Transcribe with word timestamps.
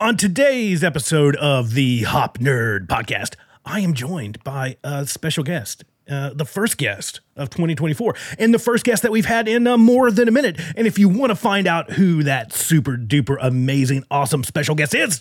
On 0.00 0.16
today's 0.16 0.82
episode 0.82 1.36
of 1.36 1.74
the 1.74 2.04
Hop 2.04 2.38
Nerd 2.38 2.86
podcast, 2.86 3.34
I 3.66 3.80
am 3.80 3.92
joined 3.92 4.42
by 4.42 4.78
a 4.82 5.06
special 5.06 5.44
guest. 5.44 5.84
Uh, 6.10 6.30
the 6.32 6.46
first 6.46 6.78
guest 6.78 7.20
of 7.36 7.50
2024, 7.50 8.14
and 8.38 8.54
the 8.54 8.58
first 8.58 8.86
guest 8.86 9.02
that 9.02 9.12
we've 9.12 9.26
had 9.26 9.46
in 9.46 9.66
uh, 9.66 9.76
more 9.76 10.10
than 10.10 10.26
a 10.26 10.30
minute. 10.30 10.58
And 10.74 10.86
if 10.86 10.98
you 10.98 11.06
want 11.10 11.32
to 11.32 11.36
find 11.36 11.66
out 11.66 11.90
who 11.90 12.22
that 12.22 12.50
super 12.50 12.96
duper 12.96 13.36
amazing, 13.42 14.04
awesome 14.10 14.42
special 14.42 14.74
guest 14.74 14.94
is, 14.94 15.20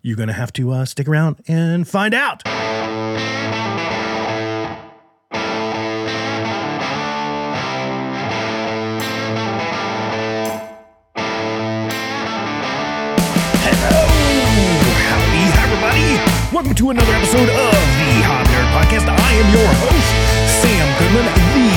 you're 0.00 0.16
going 0.16 0.28
to 0.28 0.32
have 0.32 0.52
to 0.54 0.72
uh, 0.72 0.86
stick 0.86 1.08
around 1.08 1.42
and 1.46 1.86
find 1.86 2.14
out. 2.14 2.42
Welcome 16.56 16.80
to 16.80 16.88
another 16.88 17.12
episode 17.12 17.52
of 17.52 17.76
the 18.00 18.24
Hop 18.24 18.48
Nerd 18.48 18.64
Podcast. 18.72 19.04
I 19.12 19.12
am 19.12 19.48
your 19.52 19.68
host, 19.76 20.08
Sam 20.64 20.88
Goodman, 20.96 21.28
the 21.52 21.68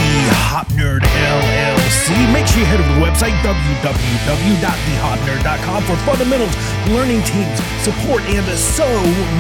Hop 0.48 0.72
Nerd 0.72 1.04
LLC. 1.04 2.16
Make 2.32 2.48
sure 2.48 2.64
you 2.64 2.70
head 2.72 2.80
over 2.80 2.88
to 2.88 2.96
the 2.96 3.04
website, 3.04 3.36
www.thehopnerd.com 3.44 5.84
for 5.84 6.00
fundamentals, 6.08 6.56
learning 6.96 7.20
teams, 7.28 7.60
support, 7.84 8.24
and 8.32 8.48
so 8.56 8.88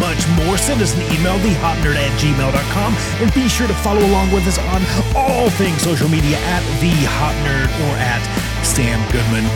much 0.04 0.20
more. 0.44 0.60
Send 0.60 0.84
us 0.84 0.92
an 0.92 1.08
email, 1.16 1.40
thehopnerd 1.40 1.96
at 1.96 2.12
gmail.com, 2.20 2.92
and 3.24 3.32
be 3.32 3.48
sure 3.48 3.72
to 3.72 3.78
follow 3.80 4.04
along 4.12 4.36
with 4.36 4.44
us 4.44 4.60
on 4.76 4.84
all 5.16 5.48
things 5.56 5.80
social 5.80 6.12
media 6.12 6.36
at 6.52 6.60
The 6.84 6.92
Hop 7.16 7.32
Nerd 7.48 7.72
or 7.88 7.96
at 7.96 8.20
Sam 8.68 9.00
Goodman. 9.08 9.48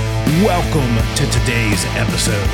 Welcome 0.47 0.95
to 1.19 1.27
today's 1.27 1.83
episode. 1.99 2.47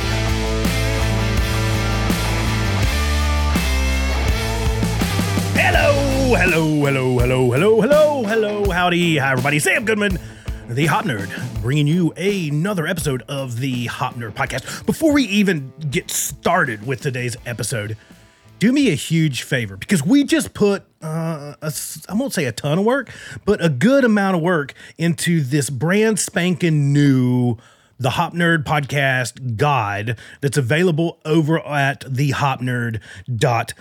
Hello, 5.62 6.34
hello, 6.36 6.86
hello, 6.86 7.18
hello, 7.18 7.50
hello, 7.50 7.80
hello, 7.82 8.24
hello, 8.24 8.70
howdy, 8.70 9.18
hi 9.18 9.32
everybody. 9.32 9.58
Sam 9.58 9.84
Goodman, 9.84 10.18
the 10.70 10.86
Hop 10.86 11.04
Nerd, 11.04 11.28
bringing 11.60 11.86
you 11.86 12.12
another 12.12 12.86
episode 12.86 13.22
of 13.28 13.60
the 13.60 13.84
Hop 13.84 14.14
Nerd 14.14 14.32
podcast. 14.32 14.86
Before 14.86 15.12
we 15.12 15.24
even 15.24 15.70
get 15.90 16.10
started 16.10 16.86
with 16.86 17.02
today's 17.02 17.36
episode, 17.44 17.98
do 18.58 18.72
me 18.72 18.90
a 18.90 18.94
huge 18.94 19.42
favor 19.42 19.76
because 19.76 20.02
we 20.02 20.24
just 20.24 20.54
put 20.54 20.84
uh, 21.02 21.56
a 21.60 21.72
I 22.08 22.14
won't 22.14 22.32
say 22.32 22.46
a 22.46 22.52
ton 22.52 22.78
of 22.78 22.86
work, 22.86 23.10
but 23.44 23.62
a 23.62 23.68
good 23.68 24.02
amount 24.02 24.36
of 24.36 24.42
work 24.42 24.72
into 24.96 25.42
this 25.42 25.68
brand 25.68 26.18
spanking 26.18 26.90
new 26.94 27.58
the 27.98 28.10
Hop 28.10 28.32
Nerd 28.32 28.64
podcast 28.64 29.58
guide 29.58 30.18
that's 30.40 30.56
available 30.56 31.20
over 31.26 31.60
at 31.60 32.00
thehopnerd.com. 32.00 33.76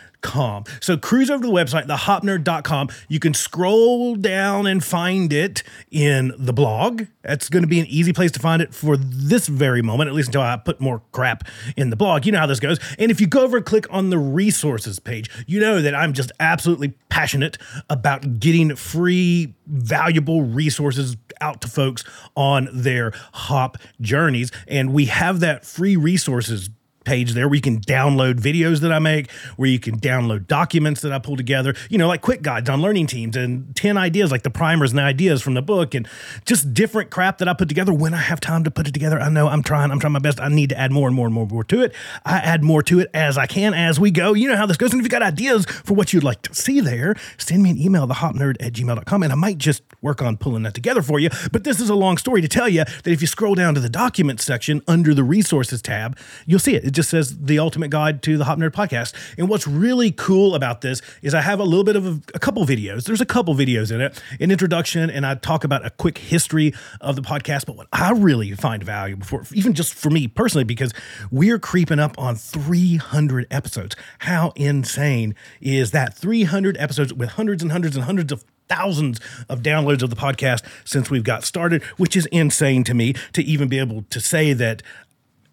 So 0.81 0.97
cruise 0.97 1.29
over 1.29 1.41
to 1.41 1.47
the 1.47 1.53
website, 1.53 1.87
thehopnerd.com. 1.87 2.89
You 3.07 3.19
can 3.19 3.33
scroll 3.33 4.15
down 4.15 4.67
and 4.67 4.83
find 4.83 5.31
it 5.31 5.63
in 5.91 6.33
the 6.37 6.53
blog. 6.53 7.03
That's 7.21 7.49
going 7.49 7.63
to 7.63 7.67
be 7.67 7.79
an 7.79 7.85
easy 7.87 8.13
place 8.13 8.31
to 8.31 8.39
find 8.39 8.61
it 8.61 8.73
for 8.73 8.97
this 8.97 9.47
very 9.47 9.81
moment, 9.81 10.09
at 10.09 10.13
least 10.13 10.29
until 10.29 10.41
I 10.41 10.57
put 10.57 10.79
more 10.79 11.01
crap 11.11 11.47
in 11.77 11.89
the 11.89 11.95
blog. 11.95 12.25
You 12.25 12.31
know 12.31 12.39
how 12.39 12.45
this 12.45 12.59
goes. 12.59 12.79
And 12.97 13.11
if 13.11 13.21
you 13.21 13.27
go 13.27 13.43
over 13.43 13.57
and 13.57 13.65
click 13.65 13.85
on 13.89 14.09
the 14.09 14.17
resources 14.17 14.99
page, 14.99 15.29
you 15.47 15.59
know 15.59 15.81
that 15.81 15.95
I'm 15.95 16.13
just 16.13 16.31
absolutely 16.39 16.93
passionate 17.09 17.57
about 17.89 18.39
getting 18.39 18.75
free, 18.75 19.55
valuable 19.67 20.43
resources 20.43 21.17
out 21.41 21.61
to 21.61 21.67
folks 21.67 22.03
on 22.35 22.69
their 22.73 23.11
hop 23.33 23.77
journeys. 24.01 24.51
And 24.67 24.93
we 24.93 25.05
have 25.05 25.39
that 25.39 25.65
free 25.65 25.95
resources 25.95 26.69
page 27.09 27.33
there 27.33 27.47
where 27.47 27.55
you 27.55 27.61
can 27.61 27.79
download 27.81 28.35
videos 28.35 28.81
that 28.81 28.91
I 28.91 28.99
make, 28.99 29.31
where 29.57 29.67
you 29.67 29.79
can 29.79 29.99
download 29.99 30.45
documents 30.45 31.01
that 31.01 31.11
I 31.11 31.17
pull 31.17 31.35
together, 31.35 31.73
you 31.89 31.97
know, 31.97 32.07
like 32.07 32.21
quick 32.21 32.43
guides 32.43 32.69
on 32.69 32.83
learning 32.83 33.07
teams 33.07 33.35
and 33.35 33.75
10 33.75 33.97
ideas, 33.97 34.31
like 34.31 34.43
the 34.43 34.51
primers 34.51 34.91
and 34.91 34.99
ideas 34.99 35.41
from 35.41 35.55
the 35.55 35.63
book, 35.63 35.95
and 35.95 36.07
just 36.45 36.71
different 36.71 37.09
crap 37.09 37.39
that 37.39 37.47
I 37.47 37.53
put 37.53 37.67
together 37.67 37.91
when 37.91 38.13
I 38.13 38.17
have 38.17 38.39
time 38.39 38.63
to 38.63 38.69
put 38.69 38.87
it 38.87 38.93
together. 38.93 39.19
I 39.19 39.29
know 39.29 39.47
I'm 39.47 39.63
trying, 39.63 39.89
I'm 39.89 39.99
trying 39.99 40.13
my 40.13 40.19
best. 40.19 40.39
I 40.39 40.49
need 40.49 40.69
to 40.69 40.77
add 40.77 40.91
more 40.91 41.07
and 41.07 41.15
more 41.15 41.25
and 41.25 41.33
more 41.33 41.45
and 41.45 41.51
more 41.51 41.63
to 41.63 41.81
it. 41.81 41.95
I 42.25 42.37
add 42.37 42.63
more 42.63 42.83
to 42.83 42.99
it 42.99 43.09
as 43.11 43.39
I 43.39 43.47
can 43.47 43.73
as 43.73 43.99
we 43.99 44.11
go. 44.11 44.35
You 44.35 44.47
know 44.47 44.55
how 44.55 44.67
this 44.67 44.77
goes. 44.77 44.91
And 44.91 45.01
if 45.01 45.03
you 45.03 45.09
got 45.09 45.23
ideas 45.23 45.65
for 45.65 45.95
what 45.95 46.13
you'd 46.13 46.23
like 46.23 46.43
to 46.43 46.53
see 46.53 46.79
there, 46.79 47.15
send 47.39 47.63
me 47.63 47.71
an 47.71 47.77
email, 47.79 48.07
thehopnerd 48.07 48.57
at 48.59 48.73
gmail.com, 48.73 49.23
and 49.23 49.31
I 49.31 49.35
might 49.35 49.57
just 49.57 49.81
work 50.03 50.21
on 50.21 50.37
pulling 50.37 50.61
that 50.63 50.75
together 50.75 51.01
for 51.01 51.19
you. 51.19 51.29
But 51.51 51.63
this 51.63 51.79
is 51.79 51.89
a 51.89 51.95
long 51.95 52.17
story 52.17 52.41
to 52.41 52.47
tell 52.47 52.69
you 52.69 52.83
that 52.83 53.07
if 53.07 53.21
you 53.21 53.27
scroll 53.27 53.55
down 53.55 53.73
to 53.73 53.79
the 53.79 53.89
documents 53.89 54.45
section 54.45 54.83
under 54.87 55.15
the 55.15 55.23
resources 55.23 55.81
tab, 55.81 56.15
you'll 56.45 56.59
see 56.59 56.75
it. 56.75 56.85
It 56.85 56.91
just 56.99 57.11
says 57.11 57.37
the 57.37 57.59
ultimate 57.59 57.89
guide 57.89 58.21
to 58.21 58.37
the 58.37 58.43
Hop 58.43 58.57
Nerd 58.57 58.71
podcast. 58.71 59.13
And 59.37 59.47
what's 59.47 59.65
really 59.65 60.11
cool 60.11 60.53
about 60.53 60.81
this 60.81 61.01
is 61.21 61.33
I 61.33 61.39
have 61.39 61.61
a 61.61 61.63
little 61.63 61.85
bit 61.85 61.95
of 61.95 62.05
a, 62.05 62.19
a 62.35 62.39
couple 62.39 62.65
videos. 62.65 63.05
There's 63.05 63.21
a 63.21 63.25
couple 63.25 63.55
videos 63.55 63.89
in 63.89 64.01
it, 64.01 64.21
an 64.41 64.51
introduction, 64.51 65.09
and 65.09 65.25
I 65.25 65.35
talk 65.35 65.63
about 65.63 65.85
a 65.85 65.91
quick 65.91 66.17
history 66.17 66.73
of 66.99 67.15
the 67.15 67.21
podcast. 67.21 67.67
But 67.67 67.77
what 67.77 67.87
I 67.93 68.11
really 68.11 68.51
find 68.51 68.83
valuable 68.83 69.25
for, 69.25 69.45
even 69.53 69.73
just 69.73 69.93
for 69.93 70.09
me 70.09 70.27
personally, 70.27 70.65
because 70.65 70.93
we're 71.31 71.57
creeping 71.57 71.99
up 71.99 72.19
on 72.19 72.35
300 72.35 73.47
episodes. 73.49 73.95
How 74.19 74.51
insane 74.57 75.35
is 75.61 75.91
that? 75.91 76.17
300 76.17 76.75
episodes 76.77 77.13
with 77.13 77.29
hundreds 77.29 77.63
and 77.63 77.71
hundreds 77.71 77.95
and 77.95 78.03
hundreds 78.03 78.33
of 78.33 78.43
thousands 78.67 79.21
of 79.47 79.61
downloads 79.61 80.03
of 80.03 80.09
the 80.09 80.17
podcast 80.17 80.63
since 80.83 81.09
we've 81.09 81.23
got 81.23 81.45
started, 81.45 81.81
which 81.95 82.17
is 82.17 82.25
insane 82.27 82.83
to 82.83 82.93
me 82.93 83.13
to 83.31 83.41
even 83.41 83.69
be 83.69 83.79
able 83.79 84.03
to 84.09 84.19
say 84.19 84.51
that 84.51 84.83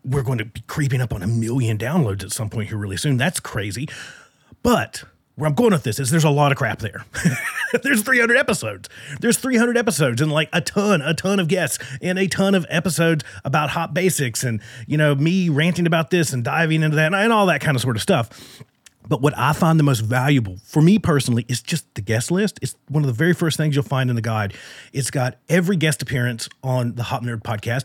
we're 0.07 0.23
going 0.23 0.39
to 0.39 0.45
be 0.45 0.63
creeping 0.67 1.01
up 1.01 1.13
on 1.13 1.23
a 1.23 1.27
million 1.27 1.77
downloads 1.77 2.23
at 2.23 2.33
some 2.33 2.49
point 2.49 2.69
here 2.69 2.79
really 2.79 2.97
soon. 2.97 3.17
That's 3.17 3.41
crazy. 3.41 3.89
But 4.63 5.05
where 5.35 5.49
I'm 5.49 5.55
going 5.55 5.73
with 5.73 5.83
this 5.83 5.99
is 6.01 6.11
there's 6.11 6.25
a 6.25 6.31
lot 6.31 6.51
of 6.51 6.59
crap 6.59 6.79
there. 6.79 7.05
there's 7.83 8.03
300 8.03 8.37
episodes. 8.37 8.89
There's 9.21 9.37
300 9.37 9.77
episodes 9.77 10.23
and 10.23 10.33
like 10.33 10.49
a 10.53 10.61
ton, 10.61 11.03
a 11.03 11.13
ton 11.13 11.41
of 11.41 11.49
guests 11.49 11.79
and 12.01 12.19
a 12.19 12.27
ton 12.27 12.55
of 12.55 12.65
episodes 12.71 13.25
about 13.45 13.71
HOP 13.71 13.93
basics 13.93 14.45
and, 14.45 14.61
you 14.87 14.97
know, 14.97 15.15
me 15.15 15.49
ranting 15.49 15.87
about 15.87 16.11
this 16.11 16.33
and 16.33 16.43
diving 16.43 16.83
into 16.83 16.97
that 16.97 17.07
and, 17.07 17.15
and 17.15 17.33
all 17.33 17.47
that 17.47 17.61
kind 17.61 17.77
of 17.77 17.83
sort 17.83 17.97
of 17.97 18.03
stuff. 18.03 18.63
But 19.09 19.21
what 19.21 19.37
I 19.39 19.53
find 19.53 19.79
the 19.79 19.85
most 19.85 20.01
valuable 20.01 20.57
for 20.65 20.83
me 20.83 20.99
personally 20.99 21.45
is 21.49 21.63
just 21.63 21.95
the 21.95 22.01
guest 22.01 22.31
list. 22.31 22.59
It's 22.61 22.75
one 22.89 23.05
of 23.05 23.07
the 23.07 23.13
very 23.13 23.35
first 23.35 23.57
things 23.57 23.77
you'll 23.77 23.85
find 23.85 24.11
in 24.11 24.17
the 24.17 24.23
guide. 24.23 24.55
It's 24.93 25.11
got 25.11 25.37
every 25.49 25.77
guest 25.77 26.03
appearance 26.03 26.49
on 26.65 26.97
the 26.97 27.05
Hop 27.05 27.23
Nerd 27.23 27.43
podcast 27.43 27.85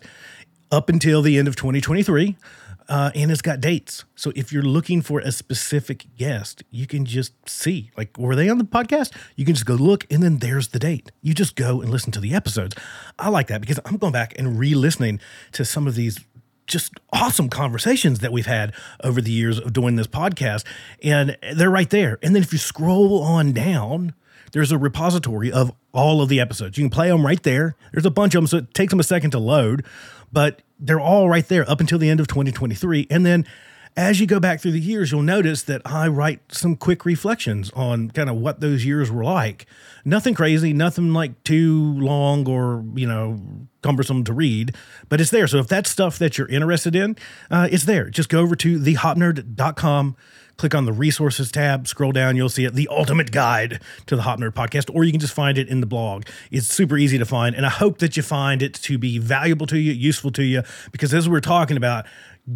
up 0.71 0.89
until 0.89 1.21
the 1.21 1.37
end 1.37 1.47
of 1.47 1.55
2023. 1.55 2.35
Uh, 2.89 3.09
and 3.15 3.31
it's 3.31 3.41
got 3.41 3.61
dates. 3.61 4.03
So 4.15 4.33
if 4.35 4.51
you're 4.51 4.63
looking 4.63 5.01
for 5.01 5.19
a 5.19 5.31
specific 5.31 6.05
guest, 6.17 6.63
you 6.71 6.87
can 6.87 7.05
just 7.05 7.33
see, 7.47 7.91
like, 7.95 8.17
were 8.17 8.35
they 8.35 8.49
on 8.49 8.57
the 8.57 8.65
podcast? 8.65 9.13
You 9.37 9.45
can 9.45 9.53
just 9.53 9.65
go 9.65 9.75
look, 9.75 10.05
and 10.11 10.21
then 10.21 10.39
there's 10.39 10.69
the 10.69 10.79
date. 10.79 11.11
You 11.21 11.33
just 11.33 11.55
go 11.55 11.79
and 11.81 11.89
listen 11.89 12.11
to 12.13 12.19
the 12.19 12.33
episodes. 12.33 12.75
I 13.17 13.29
like 13.29 13.47
that 13.47 13.61
because 13.61 13.79
I'm 13.85 13.95
going 13.95 14.11
back 14.11 14.37
and 14.37 14.59
re 14.59 14.73
listening 14.73 15.21
to 15.53 15.63
some 15.63 15.87
of 15.87 15.95
these 15.95 16.19
just 16.67 16.93
awesome 17.13 17.49
conversations 17.49 18.19
that 18.19 18.31
we've 18.31 18.45
had 18.45 18.73
over 19.03 19.21
the 19.21 19.31
years 19.31 19.59
of 19.59 19.73
doing 19.73 19.95
this 19.95 20.07
podcast. 20.07 20.65
And 21.03 21.37
they're 21.53 21.69
right 21.69 21.89
there. 21.89 22.17
And 22.21 22.35
then 22.35 22.43
if 22.43 22.51
you 22.51 22.59
scroll 22.59 23.21
on 23.21 23.51
down, 23.51 24.13
there's 24.53 24.71
a 24.71 24.77
repository 24.77 25.51
of 25.51 25.71
all 25.93 26.21
of 26.21 26.29
the 26.29 26.39
episodes. 26.39 26.77
You 26.77 26.83
can 26.83 26.89
play 26.89 27.09
them 27.09 27.25
right 27.25 27.41
there. 27.43 27.75
There's 27.91 28.05
a 28.05 28.11
bunch 28.11 28.35
of 28.35 28.39
them, 28.39 28.47
so 28.47 28.57
it 28.57 28.73
takes 28.73 28.91
them 28.91 28.99
a 28.99 29.03
second 29.03 29.31
to 29.31 29.39
load, 29.39 29.85
but 30.31 30.61
they're 30.79 30.99
all 30.99 31.29
right 31.29 31.47
there 31.47 31.69
up 31.69 31.79
until 31.79 31.99
the 31.99 32.09
end 32.09 32.19
of 32.19 32.27
2023. 32.27 33.07
And 33.09 33.25
then 33.25 33.45
as 33.97 34.19
you 34.19 34.27
go 34.27 34.39
back 34.39 34.61
through 34.61 34.71
the 34.71 34.79
years, 34.79 35.11
you'll 35.11 35.21
notice 35.21 35.63
that 35.63 35.81
I 35.85 36.07
write 36.07 36.39
some 36.49 36.75
quick 36.75 37.05
reflections 37.05 37.71
on 37.71 38.09
kind 38.11 38.29
of 38.29 38.37
what 38.37 38.61
those 38.61 38.85
years 38.85 39.11
were 39.11 39.23
like. 39.23 39.65
Nothing 40.05 40.33
crazy, 40.33 40.73
nothing 40.73 41.13
like 41.13 41.43
too 41.43 41.93
long 41.99 42.47
or, 42.47 42.83
you 42.95 43.07
know, 43.07 43.39
cumbersome 43.81 44.23
to 44.23 44.33
read, 44.33 44.75
but 45.09 45.19
it's 45.19 45.31
there. 45.31 45.47
So 45.47 45.57
if 45.57 45.67
that's 45.67 45.89
stuff 45.89 46.17
that 46.19 46.37
you're 46.37 46.47
interested 46.47 46.95
in, 46.95 47.17
uh, 47.49 47.67
it's 47.71 47.85
there. 47.85 48.09
Just 48.09 48.29
go 48.29 48.39
over 48.39 48.55
to 48.57 48.79
thehopnerd.com, 48.79 50.15
click 50.57 50.75
on 50.75 50.85
the 50.85 50.93
resources 50.93 51.51
tab, 51.51 51.87
scroll 51.87 52.11
down, 52.11 52.35
you'll 52.35 52.49
see 52.49 52.65
it, 52.65 52.73
the 52.73 52.87
ultimate 52.89 53.31
guide 53.31 53.81
to 54.05 54.15
the 54.15 54.21
Hop 54.21 54.39
Nerd 54.39 54.51
podcast, 54.51 54.93
or 54.93 55.03
you 55.03 55.11
can 55.11 55.19
just 55.19 55.33
find 55.33 55.57
it 55.57 55.67
in 55.67 55.81
the 55.81 55.87
blog. 55.87 56.25
It's 56.51 56.67
super 56.67 56.97
easy 56.97 57.17
to 57.17 57.25
find, 57.25 57.55
and 57.55 57.65
I 57.65 57.69
hope 57.69 57.97
that 57.99 58.15
you 58.15 58.23
find 58.23 58.61
it 58.61 58.75
to 58.75 58.97
be 58.97 59.17
valuable 59.17 59.65
to 59.67 59.77
you, 59.77 59.91
useful 59.91 60.31
to 60.31 60.43
you, 60.43 60.61
because 60.91 61.13
as 61.13 61.27
we're 61.27 61.41
talking 61.41 61.77
about, 61.77 62.05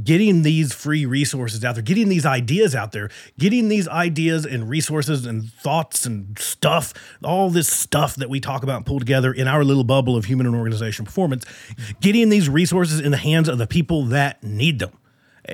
getting 0.04 0.42
these 0.42 0.74
free 0.74 1.06
resources 1.06 1.64
out 1.64 1.76
there, 1.76 1.84
getting 1.84 2.10
these 2.10 2.26
ideas 2.26 2.76
out 2.76 2.92
there, 2.92 3.10
getting 3.38 3.68
these 3.68 3.88
ideas 3.88 4.46
and 4.46 4.70
resources 4.70 5.26
and 5.26 5.52
thoughts 5.54 6.06
and 6.06 6.38
stuff, 6.40 6.94
all 7.24 7.50
this 7.50 7.68
stuff 7.68 8.16
that 8.16 8.30
we 8.30 8.40
talk 8.40 8.64
about 8.64 8.78
and 8.78 8.86
pull 8.86 9.00
together 9.00 9.32
in 9.32 9.48
our 9.48 9.64
little 9.64 9.84
bubble 9.84 10.18
of 10.18 10.26
human 10.26 10.46
and 10.46 10.56
organization 10.56 11.06
performance, 11.06 11.46
getting 12.02 12.30
these 12.30 12.50
resources 12.50 13.00
in 13.00 13.12
the 13.12 13.18
hands 13.18 13.48
of 13.48 13.58
the 13.58 13.68
people 13.68 14.06
that 14.06 14.44
need 14.44 14.80
them. 14.80 14.92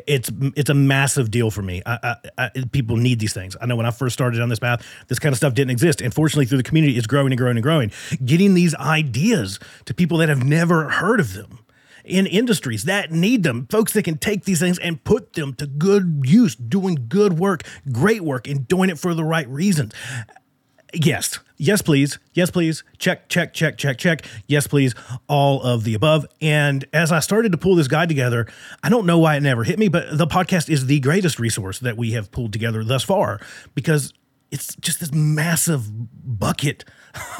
It's 0.07 0.31
it's 0.56 0.69
a 0.69 0.74
massive 0.74 1.31
deal 1.31 1.51
for 1.51 1.62
me. 1.62 1.81
I, 1.86 2.16
I, 2.38 2.45
I, 2.45 2.50
people 2.72 2.95
need 2.95 3.19
these 3.19 3.34
things. 3.34 3.57
I 3.60 3.66
know 3.66 3.75
when 3.75 3.86
I 3.86 3.92
first 3.92 4.13
started 4.13 4.39
on 4.39 4.48
this 4.48 4.60
path, 4.60 4.86
this 5.10 5.19
kind 5.19 5.34
of 5.34 5.38
stuff 5.38 5.54
didn't 5.54 5.72
exist, 5.72 6.00
and 6.00 6.13
fortunately, 6.13 6.45
through 6.45 6.60
the 6.60 6.63
community, 6.63 6.98
it's 6.98 7.07
growing 7.07 7.34
and 7.34 7.38
growing 7.38 7.57
and 7.57 7.63
growing. 7.63 7.92
Getting 8.24 8.54
these 8.54 8.74
ideas 8.75 9.60
to 9.84 9.94
people 9.94 10.19
that 10.19 10.30
have 10.30 10.45
never 10.45 10.88
heard 10.89 11.19
of 11.19 11.34
them 11.34 11.60
in 12.03 12.27
industries 12.27 12.83
that 12.83 13.12
need 13.12 13.44
them, 13.44 13.68
folks 13.69 13.94
that 13.94 14.03
can 14.03 14.18
take 14.18 14.45
these 14.45 14.59
things 14.59 14.80
and 14.80 15.03
put 15.03 15.33
them 15.33 15.53
to 15.56 15.68
good 15.68 16.21
use, 16.25 16.56
doing 16.56 17.06
good 17.07 17.39
work, 17.39 17.63
great 17.92 18.21
work, 18.21 18.48
and 18.48 18.68
doing 18.68 18.89
it 18.89 19.00
for 19.00 19.13
the 19.13 19.24
right 19.24 19.48
reasons. 19.48 19.94
Yes. 20.94 21.39
Yes, 21.57 21.81
please. 21.81 22.19
Yes, 22.33 22.51
please. 22.51 22.83
Check, 22.98 23.30
check, 23.30 23.53
check, 23.53 23.77
check, 23.77 23.98
check. 23.98 24.25
Yes, 24.48 24.68
please. 24.68 24.94
All 25.27 25.62
of 25.62 25.83
the 25.83 25.94
above. 25.94 26.25
And 26.42 26.86
as 26.92 27.12
I 27.12 27.19
started 27.19 27.51
to 27.51 27.57
pull 27.57 27.75
this 27.75 27.88
guide 27.88 28.09
together, 28.09 28.48
I 28.83 28.89
don't 28.89 29.06
know 29.06 29.19
why 29.19 29.36
it 29.36 29.42
never 29.42 29.63
hit 29.63 29.80
me, 29.80 29.88
but 29.88 30.18
the 30.18 30.27
podcast 30.27 30.69
is 30.69 30.88
the 30.88 31.00
greatest 31.00 31.39
resource 31.39 31.80
that 31.80 31.98
we 31.98 32.12
have 32.12 32.31
pulled 32.31 32.51
together 32.51 32.83
thus 32.83 33.03
far 33.03 33.39
because 33.75 34.13
it's 34.51 34.75
just 34.75 35.00
this 35.00 35.13
massive 35.13 35.86
bucket 36.39 36.83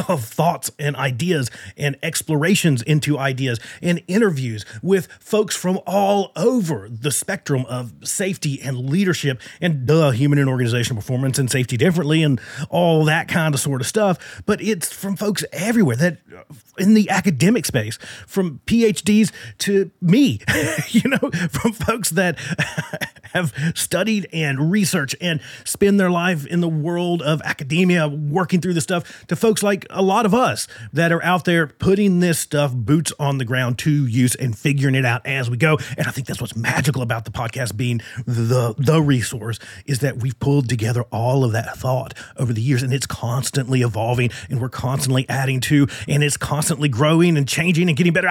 of 0.08 0.24
thoughts 0.24 0.72
and 0.80 0.96
ideas 0.96 1.50
and 1.78 1.98
explorations 2.04 2.82
into 2.82 3.18
ideas 3.18 3.60
and 3.82 4.02
interviews 4.08 4.66
with 4.82 5.08
folks 5.20 5.56
from 5.56 5.80
all 5.86 6.32
over 6.36 6.88
the 6.90 7.12
spectrum 7.12 7.66
of 7.68 7.94
safety 8.04 8.62
and 8.62 8.90
leadership 8.90 9.42
and 9.60 9.86
duh, 9.86 10.12
human 10.12 10.40
and 10.40 10.50
organizational 10.50 11.02
performance 11.02 11.40
and 11.40 11.50
safety 11.50 11.78
differently 11.78 12.24
and 12.24 12.40
all 12.70 13.06
that 13.06 13.28
kind 13.28 13.54
of 13.54 13.60
sort 13.60 13.82
of 13.82 13.88
stuff. 13.88 14.42
But 14.46 14.62
it's 14.62 14.92
from 14.92 15.16
folks 15.16 15.44
everywhere 15.52 15.96
that 15.98 16.18
uh, 16.36 16.44
in 16.78 16.94
the 16.94 17.10
academic 17.10 17.66
space, 17.66 17.98
from 18.28 18.62
PhDs 18.66 19.32
to 19.60 19.92
me, 20.02 20.40
you 20.90 21.10
know, 21.10 21.30
from 21.50 21.74
folks 21.74 22.12
that 22.12 22.38
have 23.34 23.54
studied 23.76 24.28
and 24.34 24.72
researched 24.72 25.16
and 25.22 25.42
spend 25.64 26.00
their 26.00 26.12
life 26.12 26.46
in 26.46 26.62
the 26.62 26.70
world 26.70 27.22
of 27.22 27.42
academia 27.44 28.08
working 28.08 28.62
through 28.62 28.74
the 28.74 28.82
stuff 28.82 29.26
to 29.28 29.36
folks 29.36 29.61
like 29.63 29.86
a 29.90 30.02
lot 30.02 30.25
of 30.25 30.34
us 30.34 30.68
that 30.94 31.12
are 31.12 31.24
out 31.24 31.46
there 31.46 31.68
putting 31.68 32.19
this 32.19 32.40
stuff 32.40 32.74
boots 32.74 33.13
on 33.19 33.38
the 33.38 33.46
ground 33.46 33.80
to 33.80 34.06
use 34.06 34.36
and 34.36 34.58
figuring 34.58 34.96
it 34.96 35.06
out 35.06 35.25
as 35.25 35.50
we 35.50 35.58
go. 35.58 35.78
And 35.98 36.08
I 36.08 36.12
think 36.12 36.28
that's 36.28 36.42
what's 36.42 36.56
magical 36.56 37.02
about 37.02 37.25
the 37.25 37.31
podcast 37.31 37.75
being 37.75 38.02
the 38.25 38.74
the 38.78 39.02
resource 39.02 39.60
is 39.86 40.00
that 40.00 40.18
we've 40.18 40.40
pulled 40.40 40.69
together 40.69 41.04
all 41.12 41.44
of 41.44 41.52
that 41.54 41.78
thought 41.78 42.13
over 42.38 42.54
the 42.54 42.62
years 42.62 42.84
and 42.84 42.94
it's 42.94 43.08
constantly 43.08 43.81
evolving 43.81 44.30
and 44.50 44.62
we're 44.62 44.69
constantly 44.69 45.25
adding 45.30 45.60
to 45.62 45.88
and 46.08 46.24
it's 46.24 46.38
constantly 46.38 46.90
growing 46.90 47.38
and 47.38 47.48
changing 47.48 47.88
and 47.88 47.98
getting 47.98 48.13
better. 48.13 48.30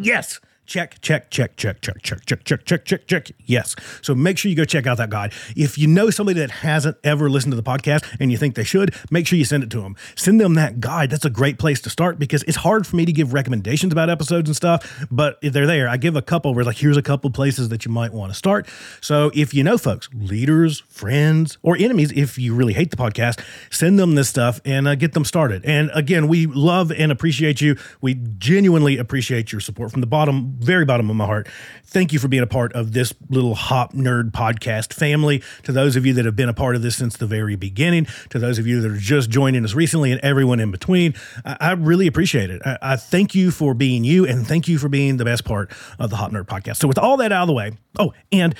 Yes. 0.00 0.40
Check, 0.70 1.00
check, 1.00 1.32
check, 1.32 1.56
check, 1.56 1.80
check, 1.80 2.00
check, 2.00 2.24
check, 2.26 2.44
check, 2.44 2.64
check, 2.64 2.84
check, 2.84 3.06
check. 3.08 3.30
Yes. 3.44 3.74
So 4.02 4.14
make 4.14 4.38
sure 4.38 4.50
you 4.50 4.54
go 4.54 4.64
check 4.64 4.86
out 4.86 4.98
that 4.98 5.10
guide. 5.10 5.32
If 5.56 5.76
you 5.76 5.88
know 5.88 6.10
somebody 6.10 6.38
that 6.38 6.52
hasn't 6.52 6.96
ever 7.02 7.28
listened 7.28 7.50
to 7.50 7.56
the 7.56 7.62
podcast 7.64 8.04
and 8.20 8.30
you 8.30 8.38
think 8.38 8.54
they 8.54 8.62
should, 8.62 8.94
make 9.10 9.26
sure 9.26 9.36
you 9.36 9.44
send 9.44 9.64
it 9.64 9.70
to 9.70 9.80
them. 9.80 9.96
Send 10.14 10.40
them 10.40 10.54
that 10.54 10.78
guide. 10.78 11.10
That's 11.10 11.24
a 11.24 11.30
great 11.30 11.58
place 11.58 11.80
to 11.80 11.90
start 11.90 12.20
because 12.20 12.44
it's 12.44 12.58
hard 12.58 12.86
for 12.86 12.94
me 12.94 13.04
to 13.04 13.10
give 13.10 13.32
recommendations 13.34 13.92
about 13.92 14.10
episodes 14.10 14.48
and 14.48 14.54
stuff, 14.54 15.04
but 15.10 15.40
if 15.42 15.52
they're 15.52 15.66
there, 15.66 15.88
I 15.88 15.96
give 15.96 16.14
a 16.14 16.22
couple 16.22 16.54
where 16.54 16.64
like, 16.64 16.76
here's 16.76 16.96
a 16.96 17.02
couple 17.02 17.30
places 17.30 17.70
that 17.70 17.84
you 17.84 17.90
might 17.90 18.12
want 18.12 18.30
to 18.30 18.38
start. 18.38 18.68
So 19.00 19.32
if 19.34 19.52
you 19.52 19.64
know 19.64 19.76
folks, 19.76 20.08
leaders, 20.14 20.84
friends, 20.88 21.58
or 21.64 21.76
enemies, 21.76 22.12
if 22.12 22.38
you 22.38 22.54
really 22.54 22.74
hate 22.74 22.92
the 22.92 22.96
podcast, 22.96 23.44
send 23.72 23.98
them 23.98 24.14
this 24.14 24.28
stuff 24.28 24.60
and 24.64 24.86
uh, 24.86 24.94
get 24.94 25.14
them 25.14 25.24
started. 25.24 25.64
And 25.64 25.90
again, 25.94 26.28
we 26.28 26.46
love 26.46 26.92
and 26.92 27.10
appreciate 27.10 27.60
you. 27.60 27.76
We 28.00 28.14
genuinely 28.14 28.98
appreciate 28.98 29.50
your 29.50 29.60
support 29.60 29.90
from 29.90 30.00
the 30.00 30.06
bottom 30.06 30.59
very 30.60 30.84
bottom 30.84 31.10
of 31.10 31.16
my 31.16 31.26
heart. 31.26 31.48
Thank 31.84 32.12
you 32.12 32.18
for 32.18 32.28
being 32.28 32.42
a 32.42 32.46
part 32.46 32.72
of 32.74 32.92
this 32.92 33.12
little 33.28 33.54
hop 33.54 33.94
nerd 33.94 34.30
podcast 34.30 34.92
family. 34.92 35.42
To 35.64 35.72
those 35.72 35.96
of 35.96 36.06
you 36.06 36.12
that 36.14 36.24
have 36.24 36.36
been 36.36 36.48
a 36.48 36.54
part 36.54 36.76
of 36.76 36.82
this 36.82 36.96
since 36.96 37.16
the 37.16 37.26
very 37.26 37.56
beginning, 37.56 38.06
to 38.30 38.38
those 38.38 38.58
of 38.58 38.66
you 38.66 38.80
that 38.80 38.90
are 38.90 38.96
just 38.96 39.30
joining 39.30 39.64
us 39.64 39.74
recently, 39.74 40.12
and 40.12 40.20
everyone 40.20 40.60
in 40.60 40.70
between, 40.70 41.14
I, 41.44 41.56
I 41.60 41.72
really 41.72 42.06
appreciate 42.06 42.50
it. 42.50 42.62
I, 42.64 42.78
I 42.82 42.96
thank 42.96 43.34
you 43.34 43.50
for 43.50 43.74
being 43.74 44.04
you, 44.04 44.26
and 44.26 44.46
thank 44.46 44.68
you 44.68 44.78
for 44.78 44.88
being 44.88 45.16
the 45.16 45.24
best 45.24 45.44
part 45.44 45.70
of 45.98 46.10
the 46.10 46.16
Hop 46.16 46.30
Nerd 46.30 46.46
podcast. 46.46 46.76
So, 46.76 46.86
with 46.86 46.98
all 46.98 47.16
that 47.16 47.32
out 47.32 47.42
of 47.42 47.48
the 47.48 47.54
way, 47.54 47.72
oh, 47.98 48.12
and 48.30 48.54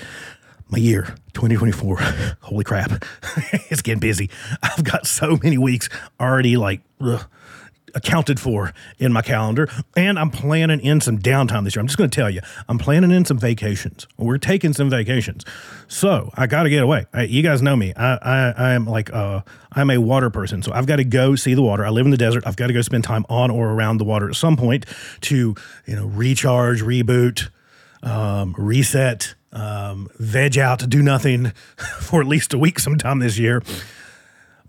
my 0.71 0.79
year 0.79 1.03
2024 1.35 1.99
holy 2.43 2.63
crap 2.63 3.05
it's 3.71 3.83
getting 3.83 3.99
busy 3.99 4.31
i've 4.63 4.85
got 4.85 5.05
so 5.05 5.37
many 5.43 5.59
weeks 5.59 5.89
already 6.21 6.57
like 6.57 6.81
ugh, 7.01 7.27
accounted 7.95 8.41
for 8.41 8.73
in 8.99 9.13
my 9.13 9.23
calendar. 9.23 9.69
And 9.97 10.19
I'm 10.19 10.31
planning 10.31 10.81
in 10.81 11.01
some 11.01 11.19
downtime 11.19 11.65
this 11.65 11.75
year. 11.75 11.81
I'm 11.81 11.87
just 11.87 11.99
going 11.99 12.11
to 12.11 12.15
tell 12.15 12.31
you, 12.31 12.41
I'm 12.69 12.79
planning 12.79 13.11
in 13.11 13.25
some 13.25 13.39
vacations. 13.39 14.07
We're 14.17 14.39
taking 14.39 14.73
some 14.73 14.91
vacations. 14.91 15.45
So 15.89 16.31
I 16.35 16.47
got 16.47 16.65
to 16.65 16.71
get 16.71 16.83
away. 16.83 17.07
I, 17.13 17.23
you 17.23 17.43
guys 17.43 17.63
know 17.63 17.77
me. 17.77 17.93
I, 17.95 18.15
I, 18.15 18.55
I 18.57 18.73
am 18.73 18.87
like, 18.87 19.13
uh, 19.13 19.43
I'm 19.73 19.91
a 19.91 19.99
water 19.99 20.31
person. 20.31 20.63
So 20.63 20.73
I've 20.73 20.87
got 20.87 20.97
to 20.97 21.05
go 21.05 21.37
see 21.37 21.55
the 21.55 21.63
water. 21.63 21.85
I 21.85 21.91
live 21.91 22.07
in 22.07 22.11
the 22.11 22.17
desert. 22.17 22.45
I've 22.47 22.57
got 22.57 22.69
to 22.69 22.73
go 22.73 22.83
spend 22.83 23.05
time 23.05 23.25
on 23.29 23.51
or 23.51 23.71
around 23.71 23.99
the 23.99 24.05
water 24.05 24.29
at 24.29 24.37
some 24.37 24.57
point 24.57 24.87
to, 25.23 25.55
you 25.87 25.97
know, 25.97 26.07
recharge, 26.07 26.83
reboot, 26.83 27.49
um, 28.03 28.55
reset, 28.57 29.35
um, 29.53 30.09
veg 30.19 30.59
out 30.59 30.89
do 30.89 31.03
nothing 31.03 31.47
for 32.01 32.21
at 32.21 32.27
least 32.27 32.55
a 32.55 32.59
week 32.59 32.79
sometime 32.79 33.19
this 33.19 33.39
year. 33.39 33.63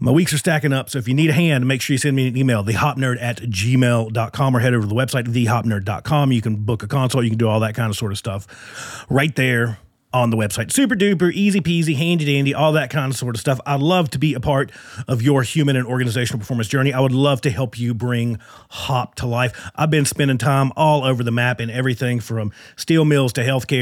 My 0.03 0.11
weeks 0.11 0.33
are 0.33 0.39
stacking 0.39 0.73
up, 0.73 0.89
so 0.89 0.97
if 0.97 1.07
you 1.07 1.13
need 1.13 1.29
a 1.29 1.33
hand, 1.33 1.67
make 1.67 1.79
sure 1.79 1.93
you 1.93 1.99
send 1.99 2.15
me 2.15 2.27
an 2.27 2.35
email, 2.35 2.63
thehopnerd 2.63 3.21
at 3.21 3.37
gmail.com, 3.37 4.55
or 4.55 4.59
head 4.59 4.73
over 4.73 4.81
to 4.81 4.87
the 4.87 4.95
website, 4.95 5.25
thehopnerd.com. 5.25 6.31
You 6.31 6.41
can 6.41 6.55
book 6.55 6.81
a 6.81 6.87
consult, 6.87 7.23
you 7.23 7.29
can 7.29 7.37
do 7.37 7.47
all 7.47 7.59
that 7.59 7.75
kind 7.75 7.87
of 7.87 7.95
sort 7.95 8.11
of 8.11 8.17
stuff 8.17 9.05
right 9.11 9.35
there 9.35 9.77
on 10.13 10.29
the 10.29 10.37
website. 10.37 10.71
Super 10.71 10.95
duper, 10.95 11.31
easy 11.31 11.61
peasy, 11.61 11.95
handy 11.95 12.25
dandy, 12.25 12.53
all 12.53 12.73
that 12.73 12.89
kind 12.89 13.11
of 13.11 13.17
sort 13.17 13.35
of 13.35 13.39
stuff. 13.39 13.59
I'd 13.65 13.79
love 13.79 14.09
to 14.11 14.19
be 14.19 14.33
a 14.33 14.39
part 14.39 14.71
of 15.07 15.21
your 15.21 15.43
human 15.43 15.75
and 15.75 15.87
organizational 15.87 16.39
performance 16.39 16.67
journey. 16.67 16.93
I 16.93 16.99
would 16.99 17.13
love 17.13 17.41
to 17.41 17.49
help 17.49 17.79
you 17.79 17.93
bring 17.93 18.39
HOP 18.69 19.15
to 19.15 19.25
life. 19.25 19.71
I've 19.75 19.89
been 19.89 20.05
spending 20.05 20.37
time 20.37 20.71
all 20.75 21.03
over 21.03 21.23
the 21.23 21.31
map 21.31 21.61
in 21.61 21.69
everything 21.69 22.19
from 22.19 22.51
steel 22.75 23.05
mills 23.05 23.33
to 23.33 23.41
healthcare 23.41 23.81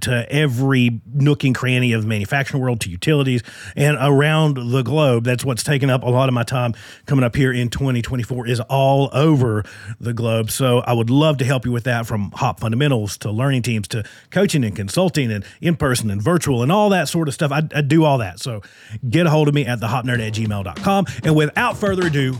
to 0.00 0.32
every 0.32 1.00
nook 1.12 1.44
and 1.44 1.54
cranny 1.54 1.92
of 1.92 2.02
the 2.02 2.08
manufacturing 2.08 2.62
world 2.62 2.80
to 2.80 2.90
utilities 2.90 3.42
and 3.76 3.96
around 4.00 4.56
the 4.56 4.82
globe. 4.82 5.24
That's 5.24 5.44
what's 5.44 5.62
taken 5.62 5.90
up 5.90 6.02
a 6.02 6.10
lot 6.10 6.28
of 6.28 6.34
my 6.34 6.42
time 6.42 6.74
coming 7.06 7.24
up 7.24 7.36
here 7.36 7.52
in 7.52 7.70
2024 7.70 8.46
is 8.46 8.60
all 8.60 9.10
over 9.12 9.64
the 10.00 10.12
globe. 10.12 10.50
So 10.50 10.78
I 10.80 10.92
would 10.92 11.10
love 11.10 11.38
to 11.38 11.44
help 11.44 11.64
you 11.64 11.72
with 11.72 11.84
that 11.84 12.06
from 12.06 12.32
HOP 12.32 12.60
fundamentals 12.60 13.16
to 13.18 13.30
learning 13.30 13.62
teams 13.62 13.88
to 13.88 14.04
coaching 14.30 14.64
and 14.64 14.74
consulting 14.74 15.30
and 15.30 15.44
in 15.68 15.76
person 15.76 16.10
and 16.10 16.20
virtual 16.20 16.62
and 16.64 16.72
all 16.72 16.88
that 16.88 17.08
sort 17.08 17.28
of 17.28 17.34
stuff. 17.34 17.52
I, 17.52 17.62
I 17.72 17.82
do 17.82 18.04
all 18.04 18.18
that. 18.18 18.40
So 18.40 18.62
get 19.08 19.26
a 19.26 19.30
hold 19.30 19.46
of 19.46 19.54
me 19.54 19.66
at 19.66 19.78
thehopnerd 19.78 20.26
at 20.26 20.32
gmail.com. 20.32 21.06
And 21.22 21.36
without 21.36 21.76
further 21.76 22.08
ado, 22.08 22.36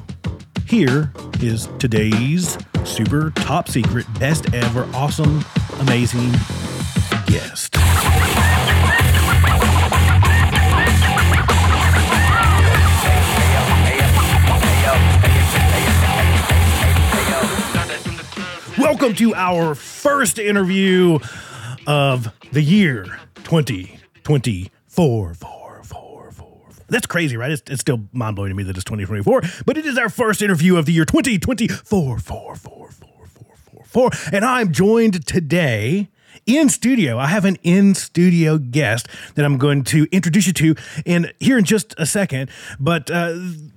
here 0.67 1.13
is 1.41 1.69
today's 1.79 2.59
super 2.85 3.31
top 3.31 3.69
secret, 3.69 4.07
best 4.19 4.53
ever, 4.53 4.89
awesome, 4.95 5.45
amazing 5.79 6.33
guest. 7.27 7.77
Welcome 18.79 19.15
to 19.17 19.35
our 19.35 19.75
first 19.75 20.39
interview 20.39 21.19
of 21.87 22.33
the 22.53 22.63
year 22.63 23.05
2024. 23.45 24.71
Four, 24.89 25.35
four, 25.35 26.31
four. 26.33 26.61
That's 26.89 27.07
crazy, 27.07 27.37
right? 27.37 27.51
It's, 27.51 27.63
it's 27.71 27.81
still 27.81 28.09
mind 28.13 28.37
blowing 28.37 28.51
to 28.51 28.55
me 28.57 28.63
that 28.65 28.77
it's 28.77 28.85
2024, 28.85 29.43
but 29.67 29.77
it 29.77 29.85
is 29.87 29.99
our 29.99 30.09
first 30.09 30.43
interview 30.43 30.77
of 30.77 30.87
the 30.87 30.93
year 30.93 31.05
2024. 31.05 31.77
Four, 31.77 32.19
four, 32.19 32.57
four, 32.57 32.91
four, 32.91 33.55
four, 33.57 33.85
four. 33.85 34.11
And 34.33 34.45
I'm 34.45 34.73
joined 34.73 35.27
today 35.27 36.09
in 36.47 36.69
studio. 36.69 37.19
I 37.19 37.27
have 37.27 37.45
an 37.45 37.57
in 37.63 37.95
studio 37.95 38.59
guest 38.59 39.09
that 39.35 39.45
I'm 39.45 39.59
going 39.59 39.85
to 39.85 40.07
introduce 40.11 40.47
you 40.47 40.53
to 40.55 40.75
in 41.05 41.31
here 41.39 41.59
in 41.59 41.65
just 41.65 41.95
a 41.99 42.07
second. 42.07 42.51
But 42.81 43.11
uh, 43.11 43.35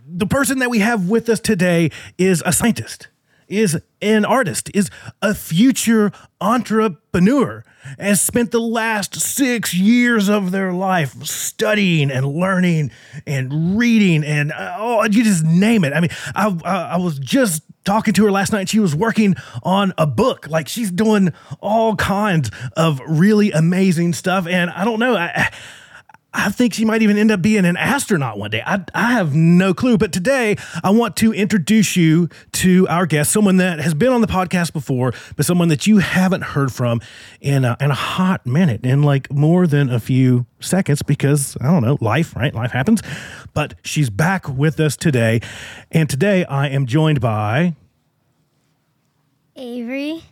the 0.07 0.27
person 0.27 0.59
that 0.59 0.69
we 0.69 0.79
have 0.79 1.09
with 1.09 1.29
us 1.29 1.39
today 1.39 1.91
is 2.17 2.41
a 2.45 2.53
scientist 2.53 3.09
is 3.51 3.79
an 4.01 4.25
artist, 4.25 4.71
is 4.73 4.89
a 5.21 5.35
future 5.35 6.11
entrepreneur, 6.39 7.63
has 7.99 8.21
spent 8.21 8.51
the 8.51 8.59
last 8.59 9.15
six 9.15 9.73
years 9.73 10.29
of 10.29 10.51
their 10.51 10.73
life 10.73 11.23
studying 11.23 12.11
and 12.11 12.25
learning 12.25 12.91
and 13.25 13.77
reading 13.77 14.23
and 14.23 14.51
uh, 14.51 14.75
oh, 14.77 15.03
you 15.05 15.23
just 15.23 15.43
name 15.43 15.83
it. 15.83 15.93
I 15.93 15.99
mean, 15.99 16.11
I, 16.35 16.57
I, 16.63 16.75
I 16.93 16.97
was 16.97 17.19
just 17.19 17.63
talking 17.83 18.13
to 18.13 18.25
her 18.25 18.31
last 18.31 18.51
night. 18.51 18.69
She 18.69 18.79
was 18.79 18.95
working 18.95 19.35
on 19.63 19.93
a 19.97 20.05
book. 20.05 20.47
Like 20.47 20.67
she's 20.67 20.91
doing 20.91 21.33
all 21.59 21.95
kinds 21.95 22.51
of 22.77 23.01
really 23.07 23.51
amazing 23.51 24.13
stuff. 24.13 24.47
And 24.47 24.69
I 24.69 24.85
don't 24.85 24.99
know. 24.99 25.15
I, 25.15 25.31
I 25.35 25.51
think 26.49 26.73
she 26.73 26.85
might 26.85 27.01
even 27.01 27.17
end 27.17 27.29
up 27.31 27.41
being 27.41 27.65
an 27.65 27.75
astronaut 27.75 28.37
one 28.37 28.51
day. 28.51 28.63
I, 28.65 28.83
I 28.95 29.13
have 29.13 29.35
no 29.35 29.73
clue. 29.73 29.97
But 29.97 30.13
today, 30.13 30.55
I 30.83 30.91
want 30.91 31.17
to 31.17 31.33
introduce 31.33 31.97
you 31.97 32.29
to 32.53 32.87
our 32.87 33.05
guest, 33.05 33.31
someone 33.31 33.57
that 33.57 33.79
has 33.79 33.93
been 33.93 34.13
on 34.13 34.21
the 34.21 34.27
podcast 34.27 34.71
before, 34.71 35.13
but 35.35 35.45
someone 35.45 35.67
that 35.67 35.87
you 35.87 35.97
haven't 35.97 36.43
heard 36.43 36.71
from 36.71 37.01
in 37.41 37.65
a, 37.65 37.75
in 37.81 37.91
a 37.91 37.95
hot 37.95 38.45
minute, 38.45 38.85
in 38.85 39.03
like 39.03 39.31
more 39.31 39.67
than 39.67 39.89
a 39.89 39.99
few 39.99 40.45
seconds, 40.61 41.01
because 41.01 41.57
I 41.59 41.65
don't 41.65 41.83
know, 41.83 41.97
life, 41.99 42.35
right? 42.35 42.53
Life 42.55 42.71
happens. 42.71 43.01
But 43.53 43.73
she's 43.83 44.09
back 44.09 44.47
with 44.47 44.79
us 44.79 44.95
today. 44.95 45.41
And 45.91 46.09
today, 46.09 46.45
I 46.45 46.67
am 46.69 46.85
joined 46.85 47.19
by 47.19 47.75
Avery. 49.57 50.23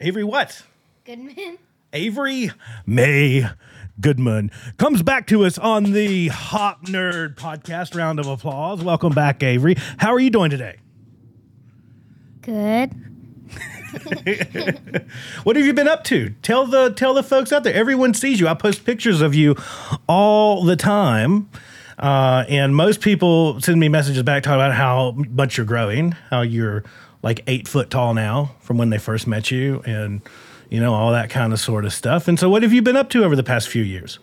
Avery, 0.00 0.24
what? 0.24 0.62
Goodman. 1.04 1.58
Avery 1.92 2.50
May 2.86 3.46
Goodman 4.00 4.50
comes 4.76 5.02
back 5.02 5.26
to 5.28 5.44
us 5.44 5.56
on 5.56 5.92
the 5.92 6.28
Hop 6.28 6.86
Nerd 6.86 7.36
podcast. 7.36 7.94
Round 7.96 8.18
of 8.18 8.26
applause. 8.26 8.82
Welcome 8.82 9.12
back, 9.12 9.42
Avery. 9.42 9.76
How 9.98 10.12
are 10.12 10.18
you 10.18 10.30
doing 10.30 10.50
today? 10.50 10.76
Good. 12.42 12.92
What 15.44 15.54
have 15.56 15.64
you 15.64 15.72
been 15.72 15.86
up 15.86 16.02
to? 16.04 16.30
Tell 16.42 16.66
the 16.66 16.90
tell 16.90 17.14
the 17.14 17.22
folks 17.22 17.52
out 17.52 17.62
there. 17.62 17.74
Everyone 17.74 18.12
sees 18.14 18.40
you. 18.40 18.48
I 18.48 18.54
post 18.54 18.84
pictures 18.84 19.20
of 19.20 19.34
you 19.34 19.54
all 20.08 20.64
the 20.64 20.74
time. 20.74 21.48
Uh, 21.98 22.44
and 22.48 22.74
most 22.74 23.00
people 23.00 23.60
send 23.60 23.78
me 23.78 23.88
messages 23.88 24.22
back 24.24 24.42
talking 24.42 24.56
about 24.56 24.72
how 24.72 25.12
much 25.12 25.56
you're 25.56 25.66
growing, 25.66 26.12
how 26.30 26.42
you're 26.42 26.82
like 27.22 27.42
eight 27.46 27.68
foot 27.68 27.90
tall 27.90 28.14
now 28.14 28.54
from 28.60 28.78
when 28.78 28.90
they 28.90 28.98
first 28.98 29.26
met 29.28 29.50
you, 29.50 29.80
and 29.86 30.20
you 30.70 30.80
know 30.80 30.94
all 30.94 31.12
that 31.12 31.30
kind 31.30 31.52
of 31.52 31.60
sort 31.60 31.84
of 31.84 31.92
stuff. 31.92 32.28
And 32.28 32.38
so, 32.38 32.48
what 32.48 32.62
have 32.62 32.72
you 32.72 32.82
been 32.82 32.96
up 32.96 33.10
to 33.10 33.24
over 33.24 33.36
the 33.36 33.42
past 33.42 33.68
few 33.68 33.82
years? 33.82 34.18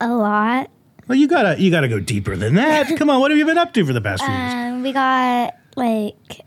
A 0.00 0.08
lot. 0.08 0.70
Well, 1.06 1.16
you 1.16 1.26
gotta 1.26 1.60
you 1.60 1.70
gotta 1.70 1.88
go 1.88 2.00
deeper 2.00 2.36
than 2.36 2.54
that. 2.54 2.88
Come 2.96 3.10
on, 3.10 3.20
what 3.20 3.30
have 3.30 3.38
you 3.38 3.46
been 3.46 3.58
up 3.58 3.72
to 3.74 3.84
for 3.84 3.92
the 3.92 4.00
past 4.00 4.22
few 4.24 4.32
years? 4.32 4.52
Um, 4.54 4.82
we 4.82 4.92
got 4.92 5.54
like 5.76 6.40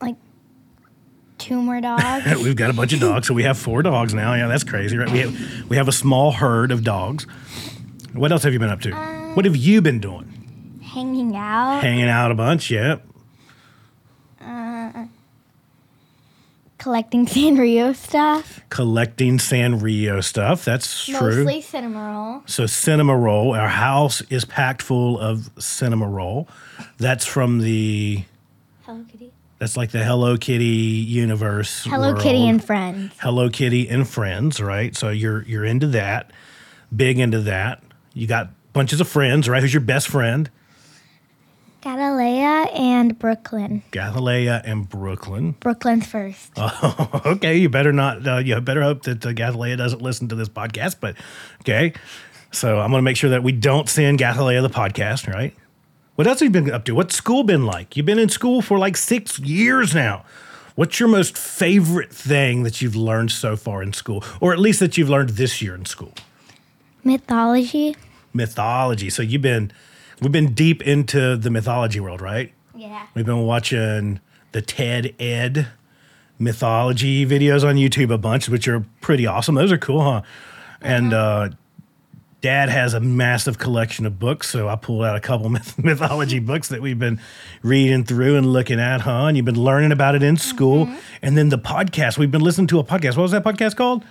like 0.00 0.16
two 1.38 1.60
more 1.60 1.80
dogs. 1.80 2.24
We've 2.42 2.56
got 2.56 2.70
a 2.70 2.74
bunch 2.74 2.92
of 2.92 3.00
dogs, 3.00 3.28
so 3.28 3.34
we 3.34 3.42
have 3.42 3.58
four 3.58 3.82
dogs 3.82 4.14
now. 4.14 4.34
Yeah, 4.34 4.48
that's 4.48 4.64
crazy, 4.64 4.96
right? 4.96 5.10
We 5.10 5.18
have 5.20 5.68
we 5.68 5.76
have 5.76 5.88
a 5.88 5.92
small 5.92 6.32
herd 6.32 6.72
of 6.72 6.84
dogs. 6.84 7.26
What 8.12 8.32
else 8.32 8.42
have 8.42 8.52
you 8.52 8.58
been 8.58 8.70
up 8.70 8.80
to? 8.82 8.94
what 9.34 9.46
have 9.46 9.56
you 9.56 9.80
been 9.80 9.98
doing? 9.98 10.32
hanging 10.92 11.36
out. 11.36 11.80
Hanging 11.80 12.08
out 12.08 12.30
a 12.30 12.34
bunch, 12.34 12.70
yep. 12.70 13.06
Collecting 16.82 17.26
Sanrio 17.26 17.94
stuff. 17.94 18.60
Collecting 18.68 19.38
Sanrio 19.38 20.22
stuff. 20.22 20.64
That's 20.64 21.06
true. 21.06 21.44
Mostly 21.44 21.62
Cinnamoroll. 21.62 22.48
So 22.50 22.64
Cinnamoroll. 22.64 23.56
Our 23.56 23.68
house 23.68 24.20
is 24.22 24.44
packed 24.44 24.82
full 24.82 25.16
of 25.20 25.54
Cinnamoroll. 25.56 26.48
That's 26.98 27.24
from 27.24 27.60
the. 27.60 28.24
Hello 28.82 29.04
Kitty. 29.10 29.32
That's 29.60 29.76
like 29.76 29.92
the 29.92 30.02
Hello 30.02 30.36
Kitty 30.36 30.64
universe. 30.64 31.84
Hello 31.84 32.14
Kitty 32.14 32.48
and 32.48 32.62
friends. 32.62 33.14
Hello 33.20 33.48
Kitty 33.48 33.88
and 33.88 34.08
friends, 34.08 34.60
right? 34.60 34.96
So 34.96 35.10
you're 35.10 35.42
you're 35.42 35.64
into 35.64 35.86
that, 35.88 36.32
big 36.94 37.20
into 37.20 37.42
that. 37.42 37.80
You 38.12 38.26
got 38.26 38.50
bunches 38.72 39.00
of 39.00 39.06
friends, 39.06 39.48
right? 39.48 39.62
Who's 39.62 39.72
your 39.72 39.82
best 39.82 40.08
friend? 40.08 40.50
Galilea 41.82 42.70
and 42.78 43.18
Brooklyn. 43.18 43.82
Galilea 43.90 44.62
and 44.64 44.88
Brooklyn. 44.88 45.56
Brooklyn's 45.58 46.06
first. 46.06 46.52
okay, 47.26 47.56
you 47.56 47.68
better 47.68 47.92
not. 47.92 48.26
Uh, 48.26 48.36
you 48.36 48.60
better 48.60 48.82
hope 48.82 49.02
that 49.02 49.26
uh, 49.26 49.30
Galilea 49.30 49.76
doesn't 49.76 50.00
listen 50.00 50.28
to 50.28 50.36
this 50.36 50.48
podcast. 50.48 50.96
But 51.00 51.16
okay, 51.62 51.92
so 52.52 52.78
I'm 52.78 52.90
going 52.90 52.98
to 52.98 53.02
make 53.02 53.16
sure 53.16 53.30
that 53.30 53.42
we 53.42 53.50
don't 53.50 53.88
send 53.88 54.20
Galilea 54.20 54.62
the 54.62 54.70
podcast, 54.70 55.26
right? 55.32 55.54
What 56.14 56.28
else 56.28 56.38
have 56.38 56.46
you 56.46 56.50
been 56.50 56.70
up 56.72 56.84
to? 56.84 56.94
What's 56.94 57.16
school 57.16 57.42
been 57.42 57.66
like? 57.66 57.96
You've 57.96 58.06
been 58.06 58.20
in 58.20 58.28
school 58.28 58.62
for 58.62 58.78
like 58.78 58.96
six 58.96 59.40
years 59.40 59.92
now. 59.92 60.24
What's 60.76 61.00
your 61.00 61.08
most 61.08 61.36
favorite 61.36 62.12
thing 62.12 62.62
that 62.62 62.80
you've 62.80 62.96
learned 62.96 63.32
so 63.32 63.56
far 63.56 63.82
in 63.82 63.92
school, 63.92 64.22
or 64.40 64.52
at 64.52 64.60
least 64.60 64.78
that 64.78 64.96
you've 64.96 65.10
learned 65.10 65.30
this 65.30 65.60
year 65.60 65.74
in 65.74 65.84
school? 65.84 66.12
Mythology. 67.02 67.96
mythology. 68.32 69.10
So 69.10 69.22
you've 69.22 69.42
been 69.42 69.72
we've 70.22 70.32
been 70.32 70.54
deep 70.54 70.82
into 70.82 71.36
the 71.36 71.50
mythology 71.50 72.00
world, 72.00 72.20
right? 72.20 72.52
Yeah. 72.74 73.06
We've 73.14 73.26
been 73.26 73.44
watching 73.44 74.20
the 74.52 74.62
TED-Ed 74.62 75.68
mythology 76.38 77.24
videos 77.26 77.64
on 77.66 77.76
YouTube 77.76 78.12
a 78.12 78.18
bunch, 78.18 78.48
which 78.48 78.66
are 78.68 78.84
pretty 79.00 79.26
awesome. 79.26 79.54
Those 79.54 79.72
are 79.72 79.78
cool, 79.78 80.02
huh? 80.02 80.22
And 80.80 81.12
uh, 81.14 81.50
Dad 82.40 82.68
has 82.68 82.92
a 82.92 83.00
massive 83.00 83.58
collection 83.58 84.04
of 84.04 84.18
books, 84.18 84.50
so 84.50 84.68
I 84.68 84.74
pulled 84.76 85.04
out 85.04 85.14
a 85.14 85.20
couple 85.20 85.48
myth- 85.50 85.78
mythology 85.78 86.40
books 86.40 86.68
that 86.68 86.80
we've 86.82 86.98
been 86.98 87.20
reading 87.62 88.04
through 88.04 88.36
and 88.36 88.52
looking 88.52 88.80
at, 88.80 89.02
huh? 89.02 89.26
And 89.26 89.36
you've 89.36 89.46
been 89.46 89.62
learning 89.62 89.92
about 89.92 90.14
it 90.14 90.22
in 90.22 90.36
school, 90.36 90.88
and 91.22 91.36
then 91.38 91.50
the 91.50 91.58
podcast. 91.58 92.18
We've 92.18 92.30
been 92.30 92.40
listening 92.40 92.66
to 92.68 92.78
a 92.80 92.84
podcast. 92.84 93.16
What 93.16 93.22
was 93.22 93.30
that 93.32 93.44
podcast 93.44 93.76
called? 93.76 94.04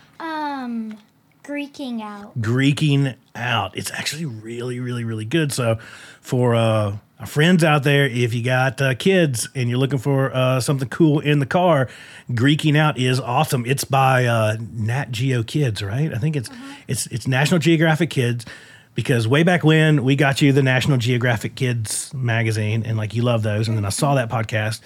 Greeking 1.44 2.02
out. 2.02 2.40
Greeking 2.40 3.16
out. 3.36 3.76
It's 3.76 3.92
actually 3.92 4.26
really, 4.26 4.80
really, 4.80 5.04
really 5.04 5.26
good. 5.26 5.52
So, 5.52 5.80
for 6.22 6.54
uh, 6.54 6.98
our 7.20 7.26
friends 7.26 7.64
out 7.64 7.84
there, 7.84 8.06
if 8.06 8.34
you 8.34 8.44
got 8.44 8.82
uh, 8.82 8.94
kids 8.96 9.50
and 9.56 9.70
you're 9.70 9.80
looking 9.80 10.00
for 10.00 10.36
uh, 10.36 10.60
something 10.60 10.90
cool 10.90 11.20
in 11.20 11.40
the 11.40 11.46
car, 11.46 11.90
Greeking 12.32 12.78
out 12.78 12.98
is 12.98 13.20
awesome. 13.20 13.66
It's 13.66 13.84
by 13.84 14.26
uh, 14.26 14.58
Nat 14.74 15.12
Geo 15.12 15.44
Kids, 15.44 15.82
right? 15.82 16.14
I 16.14 16.18
think 16.18 16.36
it's 16.36 16.50
it's 16.88 17.08
it's 17.08 17.28
National 17.28 17.60
Geographic 17.60 18.10
Kids. 18.10 18.46
Because 18.94 19.26
way 19.26 19.44
back 19.44 19.64
when 19.64 20.04
we 20.04 20.18
got 20.18 20.42
you 20.42 20.52
the 20.52 20.62
National 20.62 20.98
Geographic 20.98 21.56
Kids 21.56 22.14
magazine, 22.14 22.84
and 22.86 22.98
like 22.98 23.16
you 23.16 23.22
love 23.22 23.42
those, 23.42 23.70
and 23.70 23.78
then 23.78 23.86
I 23.86 23.90
saw 23.90 24.16
that 24.16 24.30
podcast, 24.30 24.82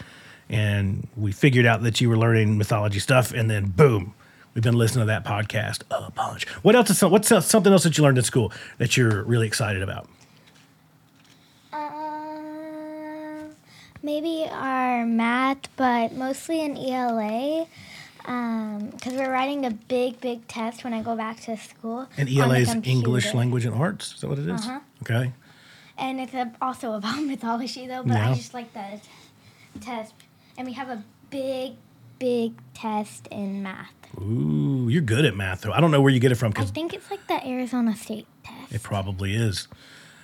and 0.48 1.08
we 1.18 1.32
figured 1.32 1.66
out 1.66 1.82
that 1.82 2.00
you 2.00 2.10
were 2.10 2.18
learning 2.18 2.60
mythology 2.60 3.00
stuff, 3.00 3.34
and 3.34 3.50
then 3.50 3.66
boom, 3.66 4.14
we've 4.56 4.64
been 4.64 4.78
listening 4.78 5.04
to 5.04 5.08
that 5.08 5.24
podcast 5.24 5.82
a 5.92 6.10
bunch. 6.12 6.48
What 6.64 6.76
else 6.76 6.90
is 6.90 6.98
some- 6.98 7.12
what's 7.12 7.32
else- 7.32 7.46
something 7.46 7.72
else 7.72 7.84
that 7.84 7.98
you 7.98 8.04
learned 8.04 8.18
in 8.18 8.24
school 8.24 8.52
that 8.80 8.98
you're 8.98 9.22
really 9.24 9.46
excited 9.46 9.84
about? 9.84 10.08
Um, 11.74 13.50
maybe 14.02 14.48
our 14.50 15.06
math, 15.06 15.68
but 15.76 16.14
mostly 16.14 16.62
in 16.62 16.78
ELA. 16.78 17.68
Um, 18.28 18.88
because 18.90 19.14
we're 19.14 19.32
writing 19.32 19.66
a 19.68 19.72
big, 19.72 20.20
big 20.20 20.48
test 20.48 20.84
when 20.84 20.94
I 20.94 21.04
go 21.04 21.16
back 21.16 21.42
to 21.42 21.56
school. 21.58 22.08
And 22.18 22.28
ELA 22.28 22.58
is. 22.58 22.74
English 22.84 23.36
Language 23.36 23.66
and 23.66 23.76
Arts. 23.76 24.16
Is 24.16 24.22
that 24.22 24.30
what 24.30 24.40
it 24.40 24.48
is? 24.48 24.62
Uh-huh. 24.66 24.80
Okay. 25.04 25.32
And 25.98 26.20
it's 26.20 26.34
a, 26.34 26.52
also 26.60 26.94
about 26.94 27.22
mythology, 27.24 27.86
though. 27.86 28.02
But. 28.04 28.18
I 28.18 28.34
just 28.34 28.54
like 28.56 28.74
the 28.74 29.00
test. 29.80 30.14
And 30.58 30.66
we 30.66 30.74
have 30.74 30.90
a 30.90 31.04
big, 31.30 31.74
big 32.26 32.54
test 32.74 33.28
in 33.28 33.62
math. 33.62 33.94
Ooh, 34.20 34.88
you're 34.90 35.04
good 35.04 35.26
at 35.26 35.36
math, 35.36 35.62
though. 35.62 35.72
I 35.72 35.80
don't 35.80 35.92
know 35.92 36.02
where 36.02 36.12
you 36.12 36.20
get 36.20 36.32
it 36.32 36.36
from 36.36 36.54
I 36.56 36.66
think 36.66 36.92
it's 36.92 37.12
like 37.12 37.28
the 37.28 37.48
Arizona 37.48 37.96
State 37.96 38.26
test. 38.44 38.74
it 38.74 38.82
probably 38.82 39.36
is. 39.36 39.68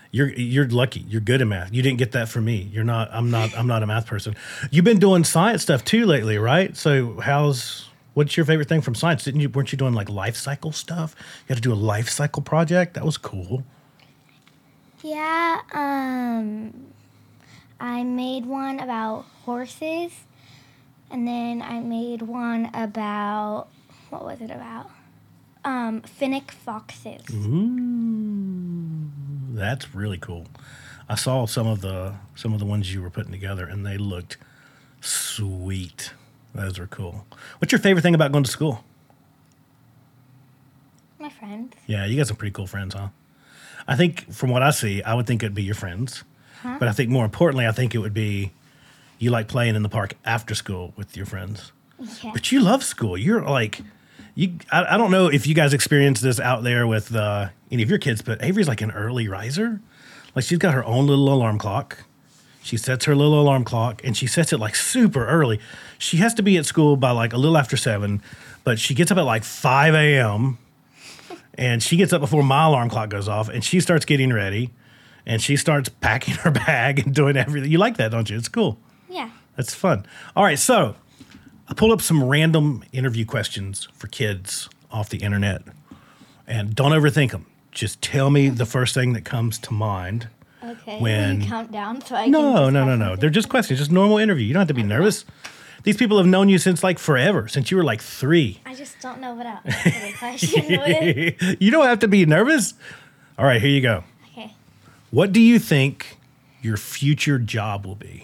You're 0.10 0.30
you're 0.34 0.68
lucky. 0.68 1.02
You're 1.02 1.22
good 1.22 1.44
at 1.44 1.48
math. 1.48 1.72
You 1.72 1.84
didn't 1.84 2.00
get 2.00 2.14
that 2.14 2.28
from 2.28 2.46
me. 2.46 2.70
You're 2.74 2.84
not. 2.84 3.10
I'm 3.14 3.30
not. 3.30 3.56
I'm 3.56 3.68
not 3.68 3.84
a 3.84 3.88
math 3.88 4.08
person. 4.08 4.36
You've 4.72 4.84
been 4.84 4.98
doing 4.98 5.24
science 5.24 5.62
stuff 5.62 5.86
too 5.86 6.08
lately, 6.08 6.40
right? 6.40 6.76
So 6.76 7.20
how's 7.20 7.88
what's 8.16 8.36
your 8.36 8.48
favorite 8.48 8.68
thing 8.68 8.82
from 8.82 8.96
science? 8.96 9.24
Didn't 9.24 9.42
you? 9.42 9.50
Weren't 9.50 9.72
you 9.72 9.78
doing 9.78 9.94
like 9.94 10.10
life 10.10 10.36
cycle 10.36 10.72
stuff? 10.72 11.16
You 11.20 11.54
had 11.54 11.58
to 11.58 11.62
do 11.62 11.72
a 11.72 11.76
life 11.76 12.10
cycle 12.10 12.42
project. 12.42 12.96
That 12.96 13.06
was 13.06 13.18
cool. 13.18 13.64
Yeah, 15.04 15.62
um, 15.72 16.74
I 17.80 18.04
made 18.04 18.46
one 18.48 18.80
about 18.80 19.26
horses, 19.46 20.12
and 21.12 21.28
then 21.28 21.62
I 21.62 21.80
made 21.80 22.22
one 22.22 22.70
about 22.74 23.68
what 24.10 24.24
was 24.26 24.42
it 24.42 24.52
about? 24.52 24.90
Um, 25.64 26.02
fennec 26.02 26.52
foxes. 26.52 27.22
Ooh, 27.32 29.10
that's 29.54 29.94
really 29.94 30.18
cool. 30.18 30.48
I 31.08 31.16
saw 31.16 31.46
some 31.46 31.68
of 31.68 31.82
the 31.82 32.16
some 32.36 32.54
of 32.54 32.60
the 32.60 32.66
ones 32.66 32.94
you 32.94 33.02
were 33.02 33.10
putting 33.10 33.32
together, 33.32 33.66
and 33.66 33.86
they 33.86 33.98
looked 33.98 34.38
sweet. 35.02 36.14
Those 36.54 36.80
were 36.80 36.88
cool. 36.88 37.26
What's 37.60 37.72
your 37.72 37.80
favorite 37.80 38.02
thing 38.02 38.16
about 38.16 38.32
going 38.32 38.44
to 38.44 38.52
school? 38.52 38.84
My 41.20 41.30
friends. 41.30 41.76
Yeah, 41.86 42.06
you 42.06 42.18
got 42.18 42.28
some 42.28 42.38
pretty 42.38 42.52
cool 42.52 42.68
friends, 42.68 42.96
huh? 42.96 43.10
I 43.88 43.96
think 43.96 44.32
from 44.34 44.50
what 44.50 44.62
I 44.64 44.72
see, 44.72 45.02
I 45.04 45.14
would 45.14 45.28
think 45.28 45.44
it'd 45.44 45.56
be 45.56 45.64
your 45.64 45.76
friends. 45.76 46.24
But 46.64 46.88
I 46.88 46.92
think 46.92 47.10
more 47.10 47.26
importantly, 47.26 47.66
I 47.66 47.72
think 47.72 47.96
it 47.96 47.98
would 47.98 48.14
be 48.14 48.52
you 49.22 49.30
like 49.30 49.48
playing 49.48 49.76
in 49.76 49.84
the 49.84 49.90
park 49.90 50.16
after 50.26 50.56
school 50.56 50.94
with 50.98 51.16
your 51.16 51.28
friends. 51.28 51.72
Yeah. 52.00 52.32
But 52.34 52.52
you 52.52 52.60
love 52.60 52.84
school. 52.84 53.16
You're 53.16 53.44
like 53.44 53.82
you 54.34 54.58
I, 54.72 54.96
I 54.96 54.98
don't 54.98 55.12
know 55.12 55.28
if 55.28 55.46
you 55.46 55.54
guys 55.54 55.74
experience 55.74 56.22
this 56.22 56.40
out 56.40 56.64
there 56.64 56.88
with 56.88 57.16
uh, 57.16 57.50
any 57.70 57.84
of 57.84 57.90
your 57.90 58.00
kids, 58.00 58.24
but 58.24 58.44
Avery's 58.44 58.68
like 58.68 58.82
an 58.82 58.90
early 58.90 59.28
riser. 59.28 59.80
Like 60.36 60.44
she's 60.44 60.58
got 60.58 60.74
her 60.74 60.84
own 60.86 61.06
little 61.06 61.32
alarm 61.32 61.60
clock. 61.60 62.04
She 62.64 62.78
sets 62.78 63.06
her 63.06 63.16
little 63.16 63.40
alarm 63.40 63.64
clock 63.64 64.02
and 64.04 64.18
she 64.18 64.26
sets 64.26 64.52
it 64.54 64.60
like 64.60 64.76
super 64.76 65.28
early. 65.28 65.60
She 66.00 66.18
has 66.18 66.34
to 66.36 66.42
be 66.42 66.58
at 66.58 66.66
school 66.66 66.96
by 66.96 67.12
like 67.12 67.32
a 67.32 67.38
little 67.38 67.58
after 67.58 67.78
seven, 67.78 68.24
but 68.64 68.80
she 68.80 68.96
gets 68.96 69.12
up 69.12 69.20
at 69.20 69.26
like 69.26 69.44
5 69.44 69.94
a.m. 69.94 70.58
and 71.56 71.84
she 71.84 71.96
gets 71.96 72.12
up 72.12 72.22
before 72.22 72.44
my 72.44 72.66
alarm 72.66 72.90
clock 72.90 73.10
goes 73.10 73.28
off 73.28 73.50
and 73.50 73.64
she 73.64 73.80
starts 73.80 74.06
getting 74.06 74.34
ready 74.34 74.72
and 75.28 75.44
she 75.44 75.58
starts 75.58 75.90
packing 75.90 76.36
her 76.36 76.50
bag 76.66 76.98
and 77.00 77.14
doing 77.14 77.38
everything. 77.38 77.72
You 77.72 77.78
like 77.78 77.98
that, 77.98 78.10
don't 78.10 78.28
you? 78.28 78.38
It's 78.38 78.48
cool. 78.48 78.80
Yeah. 79.12 79.30
That's 79.58 79.74
fun. 79.76 80.06
All 80.36 80.44
right, 80.44 80.58
so 80.58 80.96
I 81.68 81.74
pulled 81.74 81.92
up 81.92 82.02
some 82.02 82.24
random 82.24 82.84
interview 82.94 83.26
questions 83.26 83.88
for 83.94 84.08
kids 84.08 84.70
off 84.90 85.10
the 85.10 85.18
internet. 85.20 85.62
And 86.48 86.76
don't 86.76 86.92
overthink 86.92 87.32
them. 87.32 87.46
Just 87.72 88.02
tell 88.02 88.30
me 88.30 88.50
the 88.50 88.66
first 88.66 88.94
thing 88.94 89.14
that 89.14 89.24
comes 89.26 89.58
to 89.60 89.74
mind. 89.74 90.28
Okay. 90.64 91.00
When- 91.00 91.38
Will 91.40 91.44
you 91.44 91.50
count 91.50 91.72
down 91.72 92.02
so 92.02 92.16
I 92.16 92.28
No, 92.28 92.66
can. 92.66 92.74
no, 92.74 92.86
no, 92.86 92.96
no. 92.96 93.16
They're 93.16 93.30
just 93.30 93.50
questions, 93.50 93.80
just 93.80 93.92
normal 93.92 94.18
interview. 94.18 94.46
You 94.46 94.54
don't 94.54 94.62
have 94.62 94.68
to 94.70 94.74
be 94.74 94.84
nervous. 94.84 95.26
These 95.84 95.98
people 95.98 96.18
have 96.18 96.28
known 96.28 96.48
you 96.50 96.58
since 96.60 96.84
like 96.84 97.00
forever, 97.00 97.48
since 97.48 97.72
you 97.72 97.78
were 97.78 97.84
like 97.84 98.02
three. 98.02 98.60
I 98.66 98.76
just 98.76 99.00
don't 99.02 99.20
know 99.20 99.34
what 99.34 99.46
else 99.48 99.64
the 99.84 100.14
question 100.20 101.58
you 101.60 101.72
don't 101.72 101.86
have 101.88 102.00
to 102.00 102.08
be 102.08 102.26
nervous. 102.26 102.74
All 103.40 103.46
right, 103.46 103.60
here 103.62 103.72
you 103.72 103.82
go. 103.82 104.04
Okay. 104.32 104.54
What 105.10 105.32
do 105.32 105.40
you 105.42 105.58
think 105.58 106.18
your 106.62 106.78
future 106.78 107.40
job 107.40 107.86
will 107.86 107.96
be? 107.96 108.24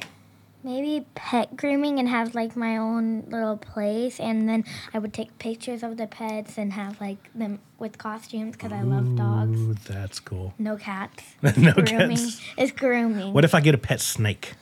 Maybe 0.67 1.05
pet 1.15 1.55
grooming 1.55 1.97
and 1.97 2.09
have 2.09 2.35
like 2.35 2.57
my 2.57 2.75
own 2.75 3.23
little 3.29 3.55
place, 3.55 4.19
and 4.19 4.49
then 4.49 4.65
I 4.93 4.99
would 4.99 5.13
take 5.13 5.39
pictures 5.39 5.81
of 5.81 5.95
the 5.95 6.07
pets 6.07 6.57
and 6.57 6.73
have 6.73 6.99
like 6.99 7.31
them 7.33 7.59
with 7.79 7.97
costumes 7.97 8.57
because 8.57 8.73
I 8.73 8.81
love 8.81 9.15
dogs. 9.15 9.57
Ooh, 9.57 9.75
that's 9.87 10.19
cool. 10.19 10.53
No 10.59 10.75
cats. 10.75 11.23
No 11.57 11.71
grooming. 11.71 12.17
cats. 12.17 12.41
It's 12.57 12.73
grooming. 12.73 13.31
What 13.31 13.45
if 13.45 13.55
I 13.55 13.61
get 13.61 13.75
a 13.75 13.77
pet 13.77 14.01
snake? 14.01 14.55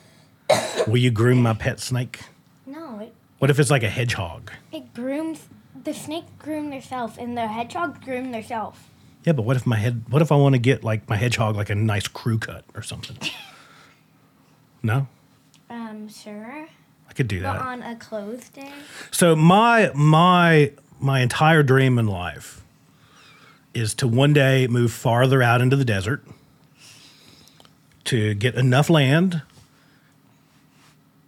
will 0.86 0.98
you 0.98 1.10
groom 1.10 1.42
my 1.42 1.56
pet 1.56 1.80
snake? 1.80 2.20
No, 2.68 3.00
it, 3.00 3.12
What 3.40 3.50
if 3.50 3.60
it's 3.60 3.72
like 3.72 3.82
a 3.82 3.90
hedgehog? 3.90 4.52
it 4.72 4.94
grooms. 4.94 5.50
The 5.84 5.94
snake 5.96 6.26
groom 6.38 6.70
themselves, 6.70 7.18
and 7.18 7.36
the 7.36 7.48
hedgehog 7.48 8.04
groom 8.06 8.32
themselves. 8.32 8.78
Yeah, 9.24 9.34
but 9.34 9.42
what 9.42 9.58
if 9.58 9.66
my 9.66 9.78
head? 9.78 10.04
What 10.10 10.22
if 10.22 10.32
I 10.32 10.36
want 10.36 10.54
to 10.54 10.60
get 10.60 10.84
like 10.84 11.10
my 11.10 11.16
hedgehog 11.16 11.56
like 11.56 11.72
a 11.72 11.76
nice 11.76 12.08
crew 12.08 12.38
cut 12.38 12.64
or 12.76 12.84
something? 12.84 13.18
no, 14.84 15.08
Um, 15.70 16.08
sure. 16.10 16.68
I 17.10 17.14
could 17.14 17.28
do 17.28 17.42
But 17.42 17.54
that. 17.54 17.62
on 17.62 17.82
a 17.84 17.96
closed 17.96 18.54
day. 18.54 18.72
So 19.12 19.36
my 19.36 19.92
my 19.96 20.72
my 21.00 21.20
entire 21.22 21.64
dream 21.64 21.98
in 21.98 22.08
life 22.08 22.64
is 23.74 23.94
to 23.96 24.08
one 24.08 24.34
day 24.34 24.68
move 24.68 24.92
farther 24.92 25.42
out 25.44 25.62
into 25.62 25.76
the 25.76 25.86
desert 25.86 26.24
to 28.06 28.34
get 28.36 28.56
enough 28.56 28.90
land 28.90 29.42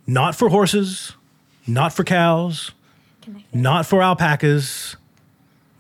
not 0.10 0.36
for 0.36 0.48
horses, 0.50 1.14
not 1.66 1.92
for 1.92 2.04
cows, 2.06 2.72
Can 3.22 3.36
I 3.36 3.40
say? 3.40 3.46
not 3.54 3.86
for 3.86 4.02
alpacas, 4.02 4.96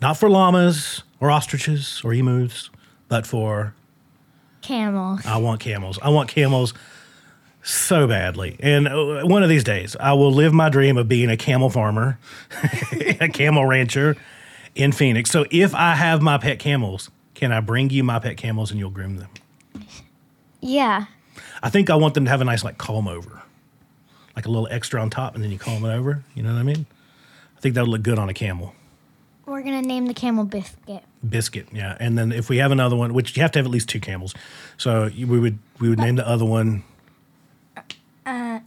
not 0.02 0.18
for 0.18 0.30
llamas 0.30 1.04
or 1.22 1.32
ostriches 1.32 2.02
or 2.04 2.14
emus, 2.14 2.70
but 3.08 3.26
for 3.26 3.74
Camels. 4.62 5.26
I 5.26 5.38
want 5.38 5.62
camels. 5.62 5.98
I 6.02 6.10
want 6.10 6.28
camels 6.28 6.74
so 7.68 8.08
badly. 8.08 8.56
And 8.60 8.88
uh, 8.88 9.24
one 9.24 9.44
of 9.44 9.50
these 9.50 9.64
days, 9.64 9.96
I 10.00 10.14
will 10.14 10.32
live 10.32 10.54
my 10.54 10.70
dream 10.70 10.98
of 10.98 11.08
being 11.08 11.30
a 11.30 11.38
camel 11.38 11.70
farmer, 11.70 12.18
a 13.20 13.30
camel 13.30 13.66
rancher 13.66 14.16
in 14.76 14.92
Phoenix. 14.92 15.30
So 15.30 15.46
if 15.52 15.76
I 15.76 15.96
have 15.96 16.22
my 16.22 16.38
pet 16.38 16.60
camels, 16.60 17.10
can 17.34 17.52
I 17.52 17.60
bring 17.60 17.90
you 17.90 18.04
my 18.04 18.20
pet 18.20 18.38
camels 18.38 18.72
and 18.72 18.80
you'll 18.80 18.90
groom 18.90 19.18
them? 19.18 19.30
Yeah. 20.62 21.06
I 21.62 21.70
think 21.70 21.90
I 21.90 21.96
want 21.96 22.14
them 22.14 22.26
to 22.26 22.32
have 22.32 22.42
a 22.42 22.46
nice 22.46 22.64
like 22.64 22.78
comb 22.78 23.08
over, 23.08 23.42
like 24.36 24.46
a 24.46 24.50
little 24.50 24.68
extra 24.72 25.02
on 25.02 25.10
top, 25.10 25.36
and 25.36 25.44
then 25.44 25.52
you 25.52 25.60
comb 25.60 25.84
it 25.86 25.94
over. 25.94 26.24
You 26.36 26.44
know 26.44 26.54
what 26.54 26.60
I 26.60 26.64
mean? 26.64 26.86
I 27.56 27.60
think 27.60 27.76
that 27.76 27.82
would 27.82 27.90
look 27.90 28.04
good 28.04 28.20
on 28.20 28.30
a 28.30 28.34
camel. 28.34 28.74
We're 29.46 29.62
gonna 29.62 29.82
name 29.82 30.08
the 30.08 30.14
camel 30.14 30.44
Biscuit. 30.44 31.04
Biscuit, 31.28 31.68
yeah. 31.72 31.96
And 32.00 32.18
then 32.18 32.32
if 32.32 32.50
we 32.50 32.58
have 32.58 32.72
another 32.72 32.96
one, 32.96 33.14
which 33.14 33.36
you 33.36 33.42
have 33.42 33.52
to 33.54 33.60
have 33.60 33.66
at 33.66 33.72
least 33.72 33.88
two 33.88 34.00
camels, 34.00 34.36
so 34.78 35.10
we 35.16 35.40
would 35.40 35.58
we 35.80 35.90
would 35.90 36.00
name 36.00 36.16
the 36.16 36.28
other 36.28 36.46
one 36.46 36.84
Uh, 38.28 38.60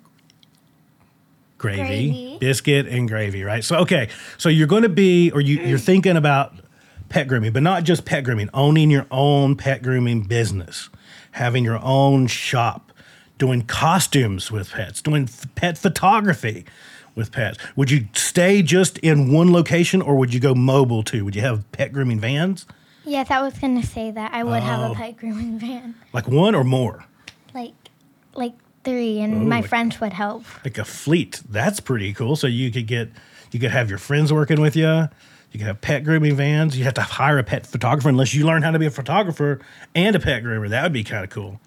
gravy, 1.59 1.76
Gravy. 1.79 2.38
biscuit, 2.40 2.87
and 2.87 3.07
gravy, 3.09 3.45
right? 3.45 3.62
So 3.62 3.76
okay, 3.81 4.09
so 4.38 4.49
you're 4.49 4.67
going 4.67 4.83
to 4.85 4.88
be, 4.88 5.31
or 5.33 5.40
you, 5.40 5.59
you're 5.61 5.79
thinking 5.79 6.17
about 6.17 6.55
pet 7.11 7.29
grooming, 7.29 7.52
but 7.52 7.62
not 7.62 7.85
just 7.85 8.05
pet 8.05 8.25
grooming, 8.25 8.49
owning 8.55 8.90
your 8.90 9.07
own 9.11 9.57
pet 9.57 9.83
grooming 9.83 10.23
business, 10.23 10.88
having 11.33 11.62
your 11.64 11.79
own 11.83 12.26
shop, 12.26 12.93
doing 13.38 13.62
costumes 13.62 14.50
with 14.50 14.71
pets, 14.71 15.02
doing 15.02 15.25
f- 15.25 15.45
pet 15.55 15.76
photography 15.76 16.64
with 17.14 17.31
pets. 17.33 17.59
Would 17.76 17.90
you 17.90 18.07
stay 18.14 18.62
just 18.62 18.97
in 18.99 19.31
one 19.33 19.52
location, 19.52 20.00
or 20.00 20.17
would 20.17 20.33
you 20.33 20.40
go 20.40 20.55
mobile 20.55 21.02
too? 21.02 21.25
Would 21.26 21.35
you 21.37 21.43
have 21.43 21.71
pet 21.73 21.93
grooming 21.93 22.21
vans, 22.21 22.64
yes, 23.05 23.31
I 23.31 23.43
was 23.43 23.59
gonna 23.59 23.83
say 23.83 24.11
that. 24.12 24.33
I 24.33 24.43
would 24.45 24.62
have 24.62 24.81
Oh. 24.90 24.93
a 24.93 24.95
pet 24.95 25.17
grooming 25.19 25.59
van. 25.59 25.95
like 26.14 26.29
one 26.29 26.55
or 26.55 26.64
more? 26.64 27.05
Like 27.53 27.73
like 28.35 28.53
three 28.85 29.21
and 29.21 29.35
Ooh, 29.35 29.47
my 29.47 29.61
like- 29.61 29.69
friends 29.69 30.01
would 30.01 30.12
help. 30.12 30.45
like 30.64 30.79
a 30.79 30.85
fleet. 30.85 31.40
That's 31.49 31.81
pretty 31.81 32.12
cool. 32.12 32.37
So 32.37 32.47
you 32.47 32.71
could 32.71 32.87
get, 32.87 33.11
you 33.53 33.61
could 33.61 33.71
have 33.71 33.88
your 33.88 33.99
friends 33.99 34.33
working 34.33 34.61
with 34.61 34.77
you. 34.77 35.09
You 35.53 35.59
could 35.59 35.66
have 35.66 35.81
pet 35.81 36.05
grooming 36.05 36.37
vans. 36.37 36.79
You 36.79 36.85
have 36.85 36.95
to 36.95 37.03
hire 37.03 37.38
a 37.38 37.43
pet 37.43 37.66
photographer 37.66 38.09
unless 38.09 38.33
you 38.35 38.47
learn 38.47 38.62
how 38.62 38.71
to 38.71 38.79
be 38.79 38.87
a 38.87 38.90
photographer 38.90 39.61
and 39.95 40.14
a 40.14 40.21
pet 40.21 40.45
groomer. 40.45 40.69
That 40.69 40.85
would 40.85 40.93
be 40.93 41.03
kind 41.05 41.25
of 41.25 41.31
cool. 41.31 41.61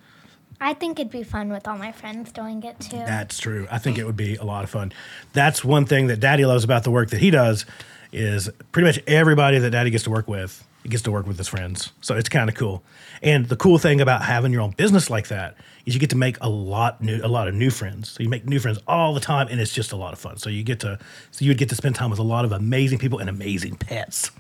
I 0.62 0.74
think 0.74 0.98
it'd 0.98 1.12
be 1.12 1.24
fun 1.24 1.50
with 1.50 1.68
all 1.68 1.78
my 1.78 1.92
friends 1.92 2.32
doing 2.32 2.64
it 2.64 2.80
too. 2.80 2.96
That's 2.98 3.38
true. 3.38 3.68
I 3.70 3.80
think 3.80 3.98
it 3.98 4.06
would 4.06 4.16
be 4.16 4.38
a 4.38 4.46
lot 4.46 4.64
of 4.64 4.70
fun. 4.70 4.94
That's 5.34 5.66
one 5.66 5.86
thing 5.86 6.08
that 6.08 6.22
Daddy 6.22 6.46
loves 6.46 6.64
about 6.64 6.86
the 6.86 6.92
work 6.92 7.10
that 7.10 7.20
he 7.20 7.32
does 7.32 7.66
is 8.14 8.50
pretty 8.72 8.86
much 8.88 9.00
everybody 9.06 9.60
that 9.60 9.72
Daddy 9.72 9.90
gets 9.90 10.06
to 10.06 10.10
work 10.10 10.30
with, 10.30 10.66
he 10.84 10.88
gets 10.88 11.04
to 11.04 11.12
work 11.12 11.28
with 11.28 11.38
his 11.38 11.50
friends. 11.50 11.92
So 12.00 12.16
it's 12.16 12.30
kind 12.30 12.48
of 12.50 12.56
cool. 12.56 12.82
And 13.22 13.50
the 13.50 13.58
cool 13.58 13.78
thing 13.78 14.00
about 14.00 14.22
having 14.24 14.54
your 14.54 14.62
own 14.62 14.72
business 14.72 15.10
like 15.10 15.28
that 15.28 15.58
is 15.86 15.94
you 15.94 16.00
get 16.00 16.10
to 16.12 16.18
make 16.18 16.38
a 16.42 16.50
lot 16.50 17.02
new 17.02 17.20
a 17.24 17.28
lot 17.28 17.48
of 17.48 17.54
new 17.54 17.70
friends. 17.70 18.10
So 18.10 18.24
you 18.24 18.30
make 18.30 18.46
new 18.46 18.60
friends 18.60 18.80
all 18.88 19.14
the 19.14 19.20
time 19.20 19.48
and 19.50 19.60
it's 19.60 19.74
just 19.74 19.92
a 19.92 19.96
lot 19.96 20.14
of 20.14 20.20
fun. 20.20 20.38
So 20.38 20.50
you 20.50 20.64
get 20.64 20.80
to 20.82 21.00
so 21.32 21.44
you 21.44 21.50
would 21.50 21.58
get 21.58 21.70
to 21.70 21.76
spend 21.76 21.96
time 21.96 22.10
with 22.10 22.20
a 22.20 22.24
lot 22.24 22.46
of 22.46 22.52
amazing 22.52 23.00
people 23.00 23.20
and 23.20 23.30
amazing 23.30 23.76
pets. 23.76 24.32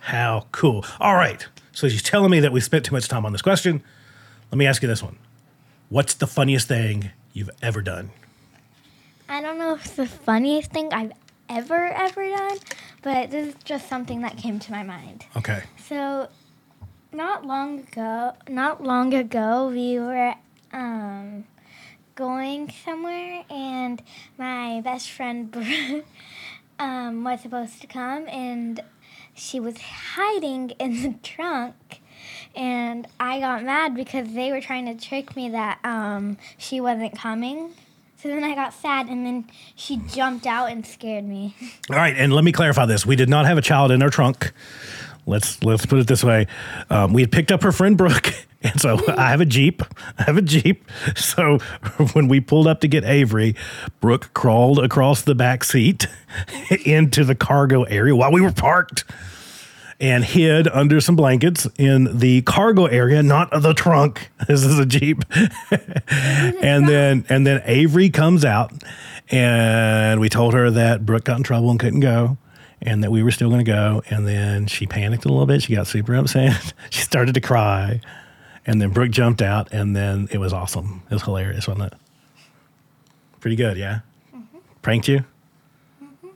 How 0.00 0.46
cool. 0.52 0.84
All 1.00 1.14
right. 1.14 1.46
So 1.72 1.86
you're 1.86 2.00
telling 2.00 2.30
me 2.30 2.40
that 2.40 2.52
we 2.52 2.60
spent 2.60 2.84
too 2.84 2.94
much 2.94 3.08
time 3.08 3.24
on 3.24 3.32
this 3.32 3.42
question. 3.42 3.82
Let 4.50 4.58
me 4.58 4.66
ask 4.66 4.82
you 4.82 4.88
this 4.88 5.02
one. 5.02 5.16
What's 5.88 6.14
the 6.14 6.26
funniest 6.26 6.68
thing 6.68 7.10
you've 7.32 7.50
ever 7.62 7.82
done? 7.82 8.10
I 9.28 9.40
don't 9.40 9.58
know 9.58 9.74
if 9.74 9.86
it's 9.86 9.94
the 9.94 10.06
funniest 10.06 10.72
thing 10.72 10.92
I've 10.92 11.12
ever 11.48 11.86
ever 11.86 12.28
done, 12.28 12.58
but 13.02 13.30
this 13.30 13.48
is 13.48 13.54
just 13.64 13.88
something 13.88 14.22
that 14.22 14.36
came 14.36 14.58
to 14.58 14.72
my 14.72 14.82
mind. 14.82 15.24
Okay. 15.36 15.62
So, 15.88 16.28
not 17.12 17.46
long 17.46 17.80
ago, 17.80 18.32
not 18.48 18.82
long 18.82 19.14
ago, 19.14 19.68
we 19.68 19.98
were 19.98 20.34
um, 20.72 21.44
going 22.14 22.72
somewhere, 22.84 23.44
and 23.50 24.02
my 24.38 24.80
best 24.82 25.10
friend 25.10 25.54
um, 26.78 27.24
was 27.24 27.40
supposed 27.40 27.80
to 27.80 27.86
come, 27.86 28.28
and 28.28 28.80
she 29.34 29.60
was 29.60 29.78
hiding 29.80 30.70
in 30.78 31.02
the 31.02 31.14
trunk. 31.22 32.00
And 32.54 33.06
I 33.18 33.40
got 33.40 33.64
mad 33.64 33.94
because 33.94 34.34
they 34.34 34.52
were 34.52 34.60
trying 34.60 34.86
to 34.86 34.94
trick 34.94 35.34
me 35.34 35.50
that 35.50 35.78
um, 35.84 36.36
she 36.58 36.80
wasn't 36.80 37.16
coming. 37.16 37.72
So 38.22 38.28
then 38.28 38.44
I 38.44 38.54
got 38.54 38.72
sad, 38.72 39.08
and 39.08 39.26
then 39.26 39.46
she 39.74 39.96
jumped 39.96 40.46
out 40.46 40.70
and 40.70 40.86
scared 40.86 41.24
me. 41.24 41.56
All 41.90 41.96
right, 41.96 42.14
and 42.16 42.32
let 42.32 42.44
me 42.44 42.52
clarify 42.52 42.86
this: 42.86 43.04
we 43.04 43.16
did 43.16 43.28
not 43.28 43.46
have 43.46 43.58
a 43.58 43.62
child 43.62 43.90
in 43.90 44.02
our 44.02 44.10
trunk. 44.10 44.52
Let's 45.26 45.62
let's 45.64 45.86
put 45.86 45.98
it 45.98 46.06
this 46.06 46.22
way: 46.22 46.46
um, 46.88 47.12
we 47.12 47.22
had 47.22 47.32
picked 47.32 47.50
up 47.50 47.62
her 47.64 47.72
friend 47.72 47.96
Brooke, 47.96 48.32
and 48.62 48.80
so 48.80 48.98
I 49.16 49.30
have 49.30 49.40
a 49.40 49.46
jeep. 49.46 49.82
I 50.18 50.24
have 50.24 50.36
a 50.36 50.42
jeep. 50.42 50.84
So 51.16 51.58
when 52.12 52.28
we 52.28 52.40
pulled 52.40 52.66
up 52.66 52.80
to 52.80 52.88
get 52.88 53.04
Avery, 53.04 53.54
Brooke 54.00 54.32
crawled 54.34 54.78
across 54.78 55.22
the 55.22 55.34
back 55.34 55.64
seat 55.64 56.06
into 56.84 57.24
the 57.24 57.34
cargo 57.34 57.84
area 57.84 58.14
while 58.14 58.32
we 58.32 58.40
were 58.40 58.52
parked. 58.52 59.04
And 60.00 60.24
hid 60.24 60.66
under 60.66 61.00
some 61.00 61.14
blankets 61.14 61.68
in 61.78 62.18
the 62.18 62.42
cargo 62.42 62.86
area, 62.86 63.22
not 63.22 63.50
the 63.52 63.72
trunk. 63.72 64.30
This 64.48 64.64
is 64.64 64.78
a 64.78 64.86
jeep. 64.86 65.24
and 65.70 66.88
then 66.88 67.24
and 67.28 67.46
then 67.46 67.62
Avery 67.64 68.10
comes 68.10 68.44
out, 68.44 68.72
and 69.30 70.20
we 70.20 70.28
told 70.28 70.54
her 70.54 70.72
that 70.72 71.06
Brooke 71.06 71.24
got 71.24 71.36
in 71.36 71.44
trouble 71.44 71.70
and 71.70 71.78
couldn't 71.78 72.00
go, 72.00 72.36
and 72.80 73.04
that 73.04 73.12
we 73.12 73.22
were 73.22 73.30
still 73.30 73.48
going 73.48 73.64
to 73.64 73.70
go. 73.70 74.02
And 74.10 74.26
then 74.26 74.66
she 74.66 74.86
panicked 74.86 75.24
a 75.24 75.28
little 75.28 75.46
bit. 75.46 75.62
She 75.62 75.76
got 75.76 75.86
super 75.86 76.16
upset. 76.16 76.72
she 76.90 77.02
started 77.02 77.34
to 77.34 77.40
cry, 77.40 78.00
and 78.66 78.80
then 78.80 78.90
Brooke 78.90 79.10
jumped 79.10 79.42
out, 79.42 79.72
and 79.72 79.94
then 79.94 80.28
it 80.30 80.38
was 80.38 80.52
awesome. 80.52 81.02
It 81.10 81.14
was 81.14 81.22
hilarious, 81.22 81.66
wasn't 81.66 81.92
it? 81.92 81.98
Pretty 83.40 83.56
good, 83.56 83.76
yeah. 83.76 84.00
Pranked 84.82 85.08
you. 85.08 85.24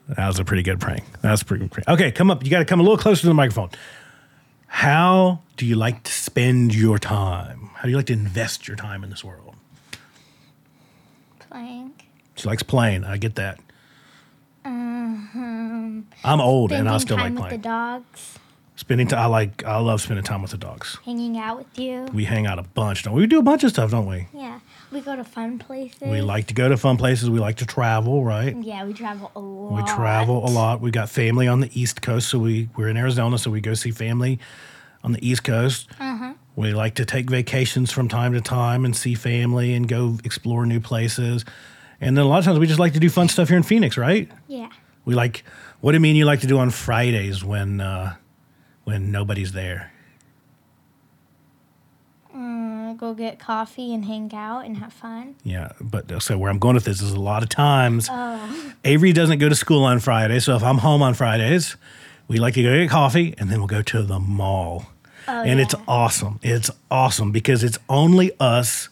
That 0.08 0.28
was 0.28 0.38
a 0.38 0.44
pretty 0.44 0.62
good 0.62 0.80
prank. 0.80 1.04
That 1.22 1.32
was 1.32 1.42
pretty 1.42 1.66
good. 1.66 1.84
Okay, 1.88 2.12
come 2.12 2.30
up. 2.30 2.44
You 2.44 2.50
got 2.50 2.60
to 2.60 2.64
come 2.64 2.78
a 2.78 2.82
little 2.82 2.98
closer 2.98 3.22
to 3.22 3.26
the 3.26 3.34
microphone. 3.34 3.70
How 4.68 5.40
do 5.56 5.66
you 5.66 5.74
like 5.76 6.02
to 6.04 6.12
spend 6.12 6.74
your 6.74 6.98
time? 6.98 7.70
How 7.74 7.82
do 7.84 7.90
you 7.90 7.96
like 7.96 8.06
to 8.06 8.12
invest 8.12 8.68
your 8.68 8.76
time 8.76 9.02
in 9.02 9.10
this 9.10 9.24
world? 9.24 9.54
Playing. 11.38 11.92
She 12.34 12.48
likes 12.48 12.62
playing. 12.62 13.04
I 13.04 13.16
get 13.16 13.36
that. 13.36 13.58
Um, 14.64 16.06
I'm 16.24 16.40
old 16.40 16.72
and 16.72 16.88
I 16.88 16.98
still 16.98 17.16
like 17.16 17.36
playing. 17.36 17.50
the 17.50 17.58
dogs, 17.58 18.38
Spending 18.76 19.06
time. 19.06 19.18
I 19.18 19.26
like. 19.26 19.64
I 19.64 19.78
love 19.78 20.02
spending 20.02 20.22
time 20.22 20.42
with 20.42 20.50
the 20.50 20.58
dogs. 20.58 20.98
hanging 21.04 21.38
out 21.38 21.56
with 21.56 21.78
you. 21.78 22.04
We 22.12 22.26
hang 22.26 22.46
out 22.46 22.58
a 22.58 22.62
bunch. 22.62 23.04
Don't 23.04 23.14
we? 23.14 23.22
We 23.22 23.26
do 23.26 23.38
a 23.38 23.42
bunch 23.42 23.64
of 23.64 23.70
stuff, 23.70 23.90
don't 23.90 24.06
we? 24.06 24.28
Yeah, 24.34 24.60
we 24.92 25.00
go 25.00 25.16
to 25.16 25.24
fun 25.24 25.58
places. 25.58 26.02
We 26.02 26.20
like 26.20 26.48
to 26.48 26.54
go 26.54 26.68
to 26.68 26.76
fun 26.76 26.98
places. 26.98 27.30
We 27.30 27.38
like 27.38 27.56
to 27.56 27.66
travel, 27.66 28.22
right? 28.22 28.54
Yeah, 28.54 28.84
we 28.84 28.92
travel 28.92 29.32
a 29.34 29.40
lot. 29.40 29.76
We 29.76 29.90
travel 29.90 30.46
a 30.46 30.50
lot. 30.50 30.82
We 30.82 30.90
got 30.90 31.08
family 31.08 31.48
on 31.48 31.60
the 31.60 31.70
East 31.72 32.02
Coast, 32.02 32.28
so 32.28 32.38
we 32.38 32.68
we're 32.76 32.88
in 32.88 32.98
Arizona, 32.98 33.38
so 33.38 33.50
we 33.50 33.62
go 33.62 33.72
see 33.72 33.92
family 33.92 34.38
on 35.02 35.12
the 35.12 35.26
East 35.26 35.42
Coast. 35.42 35.88
Uh-huh. 35.98 36.34
We 36.54 36.72
like 36.72 36.96
to 36.96 37.06
take 37.06 37.30
vacations 37.30 37.90
from 37.92 38.08
time 38.08 38.34
to 38.34 38.42
time 38.42 38.84
and 38.84 38.94
see 38.94 39.14
family 39.14 39.72
and 39.72 39.88
go 39.88 40.18
explore 40.22 40.66
new 40.66 40.80
places. 40.80 41.46
And 41.98 42.14
then 42.14 42.26
a 42.26 42.28
lot 42.28 42.40
of 42.40 42.44
times 42.44 42.58
we 42.58 42.66
just 42.66 42.80
like 42.80 42.92
to 42.92 43.00
do 43.00 43.08
fun 43.08 43.28
stuff 43.28 43.48
here 43.48 43.56
in 43.56 43.62
Phoenix, 43.62 43.96
right? 43.96 44.30
Yeah. 44.48 44.68
We 45.06 45.14
like. 45.14 45.44
What 45.80 45.92
do 45.92 45.96
you 45.96 46.00
mean 46.00 46.16
you 46.16 46.26
like 46.26 46.40
to 46.40 46.46
do 46.46 46.58
on 46.58 46.70
Fridays 46.70 47.44
when 47.44 47.80
uh, 47.80 48.16
when 48.87 49.11
nobody's 49.11 49.51
there? 49.51 49.92
Mm, 52.35 52.96
go 52.96 53.14
get 53.14 53.38
coffee 53.40 53.92
and 53.92 54.05
hang 54.05 54.33
out 54.33 54.61
and 54.64 54.77
have 54.77 54.92
fun. 54.92 55.35
Yeah, 55.42 55.72
but 55.81 56.22
so 56.22 56.38
where 56.38 56.51
I'm 56.51 56.59
going 56.61 56.75
with 56.75 56.85
this 56.85 57.03
is 57.03 57.12
a 57.12 57.20
lot 57.20 57.42
of 57.42 57.49
times 57.49 58.09
Oh. 58.11 58.72
Avery 58.85 59.12
doesn't 59.12 59.38
go 59.40 59.49
to 59.49 59.55
school 59.57 59.83
on 59.85 59.99
Friday, 59.99 60.38
so 60.38 60.55
if 60.55 60.62
I'm 60.62 60.79
home 60.79 61.03
on 61.03 61.14
Fridays, 61.14 61.77
we 62.29 62.38
like 62.38 62.55
to 62.55 62.62
go 62.62 62.70
get 62.77 62.88
coffee 62.88 63.35
and 63.38 63.51
then 63.51 63.59
we'll 63.59 63.66
go 63.66 63.83
to 63.83 64.03
the 64.03 64.20
mall. 64.20 64.87
Oh, 65.27 65.42
and 65.42 65.59
it's 65.59 65.75
awesome. 65.88 66.38
It's 66.44 66.70
awesome 66.90 67.33
because 67.33 67.64
it's 67.64 67.79
only 67.88 68.31
us 68.38 68.88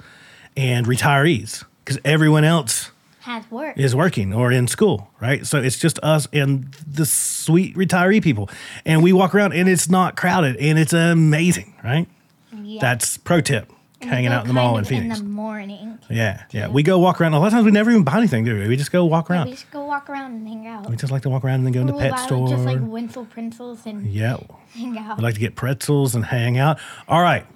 and 0.57 0.87
retirees 0.87 1.63
because 1.85 2.01
everyone 2.05 2.43
else 2.43 2.91
Has 3.25 3.51
work. 3.51 3.79
is 3.79 3.97
working 3.97 4.35
or 4.35 4.53
in 4.53 4.69
school, 4.69 5.11
right? 5.19 5.47
So 5.47 5.59
it's 5.59 5.79
just 5.79 5.99
us 6.01 6.29
and 6.31 6.71
the 6.87 7.07
sweet 7.07 7.75
retiree 7.75 8.23
people. 8.23 8.51
And 8.85 9.03
we 9.03 9.15
walk 9.15 9.35
around 9.35 9.55
and 9.55 9.67
it's 9.67 9.89
not 9.89 10.15
crowded 10.15 10.59
and 10.59 10.79
it's 10.79 10.93
amazing, 10.93 11.75
right? 11.83 12.07
Yeah. 12.53 12.81
That's 12.83 13.17
pro 13.17 13.41
tip. 13.41 13.73
Hanging 14.03 14.27
out 14.27 14.43
in 14.43 14.49
the 14.49 14.53
mall 14.53 14.77
in 14.77 14.85
Phoenix. 14.85 15.19
In 15.19 15.25
the 15.25 15.31
morning. 15.31 15.99
yeah, 16.11 16.45
yeah. 16.51 16.69
We 16.69 16.83
go 16.83 16.99
walk 16.99 17.19
around. 17.19 17.33
A 17.33 17.39
lot 17.39 17.47
of 17.47 17.53
times 17.55 17.65
we 17.65 17.71
never 17.71 17.91
even 17.91 18.05
buy 18.05 18.19
anything, 18.19 18.45
do 18.45 18.59
we? 18.59 18.69
We 18.69 18.77
just 18.77 18.93
go 18.93 19.07
walk 19.07 19.31
around. 19.31 19.47
We 19.47 19.53
just 19.53 19.71
go 19.71 19.85
walk 19.87 20.11
around 20.11 20.35
and 20.35 20.47
hang 20.47 20.67
out. 20.67 20.91
We 20.91 20.97
just 20.97 21.11
like 21.11 21.23
to 21.23 21.31
walk 21.31 21.45
around 21.45 21.65
and 21.65 21.67
then 21.67 21.73
go 21.73 21.81
in 21.81 21.87
the 21.87 21.95
pet 21.95 22.11
buy, 22.11 22.27
store. 22.27 22.49
Just 22.49 22.67
like 22.67 22.81
Wetzel's 22.81 23.29
Pretzels 23.29 23.87
and 23.87 24.07
yeah. 24.07 24.37
hang 24.75 24.99
out. 24.99 25.17
We 25.17 25.23
like 25.23 25.35
to 25.35 25.41
get 25.41 25.57
pretzels 25.57 26.15
and 26.15 26.27
hang 26.27 26.59
out. 26.59 26.79
All 27.09 27.23
right. 27.23 27.47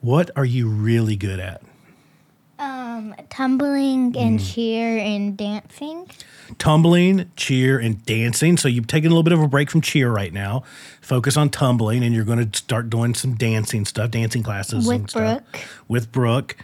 What 0.00 0.30
are 0.34 0.46
you 0.46 0.66
really 0.68 1.16
good 1.16 1.40
at? 1.40 1.62
Um, 2.58 3.14
tumbling 3.30 4.16
and 4.16 4.38
Mm. 4.38 4.54
cheer 4.54 4.98
and 4.98 5.36
dancing. 5.36 6.06
Tumbling, 6.58 7.30
cheer, 7.36 7.78
and 7.78 8.04
dancing. 8.04 8.56
So 8.56 8.68
you've 8.68 8.86
taken 8.86 9.08
a 9.08 9.10
little 9.14 9.22
bit 9.22 9.32
of 9.32 9.40
a 9.40 9.48
break 9.48 9.70
from 9.70 9.80
cheer 9.80 10.10
right 10.10 10.32
now. 10.32 10.62
Focus 11.00 11.36
on 11.36 11.48
tumbling, 11.50 12.04
and 12.04 12.14
you're 12.14 12.24
going 12.24 12.48
to 12.50 12.58
start 12.58 12.90
doing 12.90 13.14
some 13.14 13.34
dancing 13.34 13.84
stuff, 13.84 14.10
dancing 14.10 14.42
classes 14.42 14.86
With 14.86 14.96
and 14.96 15.10
stuff. 15.10 15.42
Brooke. 15.52 15.64
With 15.88 16.12
Brooke. 16.12 16.56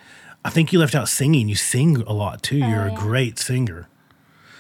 I 0.45 0.51
think 0.51 0.73
you 0.73 0.79
left 0.79 0.95
out 0.95 1.09
singing. 1.09 1.49
You 1.49 1.55
sing 1.57 1.97
a 2.07 2.13
lot 2.13 2.43
too. 2.43 2.59
You're 2.59 2.87
a 2.87 2.91
yeah. 2.93 2.97
great 2.99 3.39
singer. 3.39 3.89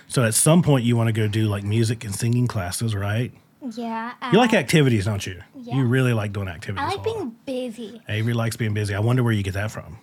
So 0.09 0.25
at 0.25 0.35
some 0.35 0.63
point, 0.63 0.85
you 0.85 0.97
want 0.97 1.07
to 1.09 1.13
go 1.13 1.29
do 1.29 1.47
like 1.47 1.65
music 1.65 2.05
and 2.05 2.15
singing 2.15 2.47
classes, 2.49 2.95
right? 2.95 3.33
Yeah. 3.77 4.13
You 4.33 4.39
like 4.39 4.53
uh, 4.55 4.57
activities, 4.57 5.05
don't 5.05 5.25
you? 5.27 5.43
yeah. 5.55 5.77
You 5.77 5.85
really 5.85 6.13
like 6.15 6.33
doing 6.33 6.49
activities. 6.49 6.83
I 6.83 6.87
a 6.95 6.97
like 6.97 6.97
lot. 6.99 7.05
being 7.05 7.37
busy. 7.71 8.03
Avery 8.09 8.33
likes 8.33 8.57
being 8.57 8.75
busy. 8.75 8.95
I 8.95 9.01
wonder 9.01 9.23
where 9.23 9.33
you 9.35 9.43
get 9.43 9.55
that 9.55 9.71
from. 9.71 9.99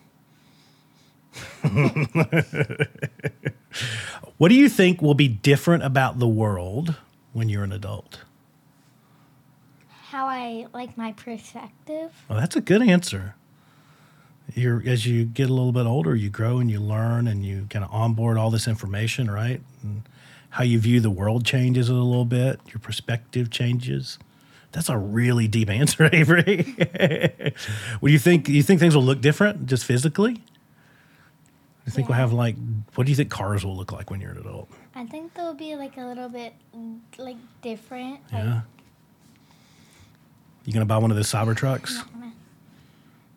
What 4.37 4.49
do 4.49 4.55
you 4.55 4.69
think 4.69 5.01
will 5.01 5.13
be 5.13 5.27
different 5.27 5.83
about 5.83 6.19
the 6.19 6.27
world 6.27 6.95
when 7.33 7.49
you're 7.49 7.63
an 7.63 7.71
adult? 7.71 8.21
How 10.09 10.27
I 10.27 10.67
like 10.73 10.97
my 10.97 11.11
perspective. 11.13 12.11
Well, 12.29 12.39
that's 12.39 12.55
a 12.55 12.61
good 12.61 12.81
answer. 12.81 13.35
You're 14.53 14.81
as 14.85 15.05
you 15.05 15.25
get 15.25 15.49
a 15.49 15.53
little 15.53 15.73
bit 15.73 15.85
older, 15.85 16.15
you 16.15 16.29
grow 16.29 16.59
and 16.59 16.71
you 16.71 16.79
learn 16.79 17.27
and 17.27 17.45
you 17.45 17.67
kind 17.69 17.83
of 17.83 17.91
onboard 17.91 18.37
all 18.37 18.49
this 18.49 18.67
information, 18.67 19.29
right? 19.29 19.61
And 19.83 20.03
how 20.51 20.63
you 20.63 20.79
view 20.79 20.99
the 21.01 21.09
world 21.09 21.45
changes 21.45 21.89
a 21.89 21.93
little 21.93 22.25
bit. 22.25 22.59
Your 22.67 22.79
perspective 22.79 23.49
changes. 23.51 24.17
That's 24.71 24.89
a 24.89 24.97
really 24.97 25.47
deep 25.47 25.69
answer, 25.81 26.09
Avery. 26.11 26.75
what 27.99 28.07
do 28.07 28.13
you 28.13 28.19
think? 28.19 28.47
You 28.47 28.63
think 28.63 28.79
things 28.79 28.95
will 28.95 29.03
look 29.03 29.21
different 29.21 29.65
just 29.65 29.85
physically? 29.85 30.41
You 31.87 31.91
think 31.93 32.09
we'll 32.09 32.17
have 32.17 32.33
like 32.33 32.57
what 32.95 33.05
do 33.05 33.11
you 33.11 33.15
think 33.15 33.31
cars 33.31 33.65
will 33.65 33.75
look 33.75 33.93
like 33.93 34.11
when 34.11 34.19
you're 34.19 34.31
an 34.31 34.39
adult? 34.39 34.69
I 34.93 35.05
think 35.05 35.33
they'll 35.33 35.53
be 35.53 35.77
like 35.77 35.95
a 35.97 36.01
little 36.05 36.27
bit 36.27 36.53
like 37.17 37.37
different. 37.61 38.19
Like, 38.31 38.43
Yeah. 38.43 38.61
You 40.65 40.73
gonna 40.73 40.85
buy 40.85 40.97
one 40.97 41.11
of 41.11 41.15
those 41.17 41.31
cyber 41.31 41.55
trucks? 41.55 42.03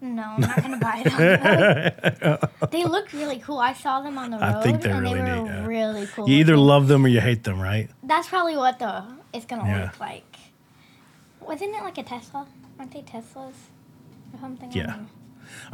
No, 0.03 0.23
I'm 0.23 0.41
not 0.41 0.63
gonna 0.63 0.79
buy 0.79 1.03
them. 1.05 2.51
they 2.73 2.85
look 2.85 3.13
really 3.13 3.39
cool. 3.39 3.59
I 3.59 3.73
saw 3.75 4.01
them 4.01 4.19
on 4.19 4.31
the 4.31 4.39
road, 4.39 4.43
I 4.43 4.63
think 4.63 4.83
they're 4.83 4.95
and 4.95 5.03
really 5.03 5.21
they 5.23 5.31
were 5.31 5.37
neat, 5.43 5.47
yeah. 5.47 5.67
really 5.67 6.07
cool. 6.09 6.29
You 6.29 6.39
either 6.39 6.57
love 6.57 6.89
them 6.89 7.05
or 7.05 7.09
you 7.09 7.21
hate 7.21 7.45
them, 7.45 7.61
right? 7.61 7.89
That's 8.03 8.27
probably 8.29 8.57
what 8.57 8.81
the 8.81 9.05
it's 9.33 9.47
gonna 9.47 9.69
Yeah. 9.69 9.85
look 9.85 10.01
like. 10.01 10.37
Wasn't 11.41 11.73
it 11.73 11.83
like 11.85 11.99
a 11.99 12.03
Tesla? 12.03 12.47
Aren't 12.81 12.93
they 12.93 13.03
Teslas 13.03 13.53
or 14.33 14.41
something? 14.41 14.73
Yeah. 14.73 14.97
All 14.97 15.07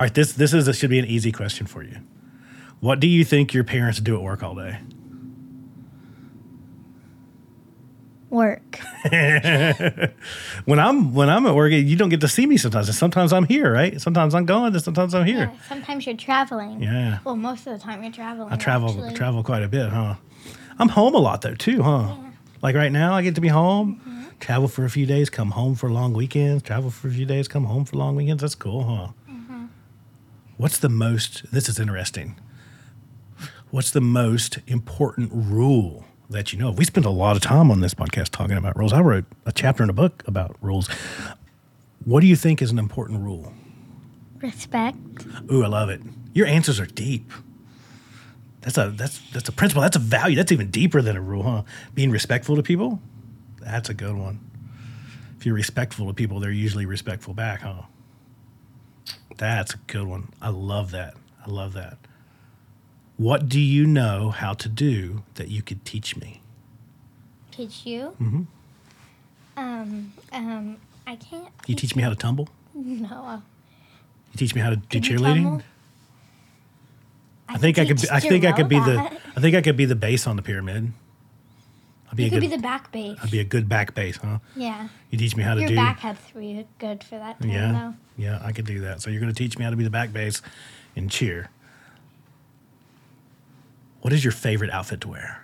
right, 0.00 0.12
this 0.12 0.32
this 0.34 0.52
is 0.52 0.66
this 0.66 0.76
should 0.76 0.90
be 0.90 0.98
an 0.98 1.06
easy 1.06 1.32
question 1.32 1.66
for 1.66 1.82
you. 1.82 1.96
What 2.80 3.00
do 3.00 3.06
you 3.06 3.24
think 3.24 3.52
your 3.54 3.64
parents 3.64 4.00
do 4.00 4.16
at 4.16 4.22
work 4.22 4.42
all 4.42 4.54
day? 4.54 4.78
Work. 8.30 8.80
When 10.64 10.80
I'm 10.80 11.14
when 11.14 11.30
I'm 11.30 11.46
at 11.46 11.54
work, 11.54 11.70
you 11.72 11.94
don't 11.96 12.08
get 12.08 12.20
to 12.22 12.28
see 12.28 12.44
me 12.44 12.56
sometimes. 12.56 12.88
And 12.88 12.96
sometimes 12.96 13.32
I'm 13.32 13.44
here, 13.44 13.72
right? 13.72 14.00
Sometimes 14.00 14.34
I'm 14.34 14.46
gone, 14.46 14.74
and 14.74 14.82
sometimes 14.82 15.14
I'm 15.14 15.24
here. 15.24 15.50
Yeah, 15.52 15.68
sometimes 15.68 16.06
you're 16.06 16.16
traveling. 16.16 16.82
Yeah, 16.82 17.18
Well, 17.24 17.36
most 17.36 17.66
of 17.68 17.72
the 17.72 17.78
time 17.78 18.02
you're 18.02 18.12
traveling. 18.12 18.52
I 18.52 18.56
travel 18.56 18.90
actually. 18.90 19.14
travel 19.14 19.44
quite 19.44 19.62
a 19.62 19.68
bit, 19.68 19.90
huh? 19.90 20.16
I'm 20.78 20.88
home 20.88 21.14
a 21.14 21.18
lot 21.18 21.42
though 21.42 21.54
too, 21.54 21.82
huh? 21.82 22.16
Like 22.62 22.74
right 22.74 22.90
now, 22.90 23.14
I 23.14 23.22
get 23.22 23.36
to 23.36 23.40
be 23.40 23.48
home, 23.48 24.00
Mm-hmm. 24.00 24.24
travel 24.40 24.66
for 24.68 24.84
a 24.84 24.90
few 24.90 25.06
days, 25.06 25.30
come 25.30 25.52
home 25.52 25.76
for 25.76 25.88
long 25.90 26.12
weekends, 26.12 26.64
travel 26.64 26.90
for 26.90 27.06
a 27.08 27.12
few 27.12 27.26
days, 27.26 27.46
come 27.46 27.64
home 27.64 27.84
for 27.84 27.96
long 27.96 28.16
weekends. 28.16 28.40
That's 28.42 28.56
cool, 28.56 28.82
huh? 28.84 29.12
Mm-hmm. 29.30 29.66
What's 30.56 30.78
the 30.78 30.88
most? 30.88 31.44
This 31.52 31.68
is 31.68 31.78
interesting. 31.78 32.34
What's 33.76 33.90
the 33.90 34.00
most 34.00 34.58
important 34.66 35.28
rule 35.34 36.06
that 36.30 36.50
you 36.50 36.58
know? 36.58 36.70
of? 36.70 36.78
We 36.78 36.86
spent 36.86 37.04
a 37.04 37.10
lot 37.10 37.36
of 37.36 37.42
time 37.42 37.70
on 37.70 37.80
this 37.82 37.92
podcast 37.92 38.30
talking 38.30 38.56
about 38.56 38.74
rules. 38.74 38.94
I 38.94 39.02
wrote 39.02 39.26
a 39.44 39.52
chapter 39.52 39.82
in 39.82 39.90
a 39.90 39.92
book 39.92 40.22
about 40.26 40.56
rules. 40.62 40.88
What 42.02 42.22
do 42.22 42.26
you 42.26 42.36
think 42.36 42.62
is 42.62 42.70
an 42.70 42.78
important 42.78 43.20
rule? 43.20 43.52
Respect. 44.40 44.96
Ooh, 45.52 45.62
I 45.62 45.66
love 45.66 45.90
it. 45.90 46.00
Your 46.32 46.46
answers 46.46 46.80
are 46.80 46.86
deep. 46.86 47.30
That's 48.62 48.78
a 48.78 48.94
that's 48.96 49.20
that's 49.34 49.50
a 49.50 49.52
principle. 49.52 49.82
That's 49.82 49.96
a 49.96 50.00
value. 50.00 50.36
That's 50.36 50.52
even 50.52 50.70
deeper 50.70 51.02
than 51.02 51.14
a 51.14 51.20
rule, 51.20 51.42
huh? 51.42 51.62
Being 51.92 52.10
respectful 52.10 52.56
to 52.56 52.62
people. 52.62 53.02
That's 53.60 53.90
a 53.90 53.94
good 53.94 54.16
one. 54.16 54.40
If 55.36 55.44
you're 55.44 55.54
respectful 55.54 56.06
to 56.06 56.14
people, 56.14 56.40
they're 56.40 56.50
usually 56.50 56.86
respectful 56.86 57.34
back, 57.34 57.60
huh? 57.60 57.82
That's 59.36 59.74
a 59.74 59.78
good 59.86 60.06
one. 60.06 60.32
I 60.40 60.48
love 60.48 60.92
that. 60.92 61.12
I 61.46 61.50
love 61.50 61.74
that. 61.74 61.98
What 63.16 63.48
do 63.48 63.60
you 63.60 63.86
know 63.86 64.30
how 64.30 64.52
to 64.54 64.68
do 64.68 65.22
that 65.34 65.48
you 65.48 65.62
could 65.62 65.84
teach 65.84 66.16
me? 66.16 66.40
Teach 67.50 67.86
you. 67.86 68.14
Mm-hmm. 68.20 68.42
Um. 69.56 70.12
Um. 70.32 70.76
I 71.06 71.16
can't. 71.16 71.48
You 71.66 71.74
teach 71.74 71.94
me 71.96 72.02
how 72.02 72.10
to 72.10 72.16
tumble. 72.16 72.48
No. 72.74 73.42
You 74.32 74.36
teach 74.38 74.54
me 74.54 74.60
how 74.60 74.68
to 74.68 74.76
do 74.76 75.00
Can 75.00 75.02
you 75.02 75.18
cheerleading. 75.18 75.42
tumble? 75.44 75.62
I 77.48 77.56
think 77.58 77.78
I 77.78 77.86
could. 77.86 78.02
Be, 78.02 78.10
I 78.10 78.20
think 78.20 78.44
I 78.44 78.52
could 78.52 78.68
be 78.68 78.78
the. 78.78 78.98
I 79.34 79.40
think 79.40 79.56
I 79.56 79.62
could 79.62 79.76
be 79.78 79.86
the 79.86 79.94
base 79.96 80.26
on 80.26 80.36
the 80.36 80.42
pyramid. 80.42 80.92
I'd 82.10 82.16
be 82.16 82.24
You 82.24 82.26
a 82.28 82.30
could 82.32 82.40
good. 82.42 82.50
be 82.50 82.56
the 82.56 82.62
back 82.62 82.92
base. 82.92 83.18
I'd 83.22 83.30
be 83.30 83.40
a 83.40 83.44
good 83.44 83.66
back 83.68 83.94
base, 83.94 84.18
huh? 84.18 84.38
Yeah. 84.54 84.88
You 85.10 85.16
teach 85.18 85.36
me 85.36 85.42
how 85.42 85.54
to 85.54 85.60
do 85.60 85.62
Your 85.62 85.68
do. 85.70 85.76
back 85.76 86.00
has 86.00 86.18
three 86.18 86.66
good 86.78 87.02
for 87.02 87.16
that. 87.18 87.40
Time, 87.40 87.50
yeah, 87.50 87.72
Though. 87.72 88.22
yeah, 88.22 88.40
I 88.44 88.52
could 88.52 88.66
do 88.66 88.80
that. 88.80 89.00
So 89.00 89.08
you're 89.10 89.20
going 89.20 89.32
to 89.32 89.38
teach 89.38 89.56
me 89.58 89.64
how 89.64 89.70
to 89.70 89.76
be 89.76 89.84
the 89.84 89.90
back 89.90 90.12
base 90.12 90.42
and 90.96 91.10
cheer. 91.10 91.48
What 94.06 94.12
is 94.12 94.22
your 94.22 94.30
favorite 94.30 94.70
outfit 94.70 95.00
to 95.00 95.08
wear? 95.08 95.42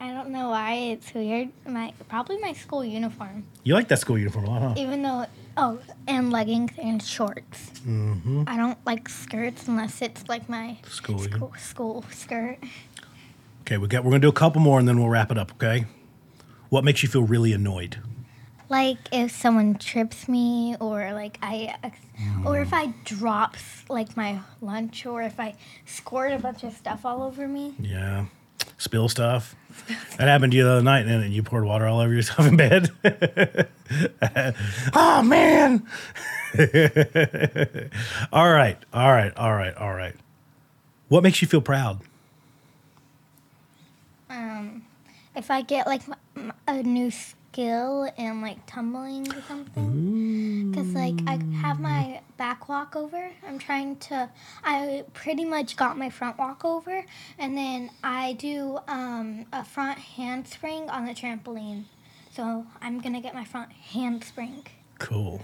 I 0.00 0.12
don't 0.12 0.30
know 0.30 0.48
why 0.48 0.76
it's 0.76 1.12
weird. 1.12 1.50
My 1.66 1.92
probably 2.08 2.38
my 2.38 2.54
school 2.54 2.82
uniform. 2.82 3.44
You 3.64 3.74
like 3.74 3.88
that 3.88 3.98
school 3.98 4.16
uniform 4.16 4.46
a 4.46 4.48
lot, 4.48 4.62
huh? 4.62 4.74
Even 4.78 5.02
though 5.02 5.26
oh, 5.58 5.78
and 6.08 6.32
leggings 6.32 6.70
and 6.78 7.02
shorts. 7.02 7.68
Mm-hmm. 7.86 8.44
I 8.46 8.56
don't 8.56 8.78
like 8.86 9.10
skirts 9.10 9.68
unless 9.68 10.00
it's 10.00 10.26
like 10.26 10.48
my 10.48 10.78
School 10.88 11.18
school, 11.18 11.52
school 11.58 12.04
skirt. 12.10 12.56
Okay, 13.60 13.76
we 13.76 13.86
got. 13.86 14.02
We're 14.02 14.12
to 14.12 14.18
do 14.18 14.30
a 14.30 14.32
couple 14.32 14.62
more 14.62 14.78
and 14.78 14.88
then 14.88 14.98
we'll 14.98 15.10
wrap 15.10 15.30
it 15.30 15.36
up. 15.36 15.52
Okay. 15.56 15.84
What 16.70 16.82
makes 16.82 17.02
you 17.02 17.10
feel 17.10 17.24
really 17.24 17.52
annoyed? 17.52 17.98
Like 18.70 18.98
if 19.10 19.32
someone 19.32 19.74
trips 19.74 20.28
me, 20.28 20.76
or 20.78 21.12
like 21.12 21.38
I, 21.42 21.74
or 22.46 22.60
if 22.60 22.72
I 22.72 22.94
drops 23.04 23.84
like 23.88 24.16
my 24.16 24.38
lunch, 24.60 25.04
or 25.04 25.22
if 25.22 25.40
I 25.40 25.56
squirt 25.86 26.32
a 26.32 26.38
bunch 26.38 26.62
of 26.62 26.72
stuff 26.72 27.04
all 27.04 27.24
over 27.24 27.48
me. 27.48 27.74
Yeah. 27.80 28.26
Spill 28.78 29.08
stuff. 29.08 29.56
That 30.18 30.28
happened 30.28 30.52
to 30.52 30.58
you 30.58 30.64
the 30.64 30.70
other 30.70 30.82
night, 30.82 31.00
and 31.00 31.22
then 31.22 31.32
you 31.32 31.42
poured 31.42 31.64
water 31.64 31.86
all 31.86 31.98
over 31.98 32.14
yourself 32.14 32.46
in 32.46 32.56
bed. 32.56 32.90
oh 34.94 35.22
man! 35.22 35.84
all 38.32 38.50
right, 38.52 38.78
all 38.92 39.12
right, 39.12 39.36
all 39.36 39.54
right, 39.54 39.74
all 39.76 39.94
right. 39.94 40.14
What 41.08 41.24
makes 41.24 41.42
you 41.42 41.48
feel 41.48 41.60
proud? 41.60 42.00
Um, 44.28 44.84
if 45.34 45.50
I 45.50 45.62
get 45.62 45.88
like 45.88 46.02
a 46.68 46.82
new 46.84 47.10
skill 47.52 48.10
and 48.16 48.42
like 48.42 48.64
tumbling 48.66 49.30
or 49.32 49.42
something, 49.42 50.70
because 50.70 50.94
like 50.94 51.14
I 51.26 51.38
have 51.56 51.80
my 51.80 52.20
back 52.36 52.68
walkover. 52.68 53.30
I'm 53.46 53.58
trying 53.58 53.96
to. 53.96 54.30
I 54.62 55.04
pretty 55.14 55.44
much 55.44 55.76
got 55.76 55.98
my 55.98 56.10
front 56.10 56.38
walkover, 56.38 57.04
and 57.38 57.56
then 57.56 57.90
I 58.04 58.34
do 58.34 58.78
um, 58.86 59.46
a 59.52 59.64
front 59.64 59.98
handspring 59.98 60.88
on 60.90 61.06
the 61.06 61.12
trampoline. 61.12 61.84
So 62.32 62.66
I'm 62.80 63.00
gonna 63.00 63.20
get 63.20 63.34
my 63.34 63.44
front 63.44 63.72
handspring. 63.72 64.66
Cool. 64.98 65.42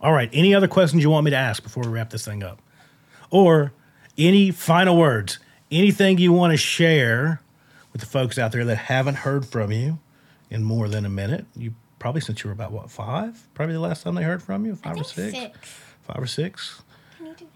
All 0.00 0.12
right. 0.12 0.30
Any 0.32 0.54
other 0.54 0.68
questions 0.68 1.02
you 1.02 1.10
want 1.10 1.24
me 1.24 1.32
to 1.32 1.36
ask 1.36 1.62
before 1.62 1.82
we 1.82 1.88
wrap 1.88 2.10
this 2.10 2.24
thing 2.24 2.44
up? 2.44 2.62
Or 3.30 3.72
any 4.16 4.52
final 4.52 4.96
words? 4.96 5.40
Anything 5.70 6.18
you 6.18 6.32
want 6.32 6.52
to 6.52 6.56
share 6.56 7.42
with 7.92 8.00
the 8.00 8.06
folks 8.06 8.38
out 8.38 8.52
there 8.52 8.64
that 8.64 8.76
haven't 8.76 9.16
heard 9.16 9.44
from 9.44 9.72
you 9.72 9.98
in 10.50 10.62
more 10.64 10.88
than 10.88 11.04
a 11.04 11.08
minute? 11.10 11.46
You 11.56 11.74
probably 11.98 12.20
since 12.20 12.42
you 12.44 12.48
were 12.48 12.52
about 12.54 12.72
what 12.72 12.90
five? 12.90 13.46
Probably 13.54 13.74
the 13.74 13.80
last 13.80 14.02
time 14.04 14.14
they 14.14 14.22
heard 14.22 14.42
from 14.42 14.64
you, 14.66 14.74
five 14.76 14.96
or 14.96 15.04
six? 15.04 15.32
six. 15.36 15.58
Five 16.02 16.22
or 16.22 16.26
six? 16.26 16.82
Can 17.16 17.26
you 17.26 17.34
do 17.34 17.46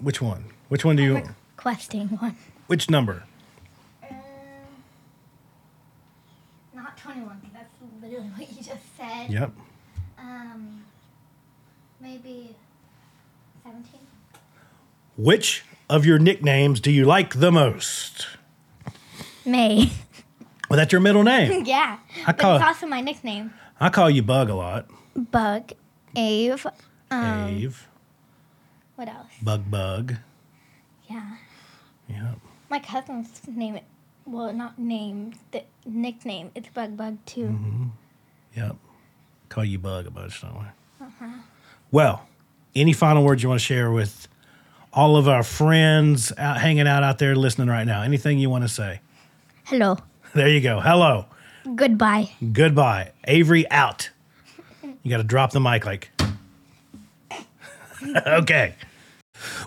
Which 0.00 0.20
one? 0.22 0.44
Which 0.68 0.84
one 0.84 0.96
do 0.96 1.02
you? 1.02 1.22
requesting 1.56 2.08
one? 2.08 2.36
Which 2.66 2.88
number? 2.90 3.24
Um, 4.10 4.16
not 6.74 6.96
21, 6.98 7.38
because 7.40 7.52
that's 7.54 7.74
literally 8.02 8.28
what 8.28 8.48
you 8.50 8.56
just 8.62 8.96
said. 8.96 9.30
Yep. 9.30 9.50
Um, 10.18 10.82
maybe 12.00 12.54
17. 13.62 13.84
Which 15.16 15.64
of 15.88 16.04
your 16.06 16.18
nicknames 16.18 16.80
do 16.80 16.90
you 16.90 17.04
like 17.04 17.34
the 17.38 17.52
most? 17.52 18.26
May. 19.44 19.90
Well, 20.68 20.76
that's 20.76 20.92
your 20.92 21.00
middle 21.00 21.22
name. 21.22 21.64
yeah. 21.66 21.98
I 22.22 22.26
but 22.26 22.38
call- 22.38 22.56
it's 22.56 22.64
also 22.64 22.86
my 22.86 23.00
nickname. 23.00 23.52
I 23.80 23.88
call 23.90 24.08
you 24.10 24.22
Bug 24.22 24.48
a 24.50 24.54
lot. 24.54 24.88
Bug. 25.16 25.72
Ave. 26.16 26.68
Um, 27.10 27.20
Ave. 27.64 27.74
What 28.96 29.08
else? 29.08 29.32
Bug 29.42 29.70
Bug. 29.70 30.14
Yeah. 31.10 31.36
Yep. 32.08 32.38
My 32.70 32.78
cousin's 32.78 33.40
name, 33.48 33.80
well, 34.26 34.52
not 34.52 34.78
name, 34.78 35.34
the 35.50 35.64
nickname, 35.86 36.50
it's 36.54 36.68
Bug 36.68 36.96
Bug 36.96 37.18
too. 37.26 37.58
Yep. 38.56 38.76
Call 39.48 39.64
you 39.64 39.78
Bug 39.78 40.06
a 40.06 40.10
bunch, 40.10 40.40
don't 40.40 40.54
we? 40.54 41.06
Uh-huh. 41.06 41.26
Well, 41.90 42.26
any 42.74 42.92
final 42.92 43.22
words 43.24 43.42
you 43.42 43.48
want 43.48 43.60
to 43.60 43.64
share 43.64 43.90
with 43.90 44.28
all 44.92 45.16
of 45.16 45.28
our 45.28 45.42
friends 45.42 46.32
out 46.38 46.58
hanging 46.60 46.86
out 46.86 47.02
out 47.02 47.18
there 47.18 47.34
listening 47.36 47.68
right 47.68 47.84
now? 47.86 48.02
Anything 48.02 48.38
you 48.38 48.48
want 48.50 48.64
to 48.64 48.68
say? 48.68 49.00
Hello. 49.64 49.98
There 50.34 50.48
you 50.48 50.60
go. 50.60 50.80
Hello. 50.80 51.26
Goodbye. 51.76 52.30
Goodbye. 52.52 53.12
Avery 53.24 53.70
out. 53.70 54.10
You 55.02 55.10
got 55.10 55.18
to 55.18 55.22
drop 55.22 55.52
the 55.52 55.60
mic 55.60 55.86
like. 55.86 56.10
okay. 58.26 58.74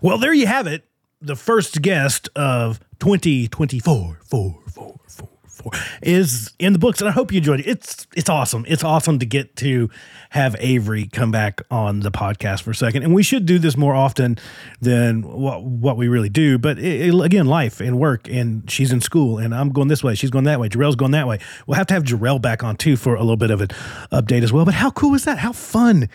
Well, 0.01 0.17
there 0.17 0.33
you 0.33 0.45
have 0.45 0.67
it. 0.67 0.83
The 1.21 1.37
first 1.37 1.81
guest 1.81 2.29
of 2.35 2.79
2024 2.99 4.19
four, 4.25 4.59
four, 4.69 4.99
four, 5.07 5.29
four, 5.47 5.71
is 6.01 6.51
in 6.59 6.73
the 6.73 6.79
books, 6.79 6.99
and 6.99 7.07
I 7.07 7.13
hope 7.13 7.31
you 7.31 7.37
enjoyed 7.37 7.61
it. 7.61 7.67
It's 7.67 8.05
it's 8.15 8.29
awesome. 8.29 8.65
It's 8.67 8.83
awesome 8.83 9.19
to 9.19 9.25
get 9.25 9.55
to 9.57 9.89
have 10.37 10.55
Avery 10.59 11.07
come 11.07 11.31
back 11.31 11.61
on 11.71 12.01
the 12.01 12.11
podcast 12.11 12.61
for 12.61 12.71
a 12.71 12.75
second, 12.75 13.03
and 13.03 13.13
we 13.13 13.23
should 13.23 13.45
do 13.45 13.57
this 13.59 13.75
more 13.75 13.95
often 13.95 14.37
than 14.79 15.23
what 15.23 15.63
what 15.63 15.97
we 15.97 16.07
really 16.07 16.29
do. 16.29 16.57
But 16.57 16.77
it, 16.79 17.09
it- 17.09 17.21
again, 17.25 17.47
life 17.47 17.81
and 17.81 17.97
work, 17.99 18.29
and 18.29 18.69
she's 18.69 18.91
in 18.91 19.01
school, 19.01 19.39
and 19.39 19.53
I'm 19.53 19.69
going 19.69 19.87
this 19.87 20.03
way, 20.03 20.13
she's 20.15 20.29
going 20.29 20.45
that 20.45 20.59
way, 20.59 20.69
Jarrell's 20.69 20.95
going 20.95 21.11
that 21.11 21.27
way. 21.27 21.39
We'll 21.65 21.75
have 21.77 21.87
to 21.87 21.93
have 21.95 22.03
Jarrell 22.03 22.41
back 22.41 22.63
on 22.63 22.75
too 22.77 22.95
for 22.97 23.15
a 23.15 23.19
little 23.19 23.35
bit 23.35 23.51
of 23.51 23.61
an 23.61 23.69
update 24.11 24.43
as 24.43 24.53
well. 24.53 24.63
But 24.63 24.75
how 24.75 24.91
cool 24.91 25.15
is 25.15 25.25
that? 25.25 25.39
How 25.39 25.51
fun 25.51 26.07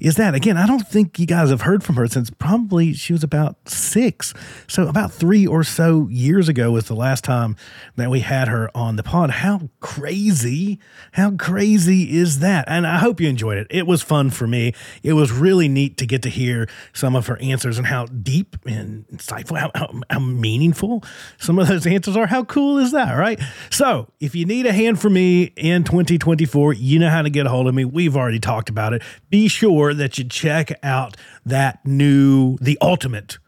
is 0.00 0.16
that? 0.16 0.34
Again, 0.34 0.56
I 0.56 0.66
don't 0.66 0.86
think 0.86 1.18
you 1.18 1.26
guys 1.26 1.50
have 1.50 1.62
heard 1.62 1.82
from 1.84 1.94
her 1.96 2.06
since 2.08 2.30
probably 2.30 2.92
she 2.94 3.12
was 3.12 3.22
about 3.24 3.68
six. 3.68 4.34
So 4.66 4.86
about 4.88 5.12
three 5.12 5.46
or 5.46 5.62
so 5.64 6.08
years 6.10 6.48
ago 6.48 6.72
was 6.72 6.86
the 6.86 6.94
last 6.94 7.24
time 7.24 7.56
that 7.96 8.10
we 8.10 8.20
had 8.20 8.48
her 8.48 8.70
on 8.76 8.96
the 8.96 9.02
pod. 9.02 9.30
How 9.30 9.68
crazy, 9.80 10.78
how 11.12 11.32
crazy 11.32 12.16
is 12.16 12.38
that? 12.40 12.64
And 12.68 12.86
I 12.86 12.98
hope 12.98 13.20
you 13.20 13.28
enjoyed 13.28 13.58
it. 13.58 13.66
It 13.70 13.86
was 13.86 14.02
fun 14.02 14.30
for 14.30 14.46
me. 14.46 14.74
It 15.02 15.12
was 15.14 15.32
really 15.32 15.68
neat 15.68 15.96
to 15.98 16.06
get 16.06 16.22
to 16.22 16.28
hear 16.28 16.68
some 16.92 17.14
of 17.16 17.26
her 17.26 17.38
answers 17.38 17.78
and 17.78 17.86
how 17.86 18.06
deep 18.06 18.56
and 18.66 19.06
insightful, 19.08 19.58
how, 19.58 19.70
how, 19.74 20.00
how 20.10 20.18
meaningful 20.18 21.04
some 21.38 21.58
of 21.58 21.68
those 21.68 21.86
answers 21.86 22.16
are. 22.16 22.26
How 22.26 22.44
cool 22.44 22.78
is 22.78 22.92
that, 22.92 23.14
right? 23.14 23.40
So 23.70 24.08
if 24.20 24.34
you 24.34 24.44
need 24.44 24.66
a 24.66 24.72
hand 24.72 25.00
from 25.00 25.14
me 25.14 25.52
in 25.56 25.84
2024, 25.84 26.74
you 26.74 26.98
know 26.98 27.10
how 27.10 27.22
to 27.22 27.30
get 27.30 27.46
a 27.46 27.50
hold 27.50 27.68
of 27.68 27.74
me. 27.74 27.84
We've 27.84 28.16
already 28.16 28.40
talked 28.40 28.68
about 28.68 28.92
it. 28.92 29.02
Be 29.30 29.48
sure 29.48 29.94
that 29.94 30.18
you 30.18 30.24
check 30.24 30.72
out 30.82 31.16
that 31.44 31.84
new, 31.84 32.56
the 32.60 32.78
ultimate 32.80 33.38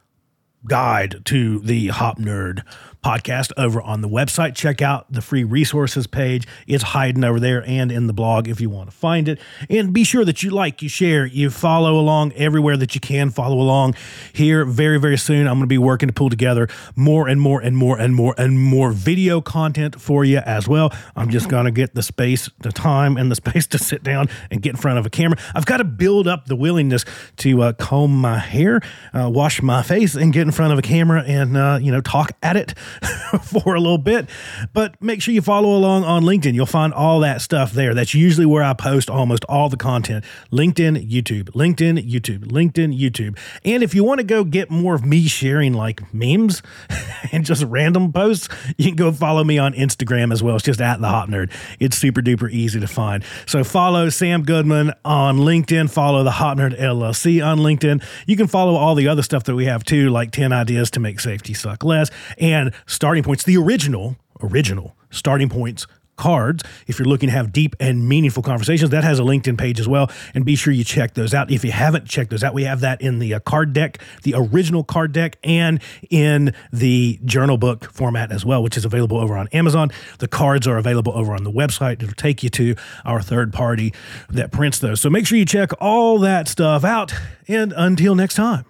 guide 0.66 1.22
to 1.24 1.60
the 1.60 1.88
Hop 1.88 2.18
Nerd 2.18 2.62
podcast 3.02 3.52
over 3.56 3.80
on 3.80 4.00
the 4.00 4.08
website. 4.08 4.54
Check 4.54 4.82
out 4.82 5.10
the 5.10 5.22
free 5.22 5.44
resources 5.44 6.06
page. 6.06 6.46
It's 6.66 6.82
hiding 6.82 7.24
over 7.24 7.40
there 7.40 7.64
and 7.66 7.90
in 7.90 8.06
the 8.06 8.12
blog 8.12 8.48
if 8.48 8.60
you 8.60 8.70
want 8.70 8.90
to 8.90 8.96
find 8.96 9.28
it. 9.28 9.40
And 9.68 9.92
be 9.92 10.04
sure 10.04 10.24
that 10.24 10.42
you 10.42 10.50
like, 10.50 10.82
you 10.82 10.88
share, 10.88 11.26
you 11.26 11.50
follow 11.50 11.98
along 11.98 12.32
everywhere 12.32 12.76
that 12.76 12.94
you 12.94 13.00
can 13.00 13.30
follow 13.30 13.60
along. 13.60 13.94
Here, 14.32 14.64
very, 14.64 14.98
very 14.98 15.18
soon, 15.18 15.46
I'm 15.46 15.54
going 15.54 15.62
to 15.62 15.66
be 15.66 15.78
working 15.78 16.08
to 16.08 16.12
pull 16.12 16.30
together 16.30 16.68
more 16.96 17.28
and 17.28 17.40
more 17.40 17.60
and 17.60 17.76
more 17.76 17.98
and 17.98 18.14
more 18.14 18.34
and 18.36 18.60
more 18.60 18.92
video 18.92 19.40
content 19.40 20.00
for 20.00 20.24
you 20.24 20.38
as 20.38 20.68
well. 20.68 20.92
I'm 21.16 21.30
just 21.30 21.48
going 21.48 21.64
to 21.64 21.70
get 21.70 21.94
the 21.94 22.02
space, 22.02 22.50
the 22.60 22.72
time, 22.72 23.16
and 23.16 23.30
the 23.30 23.34
space 23.40 23.66
to 23.68 23.78
sit 23.78 24.02
down 24.02 24.28
and 24.50 24.60
get 24.62 24.70
in 24.70 24.76
front 24.76 24.98
of 24.98 25.06
a 25.06 25.10
camera. 25.10 25.38
I've 25.54 25.66
got 25.66 25.78
to 25.78 25.84
build 25.84 26.28
up 26.28 26.46
the 26.46 26.56
willingness 26.56 27.04
to 27.38 27.62
uh, 27.62 27.72
comb 27.74 28.20
my 28.20 28.38
hair, 28.38 28.80
uh, 29.12 29.30
wash 29.32 29.62
my 29.62 29.82
face, 29.82 30.14
and 30.14 30.32
get 30.32 30.42
in 30.42 30.52
front 30.52 30.72
of 30.72 30.78
a 30.78 30.82
camera 30.82 31.22
and 31.26 31.56
uh, 31.56 31.78
you 31.80 31.92
know 31.92 32.00
talk 32.00 32.32
at 32.42 32.56
it 32.56 32.74
for 33.42 33.74
a 33.74 33.80
little 33.80 33.98
bit. 33.98 34.28
But 34.72 35.00
make 35.02 35.22
sure 35.22 35.34
you 35.34 35.42
follow 35.42 35.76
along 35.76 36.04
on 36.04 36.22
LinkedIn. 36.24 36.54
You'll 36.54 36.66
find 36.66 36.92
all 36.92 37.20
that 37.20 37.40
stuff 37.40 37.72
there. 37.72 37.94
That's 37.94 38.14
usually 38.14 38.46
where 38.46 38.62
I 38.62 38.72
post 38.74 39.10
almost 39.10 39.44
all 39.46 39.68
the 39.68 39.76
content. 39.76 40.24
LinkedIn, 40.52 41.10
YouTube, 41.10 41.50
LinkedIn, 41.50 42.08
YouTube, 42.10 42.46
LinkedIn, 42.46 42.98
YouTube. 42.98 43.38
And 43.64 43.82
if 43.82 43.94
you 43.94 44.04
want 44.04 44.18
to 44.18 44.24
go 44.24 44.44
get 44.44 44.70
more 44.70 44.94
of 44.94 45.04
me 45.04 45.26
sharing 45.26 45.74
like 45.74 46.12
memes 46.12 46.62
and 47.32 47.44
just 47.44 47.62
random 47.64 48.12
posts, 48.12 48.48
you 48.76 48.86
can 48.86 48.96
go 48.96 49.12
follow 49.12 49.44
me 49.44 49.58
on 49.58 49.72
Instagram 49.74 50.32
as 50.32 50.42
well. 50.42 50.56
It's 50.56 50.64
just 50.64 50.80
at 50.80 51.00
the 51.00 51.08
Hop 51.08 51.28
Nerd. 51.28 51.50
It's 51.78 51.96
super 51.96 52.20
duper 52.20 52.50
easy 52.50 52.80
to 52.80 52.88
find. 52.88 53.24
So 53.46 53.64
follow 53.64 54.08
Sam 54.08 54.42
Goodman 54.42 54.92
on 55.04 55.38
LinkedIn. 55.38 55.90
Follow 55.90 56.24
the 56.24 56.32
Hop 56.32 56.58
Nerd 56.58 56.78
LLC 56.78 57.44
on 57.44 57.58
LinkedIn. 57.58 58.02
You 58.26 58.36
can 58.36 58.46
follow 58.46 58.74
all 58.74 58.94
the 58.94 59.08
other 59.08 59.22
stuff 59.22 59.44
that 59.44 59.54
we 59.54 59.66
have 59.66 59.84
too, 59.84 60.10
like 60.10 60.30
10 60.32 60.52
ideas 60.52 60.90
to 60.92 61.00
make 61.00 61.20
safety 61.20 61.54
suck 61.54 61.84
less 61.84 62.10
and 62.38 62.72
starting 62.86 63.22
points, 63.22 63.44
the 63.44 63.56
original, 63.56 64.16
original 64.42 64.96
starting 65.10 65.48
points 65.48 65.86
cards. 66.20 66.62
If 66.86 66.98
you're 66.98 67.08
looking 67.08 67.30
to 67.30 67.32
have 67.32 67.50
deep 67.50 67.74
and 67.80 68.06
meaningful 68.06 68.42
conversations, 68.42 68.90
that 68.90 69.02
has 69.02 69.18
a 69.18 69.22
LinkedIn 69.22 69.58
page 69.58 69.80
as 69.80 69.88
well. 69.88 70.10
And 70.34 70.44
be 70.44 70.54
sure 70.54 70.72
you 70.72 70.84
check 70.84 71.14
those 71.14 71.32
out. 71.32 71.50
If 71.50 71.64
you 71.64 71.72
haven't 71.72 72.06
checked 72.06 72.30
those 72.30 72.44
out, 72.44 72.52
we 72.52 72.64
have 72.64 72.80
that 72.80 73.00
in 73.00 73.18
the 73.18 73.34
uh, 73.34 73.40
card 73.40 73.72
deck, 73.72 73.98
the 74.22 74.34
original 74.36 74.84
card 74.84 75.12
deck, 75.12 75.38
and 75.42 75.80
in 76.10 76.54
the 76.72 77.18
journal 77.24 77.56
book 77.56 77.90
format 77.90 78.30
as 78.30 78.44
well, 78.44 78.62
which 78.62 78.76
is 78.76 78.84
available 78.84 79.16
over 79.16 79.36
on 79.36 79.48
Amazon. 79.48 79.90
The 80.18 80.28
cards 80.28 80.66
are 80.66 80.76
available 80.76 81.16
over 81.16 81.32
on 81.32 81.42
the 81.42 81.50
website. 81.50 82.02
It'll 82.02 82.12
take 82.12 82.42
you 82.42 82.50
to 82.50 82.76
our 83.06 83.22
third 83.22 83.52
party 83.52 83.94
that 84.28 84.52
prints 84.52 84.78
those. 84.78 85.00
So 85.00 85.08
make 85.08 85.26
sure 85.26 85.38
you 85.38 85.46
check 85.46 85.70
all 85.80 86.18
that 86.18 86.48
stuff 86.48 86.84
out. 86.84 87.14
And 87.48 87.72
until 87.74 88.14
next 88.14 88.34
time, 88.34 88.66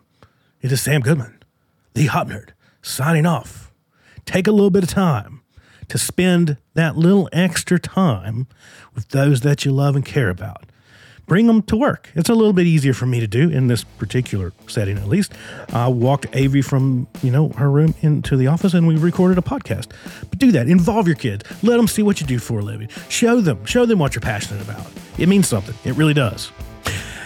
it 0.62 0.70
is 0.70 0.80
Sam 0.80 1.00
Goodman, 1.00 1.42
the 1.94 2.06
Hop 2.06 2.28
Nerd, 2.28 2.50
signing 2.80 3.26
off. 3.26 3.69
Take 4.30 4.46
a 4.46 4.52
little 4.52 4.70
bit 4.70 4.84
of 4.84 4.88
time 4.88 5.40
to 5.88 5.98
spend 5.98 6.56
that 6.74 6.96
little 6.96 7.28
extra 7.32 7.80
time 7.80 8.46
with 8.94 9.08
those 9.08 9.40
that 9.40 9.64
you 9.64 9.72
love 9.72 9.96
and 9.96 10.04
care 10.04 10.30
about. 10.30 10.66
Bring 11.26 11.48
them 11.48 11.62
to 11.62 11.76
work. 11.76 12.10
It's 12.14 12.28
a 12.28 12.34
little 12.34 12.52
bit 12.52 12.64
easier 12.64 12.94
for 12.94 13.06
me 13.06 13.18
to 13.18 13.26
do 13.26 13.50
in 13.50 13.66
this 13.66 13.82
particular 13.82 14.52
setting, 14.68 14.98
at 14.98 15.08
least. 15.08 15.32
I 15.72 15.88
walked 15.88 16.26
Avi 16.28 16.62
from 16.62 17.08
you 17.24 17.32
know 17.32 17.48
her 17.48 17.68
room 17.68 17.92
into 18.02 18.36
the 18.36 18.46
office, 18.46 18.72
and 18.72 18.86
we 18.86 18.94
recorded 18.94 19.36
a 19.36 19.42
podcast. 19.42 19.88
But 20.20 20.38
do 20.38 20.52
that. 20.52 20.68
Involve 20.68 21.08
your 21.08 21.16
kids. 21.16 21.42
Let 21.64 21.78
them 21.78 21.88
see 21.88 22.04
what 22.04 22.20
you 22.20 22.26
do 22.28 22.38
for 22.38 22.60
a 22.60 22.62
living. 22.62 22.88
Show 23.08 23.40
them. 23.40 23.64
Show 23.64 23.84
them 23.84 23.98
what 23.98 24.14
you're 24.14 24.22
passionate 24.22 24.62
about. 24.62 24.86
It 25.18 25.28
means 25.28 25.48
something. 25.48 25.74
It 25.84 25.96
really 25.96 26.14
does. 26.14 26.52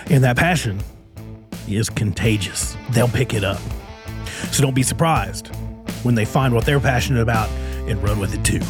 And 0.07 0.25
that 0.25 0.39
passion 0.39 0.81
is 1.69 1.91
contagious. 1.91 2.79
They'll 2.93 3.09
pick 3.09 3.35
it 3.35 3.45
up. 3.45 3.61
So 4.53 4.63
don't 4.63 4.75
be 4.75 4.83
surprised 4.83 5.51
when 6.05 6.15
they 6.15 6.25
find 6.25 6.55
what 6.55 6.65
they're 6.65 6.81
passionate 6.81 7.23
about 7.23 7.49
and 7.89 8.03
run 8.03 8.19
with 8.19 8.35
it 8.35 8.45
too. 8.45 8.61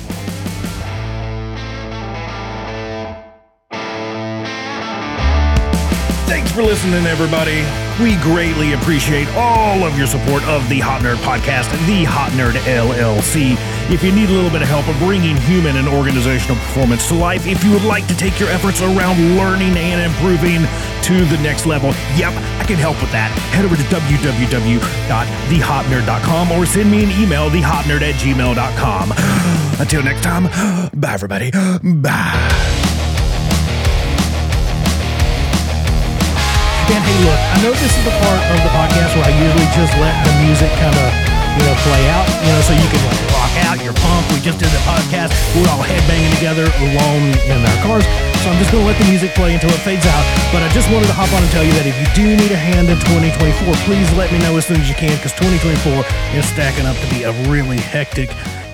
Thanks 6.26 6.50
for 6.52 6.62
listening, 6.62 7.06
everybody. 7.06 7.62
We 8.02 8.16
greatly 8.22 8.72
appreciate 8.72 9.28
all 9.36 9.84
of 9.84 9.96
your 9.96 10.06
support 10.06 10.42
of 10.44 10.68
the 10.68 10.80
Hop 10.80 11.02
Nerd 11.02 11.16
Podcast, 11.22 11.70
the 11.86 12.04
Hop 12.04 12.32
Nerd 12.32 12.58
LLC. 12.66 13.54
If 13.92 14.02
you 14.02 14.10
need 14.10 14.30
a 14.30 14.32
little 14.32 14.50
bit 14.50 14.62
of 14.62 14.68
help 14.68 14.86
bringing 14.98 15.36
human 15.36 15.76
and 15.76 15.86
organizational 15.86 16.56
performance 16.56 17.06
to 17.08 17.14
life, 17.14 17.46
if 17.46 17.62
you 17.62 17.70
would 17.70 17.84
like 17.84 18.06
to 18.08 18.16
take 18.16 18.40
your 18.40 18.48
efforts 18.48 18.80
around 18.82 19.36
learning 19.36 19.76
and 19.76 20.00
improving 20.02 20.66
to 21.04 21.24
the 21.26 21.36
next 21.42 21.66
level, 21.66 21.90
yep, 22.16 22.32
I 22.56 22.64
can 22.64 22.76
help 22.76 22.98
with 23.00 23.12
that. 23.12 23.30
Head 23.52 23.64
over 23.66 23.76
to 23.76 23.82
www.thehopnerd.com 23.92 26.52
or 26.52 26.64
send 26.64 26.90
me 26.90 27.04
an 27.04 27.10
email, 27.20 27.50
thehopnerd 27.50 28.00
at 28.00 28.14
gmail.com. 28.16 29.12
Until 29.80 30.02
next 30.02 30.22
time, 30.22 30.44
bye, 30.96 31.12
everybody. 31.12 31.50
Bye. 31.84 32.32
And 36.84 37.00
hey, 37.04 37.24
look, 37.24 37.36
I 37.36 37.56
know 37.60 37.72
this 37.76 37.92
is 37.92 38.04
the 38.04 38.10
part 38.24 38.40
of 38.48 38.56
the 38.64 38.72
podcast 38.72 39.12
where 39.16 39.24
I 39.28 39.32
usually 39.36 39.68
just 39.76 39.92
let 40.00 40.16
the 40.24 40.32
music 40.40 40.72
kind 40.80 40.96
of, 40.96 41.12
you 41.54 41.62
know, 41.62 41.74
play 41.86 42.04
out, 42.10 42.26
you 42.42 42.50
know, 42.50 42.62
so 42.66 42.72
you 42.74 42.88
can 42.90 43.02
like 43.06 43.22
rock 43.30 43.54
out, 43.66 43.76
you're 43.78 43.96
pumped. 44.02 44.32
We 44.34 44.40
just 44.42 44.58
did 44.58 44.70
the 44.74 44.82
podcast. 44.82 45.30
We're 45.54 45.70
all 45.70 45.82
headbanging 45.82 46.34
together 46.34 46.66
alone 46.82 47.30
in 47.46 47.58
our 47.62 47.78
cars. 47.82 48.06
So 48.42 48.50
I'm 48.50 48.58
just 48.58 48.70
going 48.72 48.84
to 48.84 48.88
let 48.90 48.98
the 49.00 49.08
music 49.08 49.32
play 49.32 49.54
until 49.54 49.70
it 49.70 49.80
fades 49.80 50.04
out. 50.04 50.24
But 50.52 50.60
I 50.62 50.68
just 50.74 50.90
wanted 50.92 51.06
to 51.06 51.16
hop 51.16 51.32
on 51.32 51.40
and 51.40 51.50
tell 51.50 51.64
you 51.64 51.72
that 51.80 51.86
if 51.86 51.96
you 51.96 52.08
do 52.12 52.36
need 52.36 52.52
a 52.52 52.60
hand 52.60 52.90
in 52.90 52.98
2024, 53.08 53.72
please 53.88 54.04
let 54.20 54.28
me 54.32 54.38
know 54.38 54.58
as 54.58 54.66
soon 54.66 54.80
as 54.82 54.88
you 54.88 54.94
can 54.94 55.16
because 55.16 55.32
2024 55.40 56.04
is 56.36 56.44
stacking 56.44 56.84
up 56.84 56.98
to 57.00 57.08
be 57.08 57.24
a 57.24 57.32
really 57.48 57.78
hectic 57.78 58.28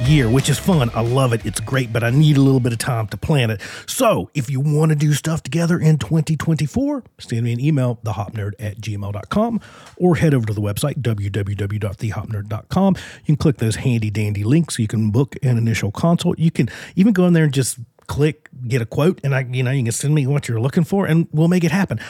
year, 0.08 0.28
which 0.28 0.48
is 0.48 0.58
fun. 0.58 0.90
I 0.94 1.02
love 1.02 1.32
it. 1.32 1.44
It's 1.44 1.60
great, 1.60 1.92
but 1.92 2.02
I 2.02 2.10
need 2.10 2.36
a 2.36 2.40
little 2.40 2.60
bit 2.60 2.72
of 2.72 2.78
time 2.78 3.06
to 3.08 3.16
plan 3.16 3.50
it. 3.50 3.60
So 3.86 4.30
if 4.34 4.50
you 4.50 4.60
want 4.60 4.90
to 4.90 4.96
do 4.96 5.12
stuff 5.12 5.42
together 5.42 5.78
in 5.78 5.98
2024, 5.98 7.04
send 7.18 7.42
me 7.42 7.52
an 7.52 7.60
email, 7.60 7.98
thehopnerd 8.04 8.52
at 8.58 8.80
gmail.com, 8.80 9.60
or 9.96 10.16
head 10.16 10.34
over 10.34 10.46
to 10.46 10.52
the 10.52 10.60
website, 10.60 11.00
www.thehopnerd.com. 11.00 12.96
You 12.96 13.24
can 13.24 13.36
click 13.36 13.56
those 13.58 13.76
handy 13.76 14.10
dandy 14.10 14.44
links. 14.44 14.78
You 14.78 14.88
can 14.88 15.10
book 15.10 15.36
an 15.42 15.58
initial 15.58 15.90
consult. 15.90 16.38
You 16.38 16.50
can 16.50 16.68
even 16.96 17.12
go 17.12 17.26
in 17.26 17.32
there 17.32 17.44
and 17.44 17.52
just 17.52 17.78
click, 18.06 18.48
get 18.66 18.82
a 18.82 18.86
quote, 18.86 19.20
and 19.22 19.34
I, 19.34 19.46
you 19.50 19.62
know, 19.62 19.70
you 19.70 19.84
can 19.84 19.92
send 19.92 20.14
me 20.14 20.26
what 20.26 20.48
you're 20.48 20.60
looking 20.60 20.84
for 20.84 21.06
and 21.06 21.28
we'll 21.32 21.48
make 21.48 21.64
it 21.64 21.70
happen 21.70 22.00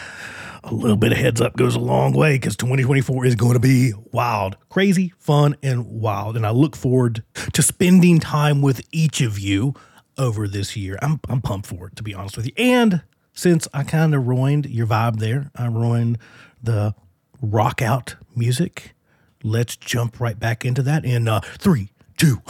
a 0.64 0.74
little 0.74 0.96
bit 0.96 1.12
of 1.12 1.18
heads 1.18 1.40
up 1.40 1.56
goes 1.56 1.74
a 1.74 1.80
long 1.80 2.12
way 2.12 2.34
because 2.36 2.56
2024 2.56 3.26
is 3.26 3.34
going 3.34 3.54
to 3.54 3.60
be 3.60 3.92
wild, 4.12 4.56
crazy, 4.68 5.12
fun, 5.18 5.56
and 5.62 5.86
wild. 5.86 6.36
And 6.36 6.46
I 6.46 6.50
look 6.50 6.76
forward 6.76 7.22
to 7.52 7.62
spending 7.62 8.20
time 8.20 8.62
with 8.62 8.82
each 8.92 9.20
of 9.20 9.38
you 9.38 9.74
over 10.18 10.46
this 10.46 10.76
year. 10.76 10.98
I'm, 11.02 11.20
I'm 11.28 11.40
pumped 11.40 11.66
for 11.66 11.88
it, 11.88 11.96
to 11.96 12.02
be 12.02 12.14
honest 12.14 12.36
with 12.36 12.46
you. 12.46 12.52
And 12.56 13.02
since 13.32 13.66
I 13.72 13.84
kind 13.84 14.14
of 14.14 14.26
ruined 14.26 14.66
your 14.66 14.86
vibe 14.86 15.18
there, 15.18 15.50
I 15.56 15.66
ruined 15.66 16.18
the 16.62 16.94
rock 17.40 17.80
out 17.80 18.16
music. 18.36 18.94
Let's 19.42 19.76
jump 19.76 20.20
right 20.20 20.38
back 20.38 20.64
into 20.64 20.82
that 20.82 21.04
in 21.04 21.26
uh, 21.26 21.40
three, 21.58 21.90
two, 22.16 22.34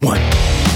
one. 0.00 0.73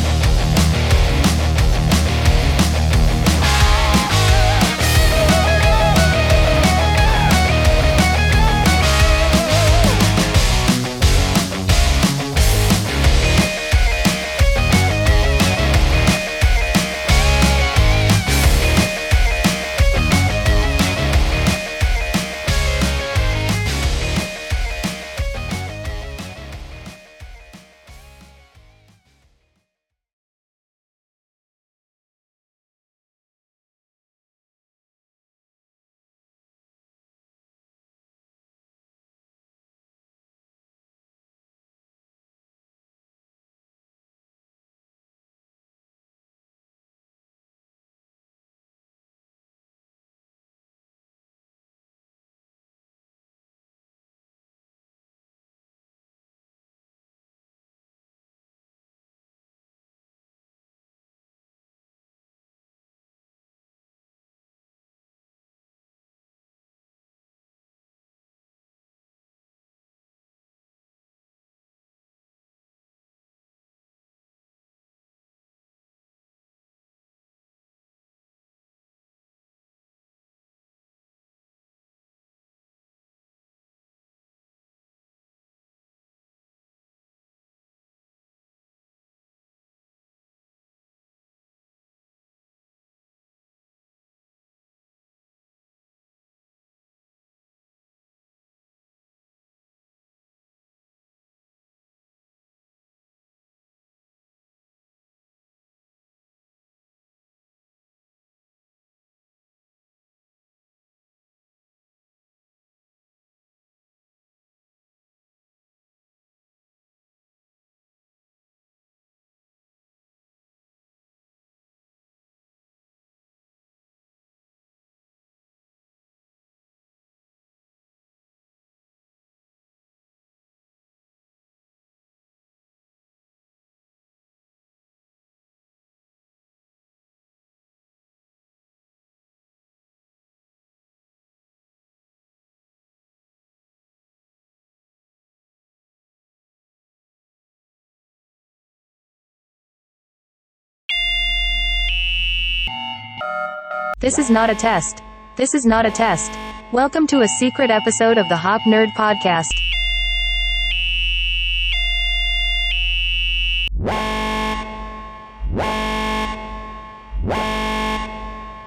This 154.00 154.16
is 154.20 154.30
not 154.30 154.48
a 154.48 154.54
test. 154.54 155.02
This 155.34 155.56
is 155.56 155.66
not 155.66 155.84
a 155.84 155.90
test. 155.90 156.30
Welcome 156.72 157.08
to 157.08 157.22
a 157.22 157.26
secret 157.40 157.68
episode 157.68 158.16
of 158.16 158.28
the 158.28 158.36
Hop 158.36 158.60
Nerd 158.60 158.90
Podcast. 158.92 159.48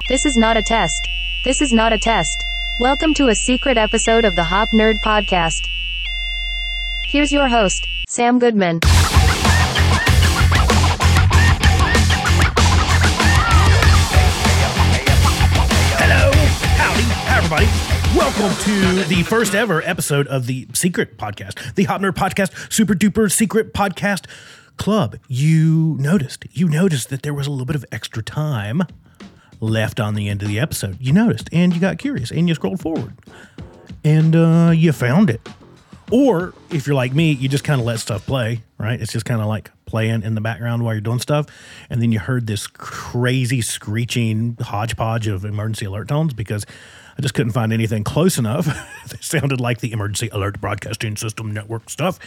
This 0.09 0.25
is 0.25 0.35
not 0.35 0.57
a 0.57 0.63
test. 0.63 1.07
This 1.45 1.61
is 1.61 1.71
not 1.71 1.93
a 1.93 1.97
test. 1.97 2.43
Welcome 2.81 3.13
to 3.13 3.29
a 3.29 3.35
secret 3.35 3.77
episode 3.77 4.25
of 4.25 4.35
the 4.35 4.43
Hop 4.43 4.67
Nerd 4.73 4.95
Podcast. 5.05 5.61
Here's 7.05 7.31
your 7.31 7.47
host, 7.47 7.87
Sam 8.09 8.37
Goodman. 8.37 8.81
Welcome 18.41 18.63
to 18.63 19.03
the 19.03 19.21
first 19.21 19.53
ever 19.53 19.83
episode 19.83 20.25
of 20.25 20.47
the 20.47 20.67
Secret 20.73 21.15
Podcast, 21.15 21.75
the 21.75 21.83
Hop 21.83 22.01
Nerd 22.01 22.13
Podcast, 22.13 22.73
super 22.73 22.95
duper 22.95 23.31
secret 23.31 23.71
podcast 23.71 24.25
club. 24.77 25.17
You 25.27 25.95
noticed, 25.99 26.47
you 26.49 26.67
noticed 26.67 27.09
that 27.09 27.21
there 27.21 27.35
was 27.35 27.45
a 27.45 27.51
little 27.51 27.67
bit 27.67 27.75
of 27.75 27.85
extra 27.91 28.23
time 28.23 28.81
left 29.59 29.99
on 29.99 30.15
the 30.15 30.27
end 30.27 30.41
of 30.41 30.47
the 30.47 30.59
episode. 30.59 30.97
You 30.99 31.13
noticed 31.13 31.49
and 31.51 31.71
you 31.71 31.79
got 31.79 31.99
curious 31.99 32.31
and 32.31 32.49
you 32.49 32.55
scrolled 32.55 32.79
forward 32.79 33.13
and 34.03 34.35
uh, 34.35 34.71
you 34.73 34.91
found 34.91 35.29
it. 35.29 35.47
Or 36.11 36.55
if 36.71 36.87
you're 36.87 36.95
like 36.95 37.13
me, 37.13 37.33
you 37.33 37.47
just 37.47 37.63
kind 37.63 37.79
of 37.79 37.85
let 37.85 37.99
stuff 37.99 38.25
play, 38.25 38.63
right? 38.79 38.99
It's 38.99 39.13
just 39.13 39.25
kind 39.25 39.39
of 39.39 39.45
like 39.45 39.69
playing 39.85 40.23
in 40.23 40.33
the 40.33 40.41
background 40.41 40.83
while 40.83 40.95
you're 40.95 41.01
doing 41.01 41.19
stuff. 41.19 41.45
And 41.91 42.01
then 42.01 42.11
you 42.11 42.17
heard 42.17 42.47
this 42.47 42.65
crazy 42.65 43.61
screeching 43.61 44.57
hodgepodge 44.59 45.27
of 45.27 45.45
emergency 45.45 45.85
alert 45.85 46.07
tones 46.07 46.33
because 46.33 46.65
I 47.21 47.23
just 47.23 47.35
couldn't 47.35 47.51
find 47.51 47.71
anything 47.71 48.03
close 48.03 48.39
enough. 48.39 48.65
they 49.07 49.17
sounded 49.21 49.61
like 49.61 49.79
the 49.79 49.91
emergency 49.91 50.29
alert 50.29 50.59
broadcasting 50.59 51.15
system 51.15 51.51
network 51.51 51.87
stuff. 51.87 52.17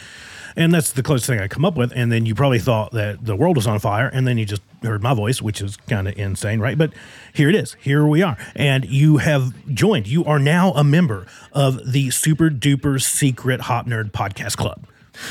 And 0.55 0.73
that's 0.73 0.93
the 0.93 1.03
closest 1.03 1.27
thing 1.27 1.41
I 1.41 1.49
come 1.49 1.65
up 1.65 1.75
with. 1.75 1.91
And 1.93 2.13
then 2.13 2.25
you 2.25 2.33
probably 2.33 2.59
thought 2.59 2.93
that 2.93 3.25
the 3.25 3.35
world 3.35 3.57
was 3.57 3.67
on 3.67 3.77
fire. 3.79 4.07
And 4.07 4.25
then 4.25 4.37
you 4.37 4.45
just 4.45 4.61
heard 4.81 5.03
my 5.03 5.13
voice, 5.13 5.41
which 5.41 5.59
is 5.59 5.75
kind 5.75 6.07
of 6.07 6.17
insane, 6.17 6.61
right? 6.61 6.77
But 6.77 6.93
here 7.33 7.49
it 7.49 7.55
is. 7.55 7.75
Here 7.81 8.07
we 8.07 8.21
are. 8.21 8.37
And 8.55 8.85
you 8.85 9.17
have 9.17 9.53
joined. 9.73 10.07
You 10.07 10.23
are 10.23 10.39
now 10.39 10.71
a 10.71 10.83
member 10.85 11.27
of 11.51 11.91
the 11.91 12.09
super 12.11 12.49
duper 12.49 13.01
secret 13.01 13.59
Hop 13.61 13.87
Nerd 13.87 14.11
Podcast 14.11 14.55
Club. 14.55 14.87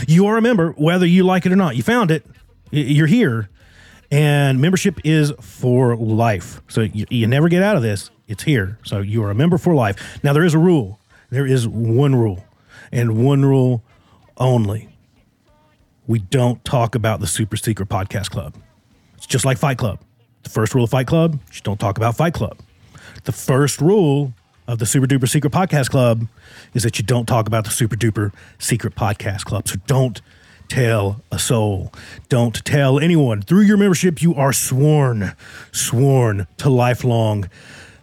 You 0.07 0.27
are 0.27 0.37
a 0.37 0.43
member, 0.43 0.73
whether 0.73 1.07
you 1.07 1.25
like 1.25 1.47
it 1.47 1.53
or 1.53 1.57
not. 1.57 1.75
You 1.75 1.83
found 1.83 2.11
it. 2.11 2.27
You're 2.71 3.07
here. 3.07 3.49
And 4.11 4.61
membership 4.61 5.01
is 5.05 5.33
for 5.41 5.97
life. 5.97 6.61
So 6.69 6.83
you, 6.83 7.07
you 7.09 7.27
never 7.27 7.49
get 7.49 7.63
out 7.63 7.77
of 7.77 7.83
this. 7.83 8.11
It's 8.27 8.45
here. 8.45 8.79
So 8.85 9.01
you 9.01 9.23
are 9.25 9.31
a 9.31 9.35
member 9.35 9.59
for 9.59 9.75
life. 9.75 10.19
Now, 10.23 10.33
there 10.33 10.45
is 10.45 10.55
a 10.55 10.59
rule. 10.59 10.99
There 11.31 11.47
is 11.47 11.67
one 11.67 12.15
rule, 12.15 12.45
and 12.93 13.25
one 13.25 13.45
rule 13.45 13.83
only. 14.37 14.89
We 16.07 16.19
don't 16.19 16.65
talk 16.65 16.95
about 16.95 17.21
the 17.21 17.27
Super 17.27 17.57
Secret 17.57 17.89
Podcast 17.89 18.31
Club. 18.31 18.55
It's 19.17 19.27
just 19.27 19.45
like 19.45 19.59
Fight 19.59 19.79
Club. 19.79 20.01
The 20.43 20.51
first 20.51 20.75
rule 20.75 20.85
of 20.85 20.91
Fight 20.91 21.07
Club, 21.07 21.41
you 21.53 21.61
don't 21.63 21.81
talk 21.81 21.97
about 21.97 22.17
Fight 22.17 22.35
Club. 22.35 22.59
The 23.25 23.33
first 23.33 23.81
rule 23.81 24.35
of 24.69 24.79
the 24.79 24.87
Super 24.87 25.07
Duper 25.07 25.29
Secret 25.29 25.53
Podcast 25.53 25.91
Club 25.91 26.27
is 26.75 26.83
that 26.83 26.99
you 26.99 27.05
don't 27.05 27.27
talk 27.27 27.47
about 27.47 27.65
the 27.65 27.71
Super 27.71 27.97
Duper 27.97 28.33
Secret 28.59 28.95
Podcast 28.95 29.45
Club. 29.45 29.67
So 29.67 29.77
don't 29.87 30.21
tell 30.69 31.23
a 31.31 31.39
soul. 31.39 31.93
Don't 32.29 32.65
tell 32.65 32.99
anyone. 32.99 33.43
Through 33.43 33.63
your 33.63 33.77
membership, 33.77 34.23
you 34.23 34.35
are 34.35 34.53
sworn, 34.53 35.35
sworn 35.73 36.47
to 36.59 36.69
lifelong 36.69 37.49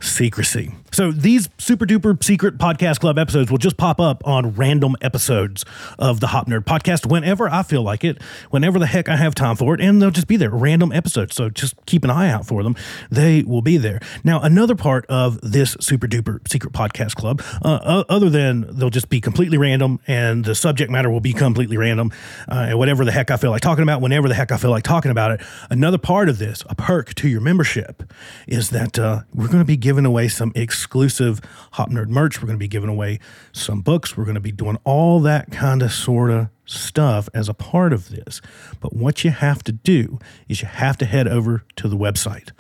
secrecy. 0.02 0.72
So 0.92 1.12
these 1.12 1.48
super 1.58 1.86
duper 1.86 2.22
secret 2.22 2.58
podcast 2.58 3.00
club 3.00 3.18
episodes 3.18 3.50
will 3.50 3.58
just 3.58 3.78
pop 3.78 4.00
up 4.02 4.22
on 4.28 4.56
random 4.56 4.96
episodes 5.02 5.64
of 5.98 6.20
the 6.20 6.28
Hop 6.28 6.48
Nerd 6.48 6.66
podcast 6.66 7.10
whenever 7.10 7.48
I 7.48 7.64
feel 7.64 7.82
like 7.82 8.04
it, 8.04 8.22
whenever 8.50 8.78
the 8.78 8.88
heck 8.88 9.08
I 9.08 9.16
have 9.16 9.34
time 9.34 9.56
for 9.56 9.74
it, 9.74 9.80
and 9.80 10.02
they'll 10.02 10.12
just 10.12 10.28
be 10.28 10.36
there, 10.36 10.50
random 10.50 10.92
episodes. 10.92 11.36
So 11.36 11.50
just 11.50 11.76
keep 11.86 12.04
an 12.04 12.10
eye 12.10 12.30
out 12.30 12.46
for 12.46 12.64
them. 12.64 12.76
They 13.10 13.44
will 13.44 13.62
be 13.62 13.78
there. 13.78 14.02
Now, 14.24 14.42
another 14.42 14.76
part 14.76 15.06
of 15.06 15.40
this 15.42 15.78
super 15.80 16.08
duper 16.08 16.40
secret 16.52 16.74
podcast 16.74 17.16
club, 17.16 17.42
uh, 17.62 18.04
other 18.10 18.30
than 18.30 18.66
they'll 18.70 18.90
just 18.90 19.10
be 19.10 19.22
completely 19.22 19.58
random 19.58 20.00
and 20.08 20.44
the 20.44 20.56
subject 20.56 20.92
matter 20.92 21.10
will 21.10 21.22
be 21.22 21.34
completely 21.34 21.78
random, 21.78 22.12
uh, 22.50 22.68
and 22.70 22.78
whatever 22.78 23.06
the 23.06 23.12
heck 23.12 23.32
I 23.32 23.38
feel 23.38 23.52
like 23.52 23.62
talking 23.62 23.84
about, 23.84 24.02
whenever 24.02 24.28
the 24.28 24.34
heck 24.34 24.52
I 24.52 24.58
feel 24.58 24.72
like 24.72 24.84
talking 24.84 25.12
about 25.12 25.32
it. 25.32 25.42
Another 25.70 25.98
part 25.98 26.28
of 26.28 26.38
this, 26.38 26.64
a 26.70 26.76
perk 26.76 27.14
to 27.16 27.30
your 27.30 27.42
membership, 27.42 28.04
is 28.48 28.72
that 28.72 29.00
uh, 29.00 29.22
we're 29.34 29.48
going 29.48 29.60
to 29.60 29.66
be 29.66 29.78
giving 29.78 29.91
away 29.98 30.28
some 30.28 30.52
exclusive 30.56 31.42
Hop 31.74 31.90
Nerd 31.90 32.10
merch. 32.10 32.42
We're 32.42 32.48
going 32.48 32.58
to 32.58 32.64
be 32.64 32.68
giving 32.68 32.90
away 32.90 33.20
some 33.52 33.82
books. 33.82 34.16
We're 34.16 34.26
going 34.26 34.36
to 34.36 34.42
be 34.42 34.52
doing 34.52 34.78
all 34.84 35.20
that 35.22 35.52
kind 35.52 35.82
of 35.82 35.92
sort 35.92 36.32
of 36.32 36.50
stuff 36.66 37.30
as 37.34 37.50
a 37.50 37.54
part 37.54 37.94
of 37.94 38.10
this. 38.10 38.42
But 38.80 38.94
what 38.94 39.24
you 39.24 39.32
have 39.32 39.64
to 39.64 39.72
do 39.72 40.20
is 40.48 40.62
you 40.62 40.68
have 40.68 40.98
to 40.98 41.06
head 41.06 41.28
over 41.28 41.64
to 41.76 41.88
the 41.88 41.98
website. 41.98 42.52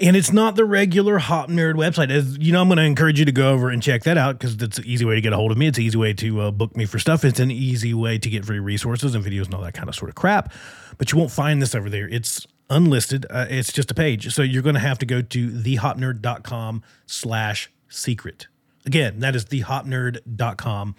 And 0.00 0.16
it's 0.16 0.32
not 0.32 0.56
the 0.56 0.64
regular 0.64 1.18
Hop 1.18 1.48
Nerd 1.48 1.74
website. 1.74 2.10
As 2.10 2.36
you 2.38 2.52
know, 2.52 2.60
I'm 2.60 2.68
going 2.68 2.78
to 2.78 2.84
encourage 2.84 3.18
you 3.18 3.24
to 3.24 3.32
go 3.32 3.52
over 3.52 3.70
and 3.70 3.82
check 3.82 4.02
that 4.02 4.18
out 4.18 4.38
because 4.38 4.60
it's 4.60 4.78
an 4.78 4.84
easy 4.84 5.04
way 5.04 5.14
to 5.14 5.20
get 5.20 5.32
a 5.32 5.36
hold 5.36 5.52
of 5.52 5.58
me. 5.58 5.68
It's 5.68 5.78
an 5.78 5.84
easy 5.84 5.96
way 5.96 6.12
to 6.14 6.40
uh, 6.40 6.50
book 6.50 6.76
me 6.76 6.84
for 6.84 6.98
stuff. 6.98 7.24
It's 7.24 7.40
an 7.40 7.50
easy 7.50 7.94
way 7.94 8.18
to 8.18 8.28
get 8.28 8.44
free 8.44 8.58
resources 8.58 9.14
and 9.14 9.24
videos 9.24 9.46
and 9.46 9.54
all 9.54 9.62
that 9.62 9.74
kind 9.74 9.88
of 9.88 9.94
sort 9.94 10.08
of 10.08 10.14
crap. 10.14 10.52
But 10.98 11.12
you 11.12 11.18
won't 11.18 11.30
find 11.30 11.62
this 11.62 11.74
over 11.74 11.88
there. 11.88 12.08
It's 12.08 12.46
unlisted. 12.70 13.26
Uh, 13.30 13.46
it's 13.48 13.72
just 13.72 13.90
a 13.90 13.94
page. 13.94 14.32
So 14.34 14.42
you're 14.42 14.62
going 14.62 14.74
to 14.74 14.80
have 14.80 14.98
to 14.98 15.06
go 15.06 15.22
to 15.22 15.48
thehopnerd.com 15.50 16.82
slash 17.06 17.70
secret. 17.88 18.48
Again, 18.84 19.20
that 19.20 19.34
is 19.34 19.44
thehopnerd.com 19.46 20.94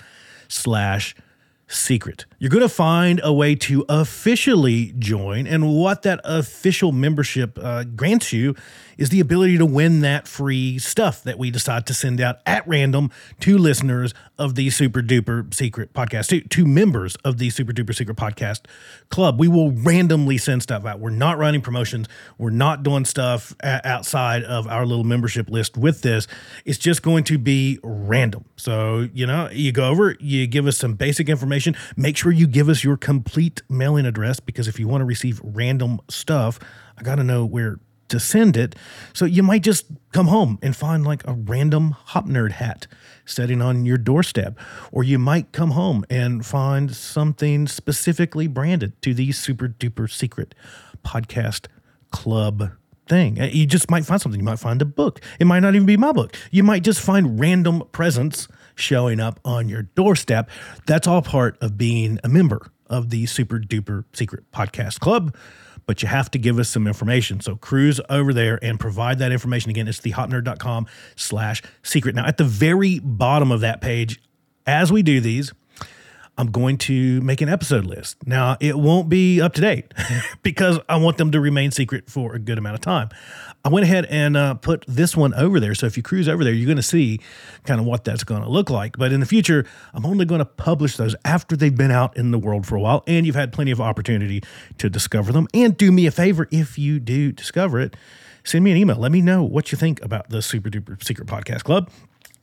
slash 0.47 1.15
secret. 1.67 2.25
You're 2.39 2.49
going 2.49 2.61
to 2.61 2.69
find 2.69 3.19
a 3.23 3.33
way 3.33 3.55
to 3.55 3.85
officially 3.89 4.93
join, 4.97 5.47
and 5.47 5.73
what 5.75 6.03
that 6.03 6.21
official 6.23 6.91
membership 6.91 7.57
uh, 7.61 7.83
grants 7.83 8.31
you 8.31 8.55
is 8.97 9.09
the 9.09 9.19
ability 9.19 9.57
to 9.57 9.65
win 9.65 10.01
that 10.01 10.27
free 10.27 10.79
stuff 10.79 11.23
that 11.23 11.37
we 11.37 11.51
decide 11.51 11.85
to 11.87 11.93
send 11.93 12.21
out 12.21 12.39
at 12.45 12.67
random 12.67 13.11
to 13.39 13.57
listeners 13.57 14.13
of 14.37 14.55
the 14.55 14.69
Super 14.69 15.01
Duper 15.01 15.53
Secret 15.53 15.93
Podcast, 15.93 16.27
to, 16.27 16.41
to 16.41 16.65
members 16.65 17.15
of 17.17 17.37
the 17.37 17.49
Super 17.49 17.73
Duper 17.73 17.95
Secret 17.95 18.17
Podcast 18.17 18.61
Club. 19.09 19.39
We 19.39 19.47
will 19.47 19.71
randomly 19.71 20.37
send 20.37 20.63
stuff 20.63 20.85
out. 20.85 20.99
We're 20.99 21.09
not 21.09 21.37
running 21.37 21.61
promotions. 21.61 22.07
We're 22.37 22.49
not 22.49 22.83
doing 22.83 23.05
stuff 23.05 23.55
a- 23.61 23.85
outside 23.87 24.43
of 24.43 24.67
our 24.67 24.85
little 24.85 25.03
membership 25.03 25.49
list 25.49 25.77
with 25.77 26.01
this. 26.01 26.27
It's 26.65 26.77
just 26.77 27.01
going 27.01 27.23
to 27.25 27.37
be 27.37 27.79
random. 27.83 28.45
So, 28.55 29.09
you 29.13 29.25
know, 29.25 29.49
you 29.51 29.71
go 29.71 29.89
over, 29.89 30.15
you 30.19 30.47
give 30.47 30.67
us 30.67 30.77
some 30.77 30.93
basic 30.93 31.29
information. 31.29 31.75
Make 31.95 32.17
sure 32.17 32.31
you 32.31 32.47
give 32.47 32.69
us 32.69 32.83
your 32.83 32.97
complete 32.97 33.61
mailing 33.69 34.05
address 34.05 34.39
because 34.39 34.67
if 34.67 34.79
you 34.79 34.87
want 34.87 35.01
to 35.01 35.05
receive 35.05 35.41
random 35.43 35.99
stuff, 36.09 36.59
I 36.97 37.03
got 37.03 37.15
to 37.15 37.23
know 37.23 37.45
where 37.45 37.79
to 38.09 38.19
send 38.19 38.57
it. 38.57 38.75
So 39.13 39.25
you 39.25 39.43
might 39.43 39.63
just 39.63 39.85
come 40.13 40.27
home 40.27 40.59
and 40.61 40.75
find 40.75 41.05
like 41.05 41.25
a 41.27 41.33
random 41.33 41.91
Hop 41.91 42.25
Nerd 42.25 42.53
hat 42.53 42.87
sitting 43.25 43.61
on 43.61 43.85
your 43.85 43.97
doorstep. 43.97 44.57
Or 44.91 45.03
you 45.03 45.19
might 45.19 45.51
come 45.51 45.71
home 45.71 46.05
and 46.09 46.45
find 46.45 46.95
something 46.95 47.67
specifically 47.67 48.47
branded 48.47 49.01
to 49.01 49.13
the 49.13 49.31
super 49.31 49.67
duper 49.67 50.09
secret 50.09 50.55
podcast 51.03 51.67
club 52.11 52.71
thing. 53.07 53.39
Uh, 53.39 53.45
You 53.51 53.65
just 53.65 53.89
might 53.89 54.05
find 54.05 54.21
something. 54.21 54.39
You 54.39 54.45
might 54.45 54.59
find 54.59 54.81
a 54.81 54.85
book. 54.85 55.21
It 55.39 55.45
might 55.45 55.59
not 55.61 55.75
even 55.75 55.85
be 55.85 55.97
my 55.97 56.11
book. 56.11 56.35
You 56.51 56.63
might 56.63 56.83
just 56.83 57.01
find 57.01 57.39
random 57.39 57.83
presents 57.91 58.47
showing 58.75 59.19
up 59.19 59.39
on 59.43 59.69
your 59.69 59.83
doorstep. 59.83 60.49
That's 60.85 61.07
all 61.07 61.21
part 61.21 61.57
of 61.61 61.77
being 61.77 62.19
a 62.23 62.29
member 62.29 62.71
of 62.87 63.09
the 63.09 63.25
super 63.25 63.59
duper 63.59 64.05
secret 64.13 64.49
podcast 64.51 64.99
club 64.99 65.35
but 65.87 66.03
you 66.03 66.07
have 66.07 66.29
to 66.31 66.37
give 66.37 66.59
us 66.59 66.69
some 66.69 66.85
information. 66.85 67.39
So 67.39 67.55
cruise 67.55 67.99
over 68.09 68.33
there 68.33 68.59
and 68.61 68.79
provide 68.79 69.17
that 69.19 69.31
information. 69.31 69.71
Again, 69.71 69.87
it's 69.87 69.99
thehopnerd.com 69.99 70.85
slash 71.15 71.63
secret. 71.81 72.13
Now, 72.13 72.27
at 72.27 72.37
the 72.37 72.43
very 72.43 72.99
bottom 72.99 73.51
of 73.51 73.61
that 73.61 73.81
page, 73.81 74.21
as 74.67 74.91
we 74.91 75.01
do 75.01 75.19
these, 75.19 75.53
I'm 76.37 76.51
going 76.51 76.77
to 76.79 77.19
make 77.21 77.41
an 77.41 77.49
episode 77.49 77.85
list. 77.85 78.27
Now, 78.27 78.57
it 78.59 78.77
won't 78.77 79.09
be 79.09 79.41
up 79.41 79.53
to 79.53 79.61
date 79.61 79.91
because 80.43 80.77
I 80.87 80.97
want 80.97 81.17
them 81.17 81.31
to 81.31 81.39
remain 81.39 81.71
secret 81.71 82.11
for 82.11 82.35
a 82.35 82.39
good 82.39 82.59
amount 82.59 82.75
of 82.75 82.81
time. 82.81 83.09
I 83.67 83.69
went 83.69 83.83
ahead 83.83 84.05
and 84.05 84.37
uh, 84.37 84.53
put 84.53 84.85
this 84.87 85.17
one 85.17 85.33
over 85.33 85.59
there. 85.59 85.75
So 85.75 85.87
if 85.87 85.97
you 85.97 86.01
cruise 86.01 86.29
over 86.29 86.41
there, 86.45 86.53
you're 86.53 86.67
going 86.67 86.77
to 86.77 86.81
see 86.81 87.19
kind 87.65 87.81
of 87.81 87.85
what 87.85 88.05
that's 88.05 88.23
going 88.23 88.41
to 88.41 88.47
look 88.47 88.69
like. 88.69 88.97
But 88.97 89.11
in 89.11 89.19
the 89.19 89.25
future, 89.25 89.65
I'm 89.93 90.05
only 90.05 90.23
going 90.23 90.39
to 90.39 90.45
publish 90.45 90.95
those 90.95 91.17
after 91.25 91.57
they've 91.57 91.75
been 91.75 91.91
out 91.91 92.15
in 92.15 92.31
the 92.31 92.39
world 92.39 92.65
for 92.65 92.77
a 92.77 92.79
while 92.79 93.03
and 93.07 93.25
you've 93.25 93.35
had 93.35 93.51
plenty 93.51 93.71
of 93.71 93.81
opportunity 93.81 94.41
to 94.77 94.89
discover 94.89 95.33
them. 95.33 95.49
And 95.53 95.75
do 95.75 95.91
me 95.91 96.07
a 96.07 96.11
favor 96.11 96.47
if 96.49 96.79
you 96.79 97.01
do 97.01 97.33
discover 97.33 97.81
it, 97.81 97.97
send 98.45 98.63
me 98.63 98.71
an 98.71 98.77
email. 98.77 98.95
Let 98.95 99.11
me 99.11 99.21
know 99.21 99.43
what 99.43 99.73
you 99.73 99.77
think 99.77 100.01
about 100.01 100.29
the 100.29 100.41
Super 100.41 100.69
Duper 100.69 101.03
Secret 101.03 101.27
Podcast 101.27 101.65
Club 101.65 101.89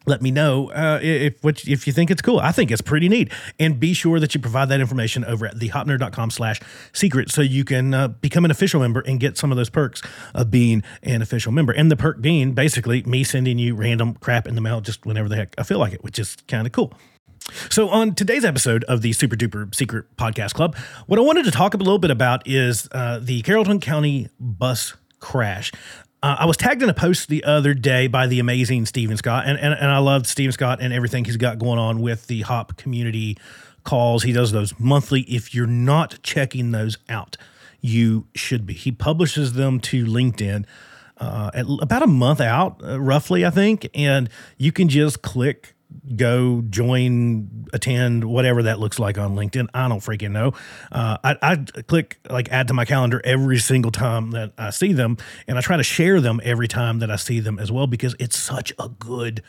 let 0.07 0.23
me 0.23 0.31
know 0.31 0.71
uh, 0.71 0.99
if 1.03 1.43
what 1.43 1.67
if 1.67 1.87
you 1.87 1.93
think 1.93 2.11
it's 2.11 2.23
cool. 2.23 2.39
I 2.39 2.53
think 2.53 2.71
it's 2.71 2.83
pretty 2.83 3.09
neat. 3.09 3.33
And 3.59 3.81
be 3.81 3.95
sure 3.95 4.21
that 4.21 4.35
you 4.35 4.41
provide 4.41 4.69
that 4.69 4.81
information 4.81 5.25
over 5.25 5.47
at 5.47 5.57
thehopnerd.com 5.57 6.31
slash 6.31 6.61
secret 6.93 7.31
so 7.31 7.41
you 7.41 7.65
can 7.65 7.95
uh, 7.95 8.09
become 8.09 8.45
an 8.45 8.51
official 8.51 8.81
member 8.81 9.01
and 9.01 9.19
get 9.19 9.39
some 9.39 9.51
of 9.51 9.57
those 9.57 9.71
perks 9.71 10.03
of 10.35 10.51
being 10.51 10.83
an 11.03 11.23
official 11.23 11.53
member. 11.53 11.73
And 11.73 11.91
the 11.91 11.97
perk 11.97 12.21
being 12.21 12.53
basically 12.53 13.03
me 13.05 13.25
sending 13.25 13.59
you 13.59 13.75
random 13.75 14.15
crap 14.15 14.47
in 14.47 14.55
the 14.55 14.61
mail 14.61 14.81
just 14.81 15.07
whenever 15.07 15.29
the 15.29 15.37
heck 15.37 15.55
I 15.59 15.63
feel 15.63 15.79
like 15.79 15.93
it, 15.93 16.05
which 16.05 16.19
is 16.19 16.37
kind 16.49 16.67
of 16.67 16.73
cool. 16.73 16.93
So, 17.69 17.91
on 17.91 18.15
today's 18.15 18.45
episode 18.45 18.85
of 18.85 19.03
the 19.03 19.13
Super 19.13 19.37
Duper 19.37 19.75
Secret 19.75 20.17
Podcast 20.17 20.55
Club, 20.55 20.77
what 21.07 21.19
I 21.19 21.23
wanted 21.23 21.45
to 21.45 21.51
talk 21.51 21.75
a 21.75 21.77
little 21.77 21.99
bit 21.99 22.11
about 22.11 22.47
is 22.49 22.89
uh, 22.93 23.19
the 23.21 23.43
Carrollton 23.43 23.81
County 23.81 24.29
bus 24.41 24.95
crash. 25.21 25.71
Uh, 26.25 26.37
I 26.39 26.47
was 26.47 26.57
tagged 26.57 26.83
in 26.83 26.89
a 26.89 26.95
post 26.95 27.29
the 27.29 27.45
other 27.45 27.75
day 27.75 28.07
by 28.07 28.27
the 28.27 28.41
amazing 28.41 28.87
Steven 28.87 29.19
Scott, 29.19 29.45
and, 29.47 29.59
and, 29.59 29.75
and 29.75 29.91
I 29.91 29.99
love 29.99 30.27
Steven 30.27 30.53
Scott 30.53 30.79
and 30.81 30.91
everything 30.91 31.27
he's 31.27 31.37
got 31.37 31.59
going 31.59 31.79
on 31.79 32.01
with 32.01 32.29
the 32.29 32.41
Hop 32.41 32.79
community 32.79 33.37
calls. 33.83 34.23
He 34.23 34.33
does 34.33 34.51
those 34.51 34.73
monthly. 34.81 35.21
If 35.25 35.55
you're 35.55 35.67
not 35.67 36.19
checking 36.23 36.71
those 36.71 36.97
out, 37.11 37.37
you 37.83 38.27
should 38.35 38.65
be. 38.65 38.73
He 38.73 38.91
publishes 38.91 39.53
them 39.53 39.79
to 39.81 40.07
LinkedIn 40.07 40.65
uh, 41.19 41.51
at 41.53 41.67
about 41.83 42.03
a 42.03 42.07
month 42.07 42.41
out, 42.41 42.81
uh, 42.83 42.99
roughly, 42.99 43.45
I 43.45 43.51
think, 43.51 43.87
and 43.93 44.31
you 44.57 44.73
can 44.73 44.89
just 44.89 45.21
click 45.21 45.74
go 46.17 46.63
join, 46.63 47.67
attend, 47.73 48.25
whatever 48.25 48.65
that 48.65 48.79
looks 48.79 48.99
like 48.99 49.19
on 49.19 49.35
LinkedIn. 49.35 49.69
I 49.75 49.89
don't 49.89 50.01
freaking 50.01 50.33
know. 50.33 50.53
Uh, 50.93 51.19
I, 51.25 51.37
I 51.43 51.57
click 51.83 52.19
like 52.29 52.51
add 52.51 52.69
to 52.69 52.75
my 52.75 52.85
calendar 52.85 53.21
every 53.25 53.59
single 53.59 53.93
time 53.93 54.33
that 54.33 54.53
I 54.59 54.71
see 54.71 54.93
them, 54.93 55.17
and 55.47 55.59
I 55.59 55.61
try 55.61 55.77
to 55.77 55.83
share 55.83 56.21
them 56.21 56.41
every 56.45 56.69
time 56.69 56.99
that 57.01 57.11
I 57.11 57.17
see 57.17 57.41
them 57.41 57.59
as 57.59 57.71
well 57.73 57.87
because 57.87 58.15
it's 58.19 58.37
such 58.37 58.73
a 58.79 58.89
good 58.89 59.43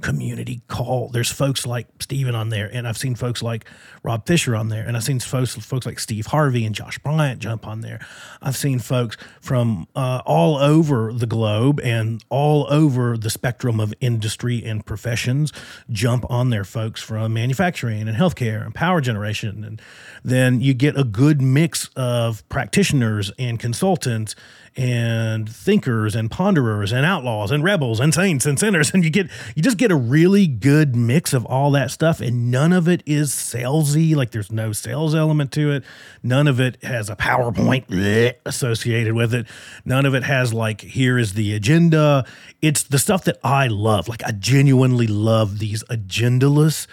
community 0.00 0.62
call. 0.68 1.08
There's 1.08 1.30
folks 1.30 1.66
like 1.66 1.86
Steven 2.00 2.34
on 2.34 2.50
there, 2.50 2.70
and 2.72 2.86
I've 2.86 2.98
seen 2.98 3.14
folks 3.14 3.42
like 3.42 3.64
Rob 4.02 4.26
Fisher 4.26 4.54
on 4.54 4.68
there, 4.68 4.86
and 4.86 4.96
I've 4.96 5.04
seen 5.04 5.20
folks 5.20 5.54
folks 5.54 5.86
like 5.86 5.98
Steve 5.98 6.26
Harvey 6.26 6.64
and 6.64 6.74
Josh 6.74 6.98
Bryant 6.98 7.40
jump 7.40 7.66
on 7.66 7.80
there. 7.80 8.04
I've 8.42 8.56
seen 8.56 8.78
folks 8.78 9.16
from 9.40 9.86
uh, 9.96 10.22
all 10.24 10.56
over 10.56 11.12
the 11.12 11.26
globe 11.26 11.80
and 11.82 12.24
all 12.28 12.66
over 12.70 13.16
the 13.16 13.30
spectrum 13.30 13.80
of 13.80 13.94
industry 14.00 14.62
and 14.64 14.84
professions 14.84 15.52
jump 15.90 16.24
on 16.30 16.50
there. 16.50 16.64
Folks 16.64 17.02
from 17.02 17.32
manufacturing 17.32 18.08
and 18.08 18.16
healthcare 18.16 18.64
and 18.64 18.74
power 18.74 19.00
generation, 19.00 19.64
and 19.64 19.82
then 20.24 20.60
you 20.60 20.74
get 20.74 20.98
a 20.98 21.04
good 21.04 21.40
mix 21.40 21.88
of 21.96 22.46
practitioners 22.48 23.32
and 23.38 23.58
consultants 23.58 24.34
and 24.76 25.48
thinkers 25.48 26.14
and 26.14 26.30
ponderers 26.30 26.92
and 26.92 27.06
outlaws 27.06 27.50
and 27.50 27.64
rebels 27.64 27.98
and 27.98 28.12
saints 28.12 28.44
and 28.44 28.58
sinners. 28.58 28.92
And 28.96 29.04
you 29.04 29.10
get 29.10 29.28
you 29.54 29.62
just 29.62 29.76
get 29.76 29.90
a 29.90 29.96
really 29.96 30.46
good 30.46 30.96
mix 30.96 31.34
of 31.34 31.44
all 31.44 31.70
that 31.72 31.90
stuff 31.90 32.20
and 32.20 32.50
none 32.50 32.72
of 32.72 32.88
it 32.88 33.02
is 33.04 33.30
salesy 33.30 34.16
like 34.16 34.30
there's 34.30 34.50
no 34.50 34.72
sales 34.72 35.14
element 35.14 35.52
to 35.52 35.72
it. 35.72 35.84
None 36.22 36.48
of 36.48 36.58
it 36.58 36.82
has 36.82 37.10
a 37.10 37.16
powerpoint 37.16 38.34
associated 38.46 39.12
with 39.12 39.34
it. 39.34 39.46
None 39.84 40.06
of 40.06 40.14
it 40.14 40.22
has 40.22 40.54
like 40.54 40.80
here 40.80 41.18
is 41.18 41.34
the 41.34 41.54
agenda. 41.54 42.24
It's 42.62 42.84
the 42.84 42.98
stuff 42.98 43.24
that 43.24 43.38
i 43.44 43.66
love. 43.66 44.08
Like 44.08 44.24
i 44.24 44.30
genuinely 44.30 45.06
love 45.06 45.58
these 45.58 45.84
agendaless 45.84 46.86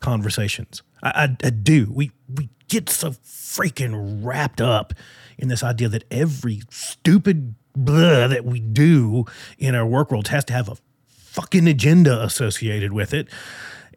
conversations. 0.00 0.82
I, 1.02 1.10
I, 1.10 1.36
I 1.46 1.50
do. 1.50 1.90
We 1.92 2.12
we 2.34 2.48
get 2.68 2.88
so 2.88 3.10
freaking 3.10 4.24
wrapped 4.24 4.60
up 4.60 4.94
in 5.40 5.48
this 5.48 5.62
idea 5.62 5.88
that 5.88 6.04
every 6.10 6.62
stupid 6.70 7.54
blah 7.74 8.26
that 8.28 8.44
we 8.44 8.60
do 8.60 9.24
in 9.58 9.74
our 9.74 9.86
work 9.86 10.10
world 10.10 10.28
has 10.28 10.44
to 10.44 10.52
have 10.52 10.68
a 10.68 10.76
fucking 11.08 11.68
agenda 11.68 12.22
associated 12.22 12.92
with 12.92 13.14
it. 13.14 13.28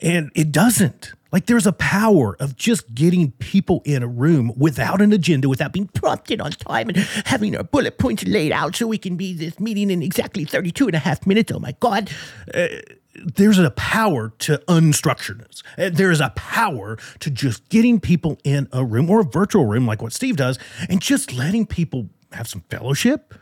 And 0.01 0.31
it 0.35 0.51
doesn't. 0.51 1.13
Like 1.31 1.47
there's 1.47 1.65
a 1.65 1.73
power 1.73 2.37
of 2.39 2.55
just 2.55 2.93
getting 2.93 3.31
people 3.31 3.81
in 3.85 4.03
a 4.03 4.07
room 4.07 4.53
without 4.55 5.01
an 5.01 5.11
agenda, 5.11 5.49
without 5.49 5.73
being 5.73 5.87
prompted 5.87 6.39
on 6.39 6.51
time 6.51 6.89
and 6.89 6.97
having 7.25 7.57
our 7.57 7.63
bullet 7.63 7.97
points 7.97 8.23
laid 8.25 8.51
out 8.51 8.75
so 8.75 8.85
we 8.85 8.99
can 8.99 9.15
be 9.15 9.33
this 9.33 9.59
meeting 9.59 9.89
in 9.89 10.03
exactly 10.03 10.45
32 10.45 10.87
and 10.87 10.95
a 10.95 10.99
half 10.99 11.25
minutes. 11.25 11.51
Oh 11.51 11.59
my 11.59 11.75
God. 11.79 12.11
Uh, 12.53 12.67
there's 13.15 13.59
a 13.59 13.71
power 13.71 14.33
to 14.39 14.57
unstructuredness. 14.67 15.61
Uh, 15.77 15.89
There 15.91 16.11
is 16.11 16.19
a 16.21 16.29
power 16.35 16.97
to 17.19 17.29
just 17.29 17.67
getting 17.69 17.99
people 17.99 18.39
in 18.43 18.67
a 18.71 18.83
room 18.83 19.09
or 19.09 19.21
a 19.21 19.23
virtual 19.23 19.65
room, 19.65 19.85
like 19.85 20.01
what 20.01 20.13
Steve 20.13 20.35
does, 20.35 20.57
and 20.89 21.01
just 21.01 21.33
letting 21.33 21.65
people 21.65 22.09
have 22.31 22.47
some 22.47 22.61
fellowship, 22.69 23.33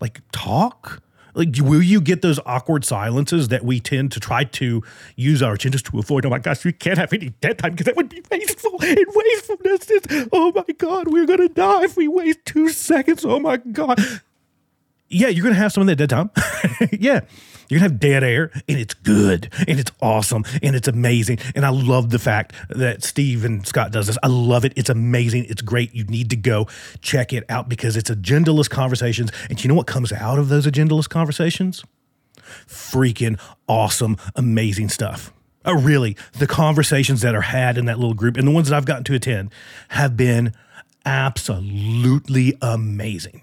like 0.00 0.20
talk. 0.32 1.02
Like, 1.32 1.54
will 1.60 1.82
you 1.82 2.00
get 2.00 2.22
those 2.22 2.40
awkward 2.44 2.84
silences 2.84 3.48
that 3.48 3.64
we 3.64 3.78
tend 3.78 4.10
to 4.12 4.20
try 4.20 4.42
to 4.42 4.82
use 5.14 5.42
our 5.42 5.56
agendas 5.56 5.82
to 5.88 5.98
avoid? 6.00 6.26
Oh 6.26 6.30
my 6.30 6.40
gosh, 6.40 6.64
we 6.64 6.72
can't 6.72 6.98
have 6.98 7.12
any 7.12 7.28
dead 7.40 7.58
time 7.58 7.70
because 7.70 7.84
that 7.86 7.94
would 7.94 8.08
be 8.08 8.20
wasteful. 8.32 8.76
And 8.82 9.06
wastefulness 9.14 9.90
is, 9.90 10.28
oh 10.32 10.50
my 10.56 10.64
God, 10.76 11.06
we're 11.06 11.26
going 11.26 11.38
to 11.38 11.48
die 11.48 11.84
if 11.84 11.96
we 11.96 12.08
waste 12.08 12.40
two 12.46 12.68
seconds. 12.70 13.24
Oh 13.24 13.38
my 13.38 13.58
God 13.58 14.00
yeah, 15.10 15.26
you're 15.28 15.42
gonna 15.42 15.56
have 15.56 15.72
some 15.72 15.80
of 15.82 15.86
that 15.88 15.96
dead 15.96 16.10
time. 16.10 16.30
yeah, 16.92 17.20
you're 17.70 17.80
gonna 17.80 17.92
have 17.92 18.00
dead 18.00 18.24
air, 18.24 18.50
and 18.68 18.78
it's 18.78 18.94
good, 18.94 19.48
and 19.66 19.78
it's 19.80 19.92
awesome, 20.00 20.44
and 20.62 20.74
it's 20.76 20.88
amazing. 20.88 21.38
And 21.54 21.64
I 21.64 21.70
love 21.70 22.10
the 22.10 22.18
fact 22.18 22.54
that 22.68 23.02
Steven 23.02 23.64
Scott 23.64 23.92
does 23.92 24.06
this. 24.06 24.18
I 24.22 24.28
love 24.28 24.64
it. 24.64 24.72
It's 24.76 24.90
amazing. 24.90 25.46
It's 25.48 25.62
great. 25.62 25.94
You 25.94 26.04
need 26.04 26.30
to 26.30 26.36
go 26.36 26.66
check 27.00 27.32
it 27.32 27.44
out 27.48 27.68
because 27.68 27.96
it's 27.96 28.10
agendaless 28.10 28.68
conversations. 28.68 29.30
And 29.48 29.62
you 29.62 29.68
know 29.68 29.74
what 29.74 29.86
comes 29.86 30.12
out 30.12 30.38
of 30.38 30.48
those 30.48 30.66
agendaless 30.66 31.08
conversations? 31.08 31.84
Freaking 32.66 33.38
awesome, 33.68 34.16
amazing 34.34 34.88
stuff. 34.88 35.32
Oh, 35.64 35.74
really, 35.74 36.16
the 36.38 36.46
conversations 36.46 37.20
that 37.20 37.34
are 37.34 37.42
had 37.42 37.76
in 37.76 37.84
that 37.84 37.98
little 37.98 38.14
group 38.14 38.36
and 38.36 38.48
the 38.48 38.52
ones 38.52 38.68
that 38.68 38.76
I've 38.76 38.86
gotten 38.86 39.04
to 39.04 39.14
attend 39.14 39.52
have 39.90 40.16
been 40.16 40.54
absolutely 41.04 42.56
amazing. 42.62 43.42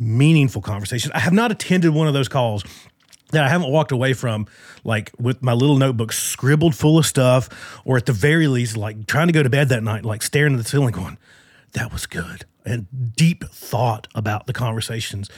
Meaningful 0.00 0.62
conversations. 0.62 1.12
I 1.14 1.20
have 1.20 1.34
not 1.34 1.52
attended 1.52 1.90
one 1.92 2.08
of 2.08 2.14
those 2.14 2.26
calls 2.26 2.64
that 3.32 3.44
I 3.44 3.48
haven't 3.48 3.70
walked 3.70 3.92
away 3.92 4.14
from, 4.14 4.46
like 4.82 5.12
with 5.18 5.42
my 5.42 5.52
little 5.52 5.76
notebook 5.76 6.12
scribbled 6.12 6.74
full 6.74 6.98
of 6.98 7.06
stuff, 7.06 7.48
or 7.84 7.96
at 7.96 8.06
the 8.06 8.12
very 8.12 8.48
least, 8.48 8.76
like 8.76 9.06
trying 9.06 9.26
to 9.26 9.32
go 9.32 9.42
to 9.42 9.50
bed 9.50 9.68
that 9.68 9.82
night, 9.82 10.04
like 10.04 10.22
staring 10.22 10.54
at 10.54 10.56
the 10.56 10.68
ceiling, 10.68 10.92
going, 10.92 11.18
that 11.72 11.92
was 11.92 12.06
good. 12.06 12.44
And 12.64 13.14
deep 13.14 13.44
thought 13.44 14.08
about 14.14 14.46
the 14.46 14.52
conversations 14.52 15.30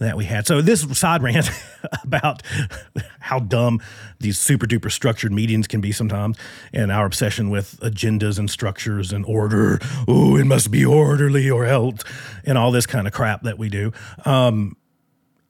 that 0.00 0.16
we 0.16 0.24
had. 0.24 0.46
So 0.46 0.60
this 0.60 0.80
side 0.98 1.22
rant 1.22 1.50
about 2.02 2.42
how 3.20 3.38
dumb 3.38 3.80
these 4.18 4.38
super 4.38 4.66
duper 4.66 4.90
structured 4.90 5.30
meetings 5.30 5.66
can 5.66 5.80
be 5.80 5.92
sometimes, 5.92 6.36
and 6.72 6.90
our 6.90 7.06
obsession 7.06 7.50
with 7.50 7.78
agendas 7.80 8.38
and 8.38 8.50
structures 8.50 9.12
and 9.12 9.24
order. 9.26 9.78
Oh, 10.08 10.36
it 10.36 10.44
must 10.44 10.70
be 10.70 10.84
orderly 10.84 11.48
or 11.48 11.64
else, 11.64 12.00
and 12.44 12.58
all 12.58 12.72
this 12.72 12.86
kind 12.86 13.06
of 13.06 13.12
crap 13.12 13.42
that 13.42 13.58
we 13.58 13.68
do. 13.68 13.92
Um, 14.24 14.76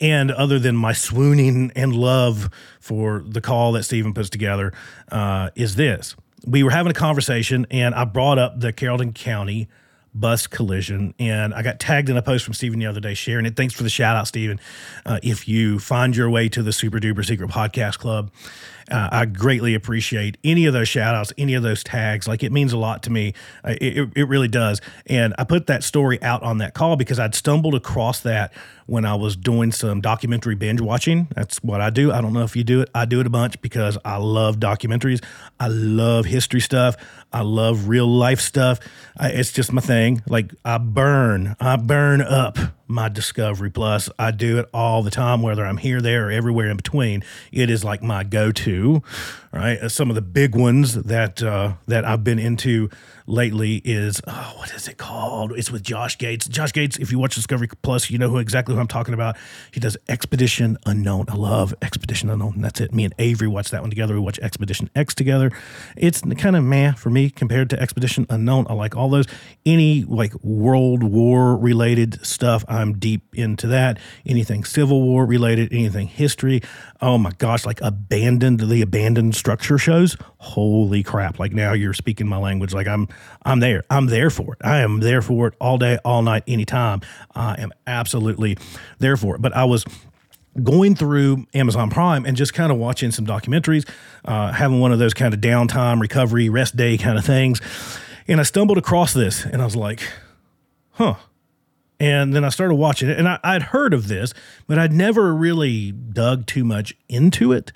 and 0.01 0.31
other 0.31 0.59
than 0.59 0.77
my 0.77 0.93
swooning 0.93 1.71
and 1.77 1.95
love 1.95 2.51
for 2.81 3.23
the 3.27 3.41
call 3.41 3.73
that 3.73 3.85
Stephen 3.85 4.15
puts 4.15 4.31
together, 4.31 4.73
uh, 5.13 5.51
is 5.55 5.77
this. 5.77 6.17
We 6.47 6.63
were 6.63 6.71
having 6.71 6.91
a 6.91 6.95
conversation, 6.95 7.67
and 7.71 7.95
I 7.95 8.05
brought 8.05 8.39
up 8.39 8.59
the 8.59 8.73
Carrollton 8.73 9.13
County 9.13 9.69
bus 10.15 10.47
collision, 10.47 11.15
and 11.19 11.55
I 11.55 11.63
got 11.63 11.79
tagged 11.79 12.09
in 12.09 12.17
a 12.17 12.23
post 12.23 12.45
from 12.45 12.55
Stephen 12.55 12.79
the 12.79 12.87
other 12.87 13.01
day 13.01 13.15
sharing 13.15 13.47
it. 13.47 13.57
Thanks 13.57 13.75
for 13.75 13.83
the 13.83 13.91
shout 13.91 14.17
out, 14.17 14.27
Stephen. 14.27 14.61
Uh, 15.07 15.21
if 15.23 15.47
you 15.47 15.79
find 15.79 16.17
your 16.17 16.29
way 16.31 16.49
to 16.49 16.63
the 16.63 16.73
Super 16.73 16.99
Duper 16.99 17.25
Secret 17.25 17.51
Podcast 17.51 17.99
Club, 17.99 18.31
uh, 18.91 19.09
I 19.13 19.25
greatly 19.27 19.75
appreciate 19.75 20.37
any 20.45 20.67
of 20.67 20.73
those 20.73 20.89
shout 20.89 21.15
outs, 21.15 21.33
any 21.39 21.55
of 21.55 21.63
those 21.63 21.85
tags. 21.85 22.27
Like 22.27 22.43
it 22.43 22.53
means 22.53 22.73
a 22.73 22.79
lot 22.79 23.03
to 23.05 23.11
me. 23.11 23.35
Uh, 23.65 23.75
it, 23.81 24.09
it- 24.17 24.29
really 24.31 24.49
does. 24.49 24.81
And 25.07 25.35
I 25.39 25.45
put 25.45 25.67
that 25.67 25.83
story 25.83 26.23
out 26.23 26.43
on 26.45 26.59
that 26.59 26.73
call 26.75 26.95
because 26.97 27.19
I'd 27.19 27.35
stumbled 27.35 27.75
across 27.75 28.21
that 28.21 28.53
when 28.87 29.05
I 29.05 29.15
was 29.17 29.35
doing 29.35 29.73
some 29.73 30.01
documentary 30.01 30.55
binge 30.55 30.81
watching. 30.81 31.27
That's 31.35 31.63
what 31.65 31.81
I 31.81 31.91
do. 31.91 32.13
I 32.13 32.21
don't 32.21 32.33
know 32.33 32.43
if 32.43 32.55
you 32.55 32.63
do 32.65 32.81
it. 32.83 32.91
I 32.95 33.07
do 33.07 33.19
it 33.21 33.27
a 33.27 33.31
bunch 33.31 33.61
because 33.61 33.99
I 34.05 34.19
love 34.19 34.59
documentaries. 34.59 35.23
I 35.59 35.67
love 35.69 36.27
history 36.27 36.61
stuff. 36.61 36.97
I 37.33 37.43
love 37.43 37.89
real 37.89 38.07
life 38.07 38.41
stuff. 38.41 38.79
I, 39.19 39.31
it's 39.31 39.53
just 39.53 39.73
my 39.73 39.81
thing. 39.81 40.23
Like 40.29 40.53
I 40.65 40.79
burn, 40.79 41.57
I 41.61 41.77
burn 41.77 42.21
up 42.21 42.57
my 42.91 43.09
Discovery 43.09 43.71
Plus. 43.71 44.11
I 44.19 44.31
do 44.33 44.59
it 44.59 44.69
all 44.75 45.03
the 45.03 45.11
time, 45.11 45.43
whether 45.43 45.65
I'm 45.65 45.79
here, 45.79 46.01
there, 46.01 46.29
or 46.29 46.31
everywhere 46.31 46.69
in 46.69 46.77
between. 46.77 47.23
It 47.53 47.71
is 47.71 47.85
like 47.85 48.03
my 48.03 48.25
go-to. 48.25 49.03
Right. 49.53 49.91
Some 49.91 50.11
of 50.11 50.15
the 50.15 50.23
big 50.23 50.55
ones 50.55 50.95
that 50.95 51.43
uh, 51.43 51.75
that 51.87 52.05
I've 52.05 52.23
been 52.23 52.39
into 52.39 52.91
lately 53.31 53.77
is 53.85 54.21
oh, 54.27 54.55
what 54.57 54.73
is 54.73 54.89
it 54.89 54.99
called? 54.99 55.53
It's 55.53 55.71
with 55.71 55.83
Josh 55.83 56.19
Gates. 56.19 56.49
Josh 56.49 56.73
Gates. 56.73 56.99
If 56.99 57.13
you 57.13 57.19
watch 57.19 57.35
Discovery 57.35 57.69
Plus, 57.83 58.11
you 58.11 58.19
know 58.19 58.29
who 58.29 58.39
exactly 58.39 58.75
who 58.75 58.81
I'm 58.81 58.89
talking 58.89 59.15
about. 59.15 59.37
He 59.73 59.81
does 59.81 59.97
Expedition 60.09 60.77
Unknown. 60.87 61.27
I 61.29 61.37
love 61.37 61.75
Expedition 61.81 62.29
Unknown. 62.29 62.61
That's 62.61 62.81
it. 62.81 62.93
Me 62.93 63.05
and 63.05 63.15
Avery 63.19 63.49
watch 63.49 63.71
that 63.71 63.81
one 63.81 63.91
together. 63.91 64.15
We 64.15 64.21
watch 64.21 64.39
Expedition 64.41 64.91
X 64.95 65.15
together. 65.15 65.51
It's 65.97 66.21
kind 66.21 66.57
of 66.57 66.65
meh 66.65 66.93
for 66.93 67.11
me 67.11 67.31
compared 67.31 67.71
to 67.71 67.81
Expedition 67.81 68.27
Unknown. 68.29 68.67
I 68.69 68.75
like 68.75 68.97
all 68.97 69.09
those. 69.09 69.27
Any 69.65 70.05
like 70.05 70.35
World 70.43 71.03
War 71.03 71.57
related 71.57 72.25
stuff, 72.27 72.65
I'm 72.69 72.99
deep 72.99 73.35
into 73.35 73.69
that. 73.69 73.99
Anything 74.27 74.65
Civil 74.65 75.03
War 75.03 75.25
related, 75.25 75.73
anything 75.73 76.09
history. 76.09 76.63
Oh 77.01 77.19
my 77.19 77.31
gosh, 77.39 77.65
like 77.65 77.81
abandoned 77.81 78.61
the 78.61 78.83
abandoned 78.83 79.35
structure 79.37 79.79
shows. 79.79 80.17
Holy 80.39 81.03
crap! 81.03 81.39
Like 81.39 81.53
now 81.53 81.73
you're 81.73 81.95
speaking 81.95 82.27
my 82.27 82.39
language. 82.39 82.75
Like 82.75 82.89
I'm 82.89 83.09
I'm 83.43 83.61
there. 83.61 83.85
I'm 83.91 84.07
there 84.07 84.31
for 84.31 84.55
it. 84.55 84.61
I 84.63 84.81
am 84.81 85.01
there 85.01 85.23
for 85.23 85.49
it 85.49 85.55
all 85.61 85.79
day, 85.79 85.99
all 86.05 86.23
night, 86.23 86.45
anytime. 86.47 87.01
I 87.35 87.55
am 87.61 87.73
absolutely 87.87 88.59
there 88.99 89.17
for 89.17 89.35
it. 89.35 89.43
But 89.43 89.57
I 89.57 89.65
was 89.65 89.85
going 90.63 90.95
through 90.95 91.47
Amazon 91.55 91.91
Prime 91.91 92.25
and 92.27 92.37
just 92.37 92.55
kind 92.55 92.73
of 92.73 92.79
watching 92.79 93.11
some 93.11 93.27
documentaries, 93.27 93.89
uh, 94.25 94.53
having 94.53 94.81
one 94.81 94.93
of 94.93 94.99
those 94.99 95.15
kind 95.15 95.33
of 95.33 95.41
downtime, 95.41 96.01
recovery, 96.01 96.49
rest 96.49 96.77
day 96.77 96.99
kind 96.99 97.19
of 97.19 97.25
things. 97.25 97.61
And 98.27 98.41
I 98.41 98.43
stumbled 98.43 98.79
across 98.79 99.13
this 99.13 99.45
and 99.45 99.63
I 99.63 99.65
was 99.65 99.77
like, 99.77 100.03
huh. 100.93 101.15
And 101.99 102.35
then 102.35 102.45
I 102.45 102.49
started 102.49 102.77
watching 102.77 103.09
it 103.11 103.19
and 103.19 103.29
I, 103.29 103.39
I'd 103.45 103.63
heard 103.63 103.93
of 103.93 104.09
this, 104.09 104.33
but 104.67 104.79
I'd 104.79 104.93
never 104.93 105.35
really 105.35 105.93
dug 105.93 106.47
too 106.47 106.65
much 106.65 106.95
into 107.09 107.53
it. 107.53 107.73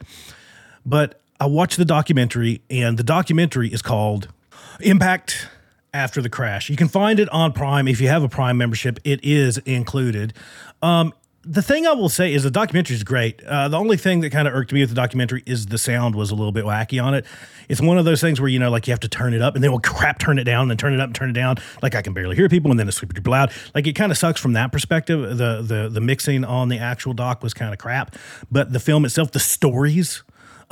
But 0.85 1.21
I 1.39 1.47
watched 1.47 1.77
the 1.77 1.85
documentary 1.85 2.63
and 2.71 2.99
the 2.99 3.03
documentary 3.03 3.69
is 3.69 3.83
called 3.83 4.29
Impact 4.81 5.49
After 5.93 6.21
the 6.23 6.29
Crash. 6.29 6.71
You 6.71 6.77
can 6.77 6.89
find 6.89 7.21
it 7.21 7.29
on 7.31 7.53
Prime. 7.53 7.89
If 7.89 8.01
you 8.01 8.09
have 8.09 8.23
a 8.23 8.29
Prime 8.29 8.57
membership, 8.57 8.99
it 9.05 9.21
is 9.23 9.59
included. 9.59 10.33
Um, 10.83 11.13
the 11.47 11.63
thing 11.63 11.87
I 11.87 11.93
will 11.93 12.09
say 12.09 12.33
is 12.33 12.43
the 12.43 12.51
documentary 12.51 12.97
is 12.97 13.05
great. 13.05 13.43
Uh, 13.45 13.69
the 13.69 13.79
only 13.79 13.97
thing 13.97 14.21
that 14.21 14.31
kind 14.31 14.49
of 14.49 14.55
irked 14.55 14.73
me 14.73 14.81
with 14.81 14.89
the 14.89 14.95
documentary 14.95 15.43
is 15.47 15.67
the 15.67 15.79
sound 15.79 16.15
was 16.15 16.31
a 16.31 16.35
little 16.35 16.53
bit 16.53 16.65
wacky 16.65 17.03
on 17.03 17.15
it. 17.15 17.27
It's 17.69 17.81
one 17.81 17.99
of 17.99 18.05
those 18.05 18.21
things 18.21 18.41
where 18.41 18.49
you 18.49 18.59
know, 18.59 18.71
like 18.71 18.87
you 18.87 18.93
have 18.93 19.01
to 19.01 19.09
turn 19.09 19.35
it 19.35 19.43
up, 19.43 19.55
and 19.55 19.63
then 19.63 19.71
well, 19.71 19.81
crap, 19.81 20.19
turn 20.19 20.39
it 20.39 20.45
down, 20.45 20.63
and 20.63 20.71
then 20.71 20.79
turn 20.79 20.95
it 20.95 21.01
up 21.01 21.07
and 21.07 21.15
turn 21.15 21.31
it 21.31 21.35
down. 21.35 21.57
Like 21.83 21.95
I 21.95 22.03
can 22.03 22.15
barely 22.15 22.37
hear 22.37 22.49
people, 22.49 22.71
and 22.71 22.81
then 22.81 22.89
it's 22.89 22.97
super 22.97 23.15
duper 23.15 23.31
loud. 23.31 23.53
Like 23.75 23.87
it 23.87 23.93
kind 23.93 24.11
of 24.11 24.19
sucks 24.19 24.41
from 24.41 24.55
that 24.55 24.73
perspective. 24.73 25.37
The 25.37 25.63
the 25.63 25.89
the 25.91 26.01
mixing 26.01 26.45
on 26.45 26.69
the 26.69 26.79
actual 26.79 27.13
doc 27.13 27.43
was 27.43 27.53
kind 27.53 27.73
of 27.73 27.79
crap, 27.79 28.17
but 28.51 28.73
the 28.73 28.81
film 28.81 29.05
itself, 29.05 29.33
the 29.33 29.41
stories 29.41 30.23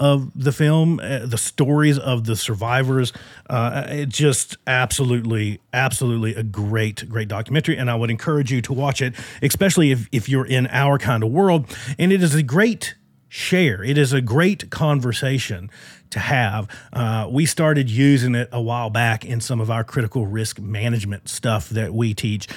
of 0.03 0.33
the 0.35 0.51
film, 0.51 0.99
uh, 0.99 1.21
the 1.27 1.39
stories 1.39 1.97
of 1.97 2.25
the 2.25 2.35
survivors. 2.35 3.13
Uh, 3.49 3.87
it 3.89 4.09
just 4.09 4.57
absolutely, 4.67 5.61
absolutely 5.73 6.35
a 6.35 6.43
great, 6.43 7.09
great 7.09 7.29
documentary. 7.29 7.77
And 7.79 7.89
I 7.89 7.95
would 7.95 8.11
encourage 8.11 8.51
you 8.51 8.61
to 8.63 8.73
watch 8.73 9.01
it, 9.01 9.15
especially 9.43 9.93
if, 9.93 10.09
if 10.11 10.29
you're 10.29 10.45
in 10.45 10.67
our 10.67 10.99
kind 10.99 11.23
of 11.23 11.31
world. 11.31 11.67
And 12.01 12.13
it 12.13 12.21
is 12.21 12.35
a 12.35 12.43
great 12.43 12.97
share, 13.29 13.85
it 13.85 13.97
is 13.97 14.13
a 14.13 14.21
great 14.21 14.71
conversation 14.71 15.71
to 16.11 16.19
have. 16.19 16.69
Uh, 16.93 17.29
we 17.31 17.47
started 17.47 17.89
using 17.89 18.35
it 18.35 18.49
a 18.51 18.61
while 18.61 18.91
back 18.91 19.25
in 19.25 19.41
some 19.41 19.61
of 19.61 19.71
our 19.71 19.85
critical 19.85 20.27
risk 20.27 20.59
management 20.59 21.29
stuff 21.29 21.69
that 21.71 21.95
we 21.95 22.13
teach. 22.13 22.49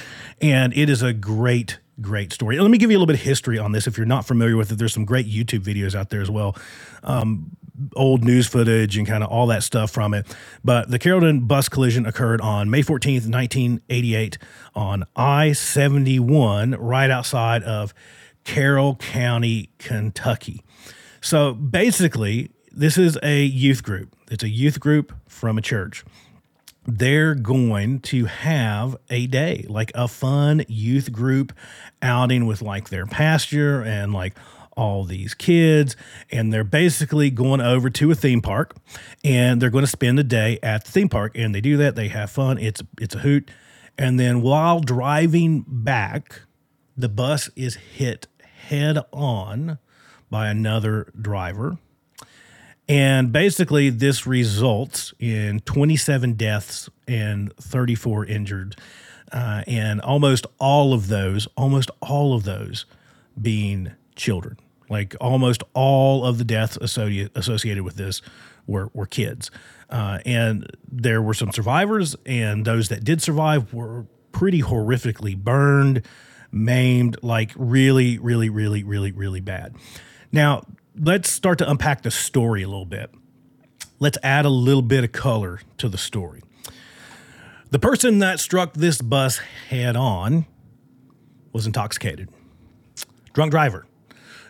And 0.41 0.75
it 0.75 0.89
is 0.89 1.03
a 1.03 1.13
great 1.13 1.77
great 2.01 2.33
story. 2.33 2.59
Let 2.59 2.71
me 2.71 2.77
give 2.77 2.91
you 2.91 2.97
a 2.97 2.99
little 2.99 3.07
bit 3.07 3.17
of 3.17 3.21
history 3.21 3.57
on 3.57 3.71
this. 3.71 3.87
If 3.87 3.97
you're 3.97 4.05
not 4.05 4.25
familiar 4.25 4.57
with 4.57 4.71
it, 4.71 4.77
there's 4.77 4.93
some 4.93 5.05
great 5.05 5.27
YouTube 5.27 5.61
videos 5.61 5.95
out 5.95 6.09
there 6.09 6.21
as 6.21 6.29
well. 6.29 6.55
Um, 7.03 7.55
old 7.95 8.23
news 8.23 8.47
footage 8.47 8.97
and 8.97 9.05
kind 9.07 9.23
of 9.23 9.29
all 9.29 9.47
that 9.47 9.63
stuff 9.63 9.91
from 9.91 10.13
it. 10.13 10.35
But 10.63 10.89
the 10.89 10.99
Carrollton 10.99 11.41
bus 11.41 11.69
collision 11.69 12.05
occurred 12.05 12.41
on 12.41 12.69
May 12.69 12.81
14th, 12.81 13.29
1988, 13.29 14.37
on 14.75 15.05
I 15.15 15.51
71, 15.51 16.71
right 16.71 17.09
outside 17.09 17.63
of 17.63 17.93
Carroll 18.43 18.95
County, 18.95 19.71
Kentucky. 19.79 20.63
So 21.21 21.53
basically, 21.53 22.51
this 22.71 22.97
is 22.97 23.17
a 23.23 23.43
youth 23.43 23.83
group. 23.83 24.15
It's 24.29 24.43
a 24.43 24.49
youth 24.49 24.79
group 24.79 25.13
from 25.27 25.57
a 25.57 25.61
church 25.61 26.03
they're 26.85 27.35
going 27.35 27.99
to 27.99 28.25
have 28.25 28.95
a 29.09 29.27
day, 29.27 29.65
like 29.67 29.91
a 29.95 30.07
fun 30.07 30.63
youth 30.67 31.11
group 31.11 31.53
outing 32.01 32.45
with 32.45 32.61
like 32.61 32.89
their 32.89 33.05
pastor 33.05 33.81
and 33.81 34.13
like 34.13 34.37
all 34.77 35.03
these 35.03 35.33
kids. 35.33 35.95
And 36.31 36.53
they're 36.53 36.63
basically 36.63 37.29
going 37.29 37.61
over 37.61 37.89
to 37.89 38.11
a 38.11 38.15
theme 38.15 38.41
park 38.41 38.75
and 39.23 39.61
they're 39.61 39.69
going 39.69 39.85
to 39.85 39.91
spend 39.91 40.17
the 40.17 40.23
day 40.23 40.59
at 40.61 40.85
the 40.85 40.91
theme 40.91 41.09
park. 41.09 41.31
And 41.35 41.55
they 41.55 41.61
do 41.61 41.77
that, 41.77 41.95
they 41.95 42.09
have 42.09 42.29
fun. 42.29 42.57
It's 42.57 42.83
it's 42.99 43.15
a 43.15 43.19
hoot. 43.19 43.49
And 43.97 44.19
then 44.19 44.41
while 44.41 44.81
driving 44.81 45.63
back, 45.67 46.41
the 46.97 47.09
bus 47.09 47.49
is 47.55 47.75
hit 47.75 48.27
head 48.67 48.97
on 49.11 49.79
by 50.29 50.49
another 50.49 51.11
driver 51.19 51.77
and 52.87 53.31
basically, 53.31 53.89
this 53.89 54.27
results 54.27 55.13
in 55.19 55.61
27 55.61 56.33
deaths 56.33 56.89
and 57.07 57.55
34 57.57 58.25
injured. 58.25 58.75
Uh, 59.31 59.63
and 59.65 59.99
almost 60.01 60.45
all 60.59 60.93
of 60.93 61.07
those, 61.07 61.47
almost 61.57 61.89
all 62.01 62.35
of 62.35 62.43
those 62.43 62.85
being 63.41 63.91
children. 64.15 64.57
Like 64.87 65.15
almost 65.19 65.63
all 65.73 66.25
of 66.25 66.37
the 66.37 66.43
deaths 66.43 66.77
associated 66.77 67.81
with 67.81 67.95
this 67.95 68.21
were, 68.67 68.91
were 68.93 69.07
kids. 69.07 69.49
Uh, 69.89 70.19
and 70.25 70.69
there 70.91 71.21
were 71.21 71.33
some 71.33 71.51
survivors, 71.51 72.15
and 72.25 72.65
those 72.65 72.89
that 72.89 73.03
did 73.03 73.21
survive 73.21 73.73
were 73.73 74.05
pretty 74.31 74.61
horrifically 74.61 75.35
burned, 75.35 76.03
maimed, 76.51 77.17
like 77.23 77.51
really, 77.55 78.17
really, 78.19 78.49
really, 78.49 78.83
really, 78.83 79.11
really 79.11 79.41
bad. 79.41 79.75
Now, 80.31 80.63
let's 80.99 81.29
start 81.29 81.57
to 81.59 81.69
unpack 81.69 82.03
the 82.03 82.11
story 82.11 82.63
a 82.63 82.67
little 82.67 82.85
bit. 82.85 83.11
Let's 83.99 84.17
add 84.23 84.45
a 84.45 84.49
little 84.49 84.81
bit 84.81 85.03
of 85.03 85.11
color 85.11 85.61
to 85.77 85.89
the 85.89 85.97
story. 85.97 86.41
The 87.71 87.79
person 87.79 88.19
that 88.19 88.39
struck 88.39 88.73
this 88.73 89.01
bus 89.01 89.37
head 89.69 89.95
on 89.95 90.45
was 91.51 91.65
intoxicated. 91.65 92.29
Drunk 93.33 93.51
driver. 93.51 93.85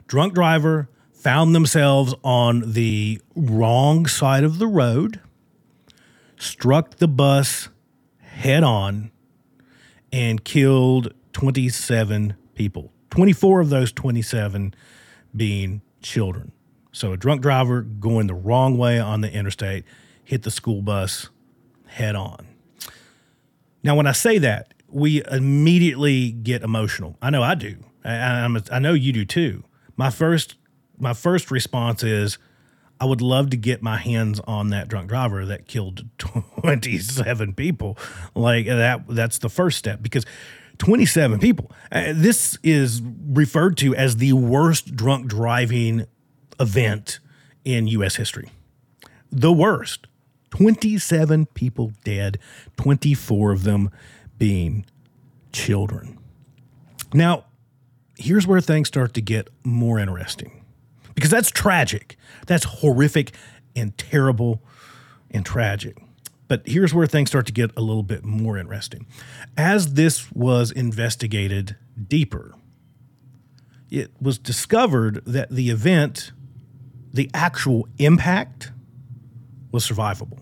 Drunk 0.07 0.33
driver 0.33 0.89
found 1.13 1.55
themselves 1.55 2.13
on 2.23 2.73
the 2.73 3.21
wrong 3.35 4.05
side 4.05 4.43
of 4.43 4.59
the 4.59 4.67
road, 4.67 5.19
struck 6.37 6.97
the 6.97 7.07
bus 7.07 7.69
head 8.19 8.63
on, 8.63 9.11
and 10.11 10.43
killed 10.43 11.13
27 11.33 12.35
people. 12.53 12.91
24 13.09 13.61
of 13.61 13.69
those 13.69 13.91
27 13.91 14.73
being 15.35 15.81
children. 16.05 16.51
So 16.91 17.11
a 17.11 17.17
drunk 17.17 17.41
driver 17.41 17.81
going 17.81 18.27
the 18.27 18.33
wrong 18.33 18.77
way 18.77 18.99
on 18.99 19.21
the 19.21 19.31
interstate 19.31 19.83
hit 20.23 20.43
the 20.43 20.51
school 20.51 20.81
bus 20.81 21.29
head 21.87 22.15
on. 22.15 22.47
Now, 23.83 23.95
when 23.95 24.07
I 24.07 24.13
say 24.13 24.37
that, 24.37 24.73
we 24.87 25.23
immediately 25.29 26.31
get 26.31 26.63
emotional. 26.63 27.17
I 27.21 27.29
know 27.29 27.43
I 27.43 27.55
do. 27.55 27.77
I, 28.03 28.79
know 28.79 28.93
you 28.93 29.11
do 29.11 29.25
too. 29.25 29.63
My 29.97 30.09
first 30.09 30.55
my 30.97 31.13
first 31.13 31.51
response 31.51 32.03
is, 32.03 32.37
I 32.99 33.05
would 33.05 33.21
love 33.21 33.49
to 33.49 33.57
get 33.57 33.81
my 33.81 33.97
hands 33.97 34.39
on 34.47 34.69
that 34.69 34.87
drunk 34.87 35.09
driver 35.09 35.45
that 35.45 35.67
killed 35.67 36.05
27 36.17 37.53
people. 37.53 37.97
Like 38.33 38.67
that 38.67 39.03
that's 39.09 39.39
the 39.39 39.49
first 39.49 39.77
step 39.77 40.01
because 40.01 40.25
27 40.77 41.39
people. 41.39 41.71
Uh, 41.91 42.13
this 42.13 42.57
is 42.63 43.01
referred 43.27 43.77
to 43.77 43.95
as 43.95 44.17
the 44.17 44.33
worst 44.33 44.95
drunk 44.95 45.27
driving 45.27 46.05
event 46.59 47.19
in 47.63 47.87
U.S. 47.87 48.15
history. 48.15 48.49
The 49.31 49.51
worst. 49.51 50.07
27 50.51 51.47
people 51.47 51.91
dead, 52.05 52.37
24 52.77 53.51
of 53.51 53.63
them 53.63 53.89
being 54.37 54.85
children. 55.51 56.17
Now, 57.13 57.45
here's 58.17 58.47
where 58.47 58.61
things 58.61 58.87
start 58.87 59.13
to 59.15 59.21
get 59.21 59.49
more 59.65 59.99
interesting 59.99 60.63
because 61.13 61.29
that's 61.29 61.51
tragic. 61.51 62.17
That's 62.47 62.63
horrific 62.65 63.33
and 63.75 63.97
terrible 63.97 64.61
and 65.31 65.45
tragic. 65.45 65.97
But 66.47 66.61
here's 66.65 66.93
where 66.93 67.07
things 67.07 67.29
start 67.29 67.47
to 67.47 67.53
get 67.53 67.71
a 67.75 67.81
little 67.81 68.03
bit 68.03 68.23
more 68.23 68.57
interesting. 68.57 69.07
As 69.57 69.93
this 69.93 70.31
was 70.31 70.71
investigated 70.71 71.75
deeper, 72.07 72.53
it 73.89 74.11
was 74.21 74.37
discovered 74.37 75.23
that 75.25 75.49
the 75.49 75.69
event, 75.69 76.31
the 77.13 77.29
actual 77.33 77.87
impact, 77.97 78.71
was 79.71 79.87
survivable. 79.87 80.39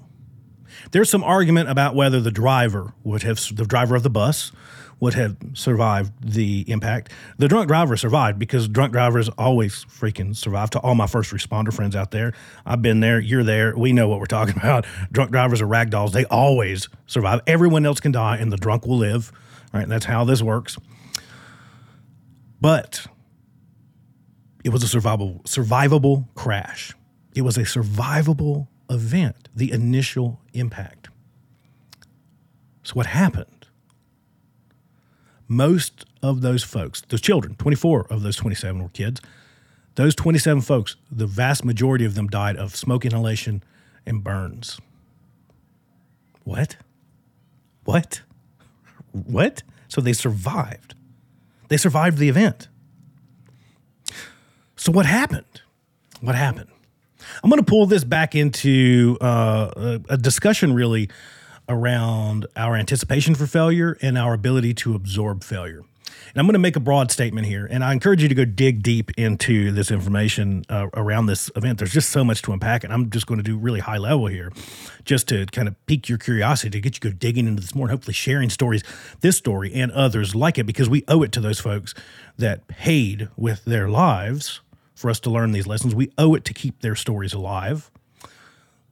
There's 0.92 1.10
some 1.10 1.24
argument 1.24 1.70
about 1.70 1.96
whether 1.96 2.20
the 2.20 2.32
driver 2.32 2.94
would 3.04 3.24
have, 3.24 3.40
the 3.56 3.66
driver 3.66 3.96
of 3.96 4.04
the 4.04 4.10
bus 4.10 4.52
would 5.00 5.14
have 5.14 5.36
survived 5.54 6.12
the 6.22 6.64
impact. 6.70 7.12
The 7.38 7.48
drunk 7.48 7.68
driver 7.68 7.98
survived 7.98 8.40
because 8.40 8.68
drunk 8.68 8.94
drivers 8.94 9.30
always 9.30 9.86
freaking 9.86 10.36
survive. 10.36 10.70
To 10.72 10.80
all 10.80 10.96
my 10.96 11.08
first 11.08 11.32
responder 11.32 11.74
friends 11.74 11.96
out 11.96 12.12
there, 12.12 12.34
I've 12.66 12.82
been 12.82 13.00
there, 13.00 13.20
you're 13.20 13.44
there, 13.44 13.76
we 13.76 13.92
know 13.94 14.08
what 14.08 14.20
we're 14.20 14.26
talking 14.26 14.58
about. 14.58 14.86
Drunk 15.12 15.32
drivers 15.32 15.62
are 15.62 15.68
rag 15.68 15.90
dolls. 15.90 16.14
They 16.14 16.26
always 16.26 16.90
survive. 17.08 17.42
Everyone 17.48 17.86
else 17.86 18.00
can 18.00 18.12
die 18.12 18.38
and 18.38 18.52
the 18.52 18.58
drunk 18.58 18.86
will 18.86 18.98
live. 18.98 19.32
Right? 19.74 19.88
That's 19.88 20.06
how 20.06 20.24
this 20.24 20.42
works. 20.42 20.78
But 22.62 23.08
it 24.64 24.70
was 24.70 24.84
a 24.84 24.98
survivable 24.98 25.44
survivable 25.44 26.28
crash. 26.36 26.94
It 27.36 27.42
was 27.42 27.58
a 27.58 27.64
survivable 27.64 28.68
event, 28.90 29.50
the 29.56 29.72
initial 29.72 30.40
impact. 30.54 31.10
So 32.84 32.94
what 32.94 33.08
happened? 33.08 33.63
Most 35.48 36.06
of 36.22 36.42
those 36.42 36.64
folks, 36.64 37.02
those 37.10 37.22
children, 37.22 37.56
24 37.56 38.08
of 38.10 38.24
those 38.24 38.36
27 38.36 38.82
were 38.82 38.90
kids. 38.90 39.22
Those 39.96 40.16
27 40.16 40.62
folks, 40.62 40.96
the 41.12 41.28
vast 41.28 41.64
majority 41.64 42.06
of 42.06 42.16
them 42.16 42.28
died 42.28 42.58
of 42.58 42.76
smoke 42.76 43.06
inhalation 43.06 43.64
and 44.06 44.24
burns. 44.24 44.80
What? 46.44 46.78
What? 47.84 48.22
What? 49.12 49.64
So 49.88 50.02
they 50.02 50.14
survived. 50.14 50.96
They 51.68 51.78
survived 51.78 52.18
the 52.18 52.30
event. 52.30 52.68
So 54.76 54.92
what 54.92 55.06
happened? 55.06 55.62
What 56.22 56.36
happened? 56.36 56.70
I'm 57.44 57.50
going 57.50 57.64
to 57.64 57.70
pull 57.70 57.86
this 57.86 58.04
back 58.04 58.36
into 58.36 59.18
uh, 59.22 59.72
a, 59.76 60.02
a 60.10 60.18
discussion 60.18 60.74
really 60.74 61.10
around 61.70 62.46
our 62.56 62.76
anticipation 62.76 63.36
for 63.36 63.48
failure 63.48 63.98
and 64.02 64.18
our 64.18 64.34
ability 64.34 64.74
to 64.74 64.96
absorb 64.96 65.44
failure. 65.44 65.84
And 66.34 66.40
I'm 66.40 66.46
going 66.46 66.54
to 66.54 66.60
make 66.60 66.76
a 66.76 66.80
broad 66.80 67.12
statement 67.12 67.46
here, 67.46 67.68
and 67.70 67.84
I 67.84 67.92
encourage 67.94 68.24
you 68.24 68.30
to 68.30 68.36
go 68.36 68.46
dig 68.46 68.82
deep 68.82 69.12
into 69.18 69.72
this 69.72 69.92
information 69.92 70.64
uh, 70.68 70.88
around 70.96 71.28
this 71.28 71.52
event. 71.56 71.78
There's 71.78 71.94
just 71.94 72.10
so 72.10 72.24
much 72.24 72.42
to 72.44 72.54
unpack, 72.54 72.84
and 72.84 72.92
I'm 72.92 73.12
just 73.12 73.28
going 73.28 73.38
to 73.38 73.44
do 73.44 73.56
really 73.56 73.82
high 73.82 73.98
level 73.98 74.26
here, 74.28 74.52
just 75.06 75.28
to 75.28 75.46
kind 75.48 75.68
of 75.68 75.86
pique 75.86 76.10
your 76.10 76.18
curiosity, 76.18 76.72
to 76.72 76.82
get 76.82 76.96
you 76.96 77.12
go 77.12 77.16
digging 77.16 77.48
into 77.48 77.62
this 77.62 77.76
more, 77.76 77.86
and 77.86 77.92
hopefully 77.92 78.14
sharing 78.14 78.50
stories, 78.50 78.84
this 79.22 79.38
story 79.38 79.74
and 79.74 79.92
others 79.92 80.34
like 80.34 80.58
it, 80.58 80.64
because 80.64 80.90
we 80.90 81.04
owe 81.08 81.22
it 81.22 81.32
to 81.34 81.40
those 81.40 81.60
folks 81.60 81.94
that 82.38 82.68
paid 82.68 83.30
with 83.38 83.64
their 83.66 83.88
lives 83.88 84.62
for 84.96 85.12
us 85.12 85.20
to 85.20 85.30
learn 85.30 85.52
these 85.52 85.68
lessons. 85.68 85.94
We 85.94 86.12
owe 86.18 86.34
it 86.34 86.46
to 86.46 86.54
keep 86.54 86.82
their 86.82 86.96
stories 86.96 87.34
alive. 87.34 87.92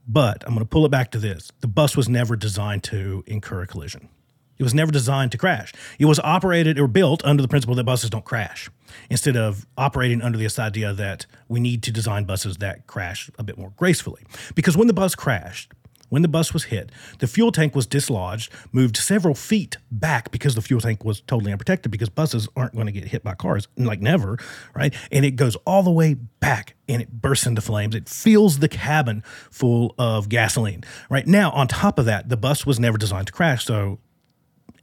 But 0.07 0.43
I'm 0.45 0.53
going 0.53 0.65
to 0.65 0.69
pull 0.69 0.85
it 0.85 0.89
back 0.89 1.11
to 1.11 1.19
this: 1.19 1.51
the 1.61 1.67
bus 1.67 1.95
was 1.95 2.09
never 2.09 2.35
designed 2.35 2.83
to 2.85 3.23
incur 3.27 3.61
a 3.61 3.67
collision. 3.67 4.09
It 4.57 4.63
was 4.63 4.73
never 4.75 4.91
designed 4.91 5.31
to 5.31 5.39
crash. 5.39 5.73
It 5.97 6.05
was 6.05 6.19
operated 6.19 6.77
or 6.77 6.87
built 6.87 7.25
under 7.25 7.41
the 7.41 7.47
principle 7.47 7.73
that 7.75 7.83
buses 7.83 8.11
don't 8.11 8.25
crash, 8.25 8.69
instead 9.09 9.35
of 9.35 9.65
operating 9.75 10.21
under 10.21 10.37
this 10.37 10.59
idea 10.59 10.93
that 10.93 11.25
we 11.47 11.59
need 11.59 11.81
to 11.83 11.91
design 11.91 12.25
buses 12.25 12.57
that 12.57 12.85
crash 12.85 13.31
a 13.39 13.43
bit 13.43 13.57
more 13.57 13.73
gracefully. 13.75 14.21
Because 14.53 14.77
when 14.77 14.85
the 14.85 14.93
bus 14.93 15.15
crashed, 15.15 15.71
when 16.11 16.21
the 16.21 16.27
bus 16.27 16.53
was 16.53 16.65
hit, 16.65 16.91
the 17.19 17.25
fuel 17.25 17.53
tank 17.53 17.73
was 17.73 17.87
dislodged, 17.87 18.51
moved 18.73 18.97
several 18.97 19.33
feet 19.33 19.77
back 19.89 20.29
because 20.29 20.55
the 20.55 20.61
fuel 20.61 20.81
tank 20.81 21.05
was 21.05 21.21
totally 21.21 21.53
unprotected 21.53 21.89
because 21.89 22.09
buses 22.09 22.49
aren't 22.57 22.73
going 22.73 22.85
to 22.85 22.91
get 22.91 23.05
hit 23.05 23.23
by 23.23 23.33
cars, 23.33 23.69
like 23.77 24.01
never, 24.01 24.37
right? 24.75 24.93
And 25.09 25.23
it 25.23 25.37
goes 25.37 25.55
all 25.65 25.83
the 25.83 25.91
way 25.91 26.15
back 26.15 26.75
and 26.89 27.01
it 27.01 27.21
bursts 27.21 27.47
into 27.47 27.61
flames. 27.61 27.95
It 27.95 28.09
fills 28.09 28.59
the 28.59 28.67
cabin 28.67 29.23
full 29.49 29.95
of 29.97 30.27
gasoline. 30.27 30.83
Right 31.09 31.25
now, 31.25 31.49
on 31.51 31.69
top 31.69 31.97
of 31.97 32.03
that, 32.05 32.27
the 32.27 32.35
bus 32.35 32.65
was 32.65 32.77
never 32.77 32.97
designed 32.97 33.27
to 33.27 33.33
crash. 33.33 33.63
So 33.63 33.99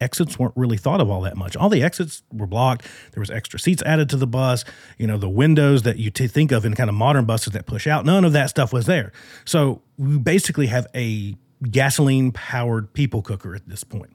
exits 0.01 0.38
weren't 0.38 0.55
really 0.57 0.76
thought 0.76 1.01
of 1.01 1.11
all 1.11 1.20
that 1.22 1.36
much. 1.36 1.57
All 1.57 1.68
the 1.68 1.82
exits 1.82 2.22
were 2.32 2.46
blocked. 2.46 2.86
There 3.12 3.20
was 3.20 3.30
extra 3.30 3.59
seats 3.59 3.82
added 3.82 4.09
to 4.11 4.16
the 4.16 4.26
bus. 4.26 4.64
You 4.99 5.07
know, 5.07 5.18
the 5.18 5.28
windows 5.28 5.82
that 5.82 5.99
you 5.99 6.11
t- 6.11 6.26
think 6.26 6.53
of 6.53 6.64
in 6.64 6.74
kind 6.74 6.90
of 6.90 6.96
modern 6.96 7.24
buses 7.24 7.53
that 7.53 7.66
push 7.66 7.86
out, 7.86 8.05
none 8.05 8.24
of 8.24 8.32
that 8.32 8.51
stuff 8.51 8.72
was 8.72 8.86
there. 8.86 9.12
So 9.44 9.82
we 9.96 10.18
basically 10.18 10.66
have 10.66 10.86
a 10.94 11.36
gasoline 11.70 12.32
powered 12.32 12.92
people 12.92 13.22
cooker 13.22 13.55
at 13.55 13.68
this 13.68 13.84
point. 13.84 14.12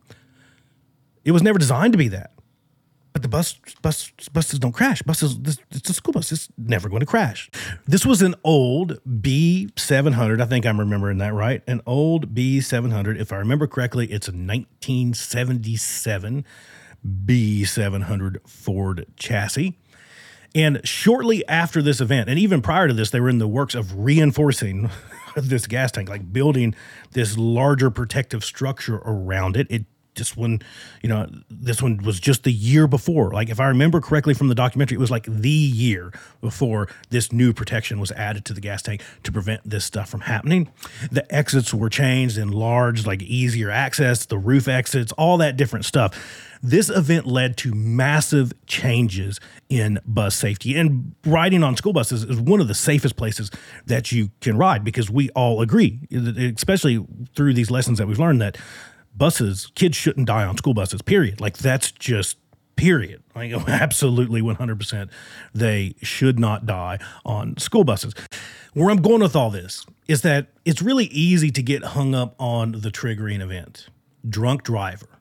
It 1.25 1.31
was 1.31 1.41
never 1.41 1.59
designed 1.59 1.93
to 1.93 1.97
be 1.97 2.09
that. 2.09 2.32
But 3.13 3.21
the 3.21 3.27
bus, 3.27 3.59
bus, 3.83 4.11
buses 4.33 4.59
don't 4.59 4.71
crash. 4.71 5.03
Buses, 5.03 5.37
this, 5.39 5.59
it's 5.71 5.89
a 5.89 5.93
school 5.93 6.13
bus. 6.13 6.31
It's 6.31 6.49
never 6.57 6.89
going 6.89 7.01
to 7.01 7.05
crash. 7.05 7.51
This 7.87 8.03
was 8.05 8.23
an 8.23 8.35
old 8.43 8.99
B700. 9.05 10.41
I 10.41 10.45
think 10.45 10.65
I'm 10.65 10.79
remembering 10.79 11.19
that 11.19 11.33
right. 11.33 11.61
An 11.67 11.81
old 11.85 12.33
B700. 12.33 13.19
If 13.19 13.31
I 13.31 13.37
remember 13.37 13.67
correctly, 13.67 14.07
it's 14.07 14.27
a 14.27 14.31
1977 14.31 16.43
B700 17.05 18.49
Ford 18.49 19.05
chassis. 19.15 19.77
And 20.55 20.87
shortly 20.87 21.47
after 21.47 21.81
this 21.81 21.99
event, 21.99 22.29
and 22.29 22.37
even 22.37 22.61
prior 22.61 22.87
to 22.87 22.93
this, 22.93 23.09
they 23.09 23.19
were 23.19 23.29
in 23.29 23.39
the 23.39 23.47
works 23.47 23.73
of 23.73 23.95
reinforcing 23.95 24.89
this 25.35 25.67
gas 25.67 25.91
tank, 25.91 26.09
like 26.09 26.31
building 26.31 26.75
this 27.11 27.37
larger 27.37 27.89
protective 27.89 28.43
structure 28.43 29.01
around 29.05 29.57
it. 29.57 29.67
It 29.69 29.85
this 30.15 30.35
one, 30.35 30.61
you 31.01 31.09
know, 31.09 31.27
this 31.49 31.81
one 31.81 31.97
was 31.97 32.19
just 32.19 32.43
the 32.43 32.51
year 32.51 32.87
before. 32.87 33.31
Like, 33.31 33.49
if 33.49 33.59
I 33.59 33.67
remember 33.67 34.01
correctly 34.01 34.33
from 34.33 34.47
the 34.47 34.55
documentary, 34.55 34.95
it 34.95 34.99
was 34.99 35.11
like 35.11 35.25
the 35.25 35.49
year 35.49 36.11
before 36.41 36.87
this 37.09 37.31
new 37.31 37.53
protection 37.53 37.99
was 37.99 38.11
added 38.11 38.45
to 38.45 38.53
the 38.53 38.61
gas 38.61 38.81
tank 38.81 39.01
to 39.23 39.31
prevent 39.31 39.61
this 39.69 39.85
stuff 39.85 40.09
from 40.09 40.21
happening. 40.21 40.71
The 41.11 41.33
exits 41.33 41.73
were 41.73 41.89
changed, 41.89 42.37
enlarged, 42.37 43.05
like 43.07 43.21
easier 43.21 43.69
access, 43.69 44.25
the 44.25 44.37
roof 44.37 44.67
exits, 44.67 45.11
all 45.13 45.37
that 45.37 45.57
different 45.57 45.85
stuff. 45.85 46.15
This 46.65 46.89
event 46.89 47.27
led 47.27 47.57
to 47.57 47.73
massive 47.73 48.53
changes 48.67 49.39
in 49.67 49.99
bus 50.05 50.33
safety. 50.33 50.77
And 50.77 51.13
riding 51.25 51.61
on 51.61 51.75
school 51.75 51.91
buses 51.91 52.23
is 52.23 52.39
one 52.39 52.61
of 52.61 52.69
the 52.69 52.73
safest 52.73 53.17
places 53.17 53.51
that 53.85 54.13
you 54.13 54.31
can 54.39 54.57
ride 54.57 54.83
because 54.85 55.09
we 55.09 55.29
all 55.31 55.59
agree, 55.61 55.99
especially 56.55 57.05
through 57.35 57.53
these 57.53 57.69
lessons 57.69 57.97
that 57.97 58.07
we've 58.07 58.19
learned, 58.19 58.41
that 58.41 58.57
buses, 59.15 59.71
kids 59.75 59.95
shouldn't 59.95 60.27
die 60.27 60.45
on 60.45 60.57
school 60.57 60.73
buses, 60.73 61.01
period. 61.01 61.39
Like 61.41 61.57
that's 61.57 61.91
just 61.91 62.37
period. 62.75 63.23
Like 63.35 63.51
absolutely 63.67 64.41
100% 64.41 65.09
they 65.53 65.95
should 66.01 66.39
not 66.39 66.65
die 66.65 66.99
on 67.25 67.57
school 67.57 67.83
buses. 67.83 68.13
Where 68.73 68.89
I'm 68.89 69.01
going 69.01 69.21
with 69.21 69.35
all 69.35 69.49
this 69.49 69.85
is 70.07 70.21
that 70.23 70.47
it's 70.65 70.81
really 70.81 71.05
easy 71.05 71.51
to 71.51 71.61
get 71.61 71.83
hung 71.83 72.15
up 72.15 72.35
on 72.39 72.73
the 72.73 72.89
triggering 72.89 73.41
event. 73.41 73.87
Drunk 74.27 74.63
driver, 74.63 75.19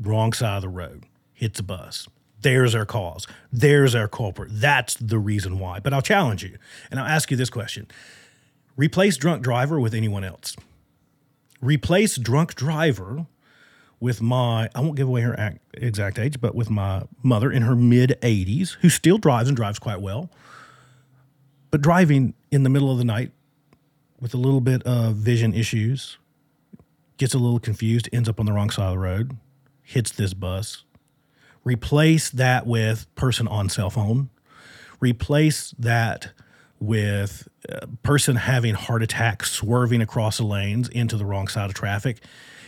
wrong 0.00 0.32
side 0.32 0.56
of 0.56 0.62
the 0.62 0.68
road, 0.68 1.04
hits 1.32 1.60
a 1.60 1.62
bus. 1.62 2.08
There's 2.40 2.74
our 2.74 2.86
cause. 2.86 3.26
There's 3.52 3.94
our 3.94 4.06
culprit. 4.06 4.50
That's 4.52 4.94
the 4.94 5.18
reason 5.18 5.58
why. 5.58 5.80
But 5.80 5.92
I'll 5.92 6.02
challenge 6.02 6.44
you 6.44 6.56
and 6.90 7.00
I'll 7.00 7.06
ask 7.06 7.30
you 7.30 7.36
this 7.36 7.50
question 7.50 7.86
Replace 8.76 9.16
drunk 9.16 9.42
driver 9.42 9.80
with 9.80 9.94
anyone 9.94 10.22
else 10.22 10.54
replace 11.60 12.16
drunk 12.16 12.54
driver 12.54 13.26
with 14.00 14.22
my 14.22 14.68
I 14.74 14.80
won't 14.80 14.96
give 14.96 15.08
away 15.08 15.22
her 15.22 15.38
act, 15.38 15.58
exact 15.74 16.18
age, 16.18 16.40
but 16.40 16.54
with 16.54 16.70
my 16.70 17.02
mother 17.22 17.50
in 17.50 17.62
her 17.62 17.74
mid 17.74 18.16
80s 18.22 18.76
who 18.80 18.88
still 18.88 19.18
drives 19.18 19.48
and 19.48 19.56
drives 19.56 19.78
quite 19.78 20.00
well, 20.00 20.30
but 21.70 21.80
driving 21.80 22.34
in 22.50 22.62
the 22.62 22.70
middle 22.70 22.90
of 22.90 22.98
the 22.98 23.04
night 23.04 23.32
with 24.20 24.34
a 24.34 24.38
little 24.38 24.60
bit 24.60 24.82
of 24.84 25.16
vision 25.16 25.54
issues, 25.54 26.18
gets 27.18 27.34
a 27.34 27.38
little 27.38 27.60
confused, 27.60 28.08
ends 28.12 28.28
up 28.28 28.40
on 28.40 28.46
the 28.46 28.52
wrong 28.52 28.70
side 28.70 28.86
of 28.86 28.92
the 28.92 28.98
road, 28.98 29.36
hits 29.82 30.10
this 30.10 30.34
bus. 30.34 30.84
Replace 31.64 32.30
that 32.30 32.66
with 32.66 33.12
person 33.14 33.46
on 33.48 33.68
cell 33.68 33.90
phone. 33.90 34.30
Replace 35.00 35.74
that 35.78 36.32
with 36.80 37.48
a 37.68 37.86
person 38.02 38.36
having 38.36 38.74
heart 38.74 39.02
attack 39.02 39.44
swerving 39.44 40.00
across 40.00 40.38
the 40.38 40.44
lanes 40.44 40.88
into 40.88 41.16
the 41.16 41.24
wrong 41.24 41.48
side 41.48 41.66
of 41.66 41.74
traffic 41.74 42.18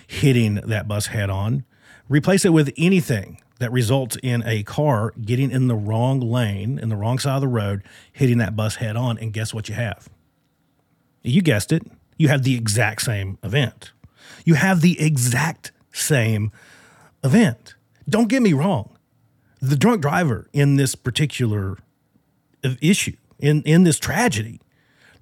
hitting 0.06 0.54
that 0.54 0.88
bus 0.88 1.06
head 1.06 1.30
on. 1.30 1.64
Replace 2.08 2.44
it 2.44 2.52
with 2.52 2.72
anything 2.76 3.40
that 3.60 3.70
results 3.70 4.16
in 4.22 4.42
a 4.44 4.62
car 4.64 5.12
getting 5.20 5.50
in 5.50 5.68
the 5.68 5.76
wrong 5.76 6.18
lane 6.20 6.78
in 6.78 6.88
the 6.88 6.96
wrong 6.96 7.18
side 7.18 7.36
of 7.36 7.40
the 7.40 7.48
road 7.48 7.82
hitting 8.12 8.38
that 8.38 8.56
bus 8.56 8.76
head 8.76 8.96
on 8.96 9.18
and 9.18 9.32
guess 9.32 9.54
what 9.54 9.68
you 9.68 9.74
have? 9.74 10.08
You 11.22 11.42
guessed 11.42 11.70
it. 11.70 11.82
You 12.16 12.28
have 12.28 12.42
the 12.42 12.56
exact 12.56 13.02
same 13.02 13.38
event. 13.42 13.92
You 14.44 14.54
have 14.54 14.80
the 14.80 15.00
exact 15.00 15.72
same 15.92 16.50
event. 17.22 17.74
Don't 18.08 18.28
get 18.28 18.42
me 18.42 18.52
wrong. 18.52 18.96
The 19.60 19.76
drunk 19.76 20.02
driver 20.02 20.48
in 20.52 20.76
this 20.76 20.94
particular 20.94 21.78
issue 22.80 23.16
in 23.40 23.62
in 23.62 23.84
this 23.84 23.98
tragedy, 23.98 24.60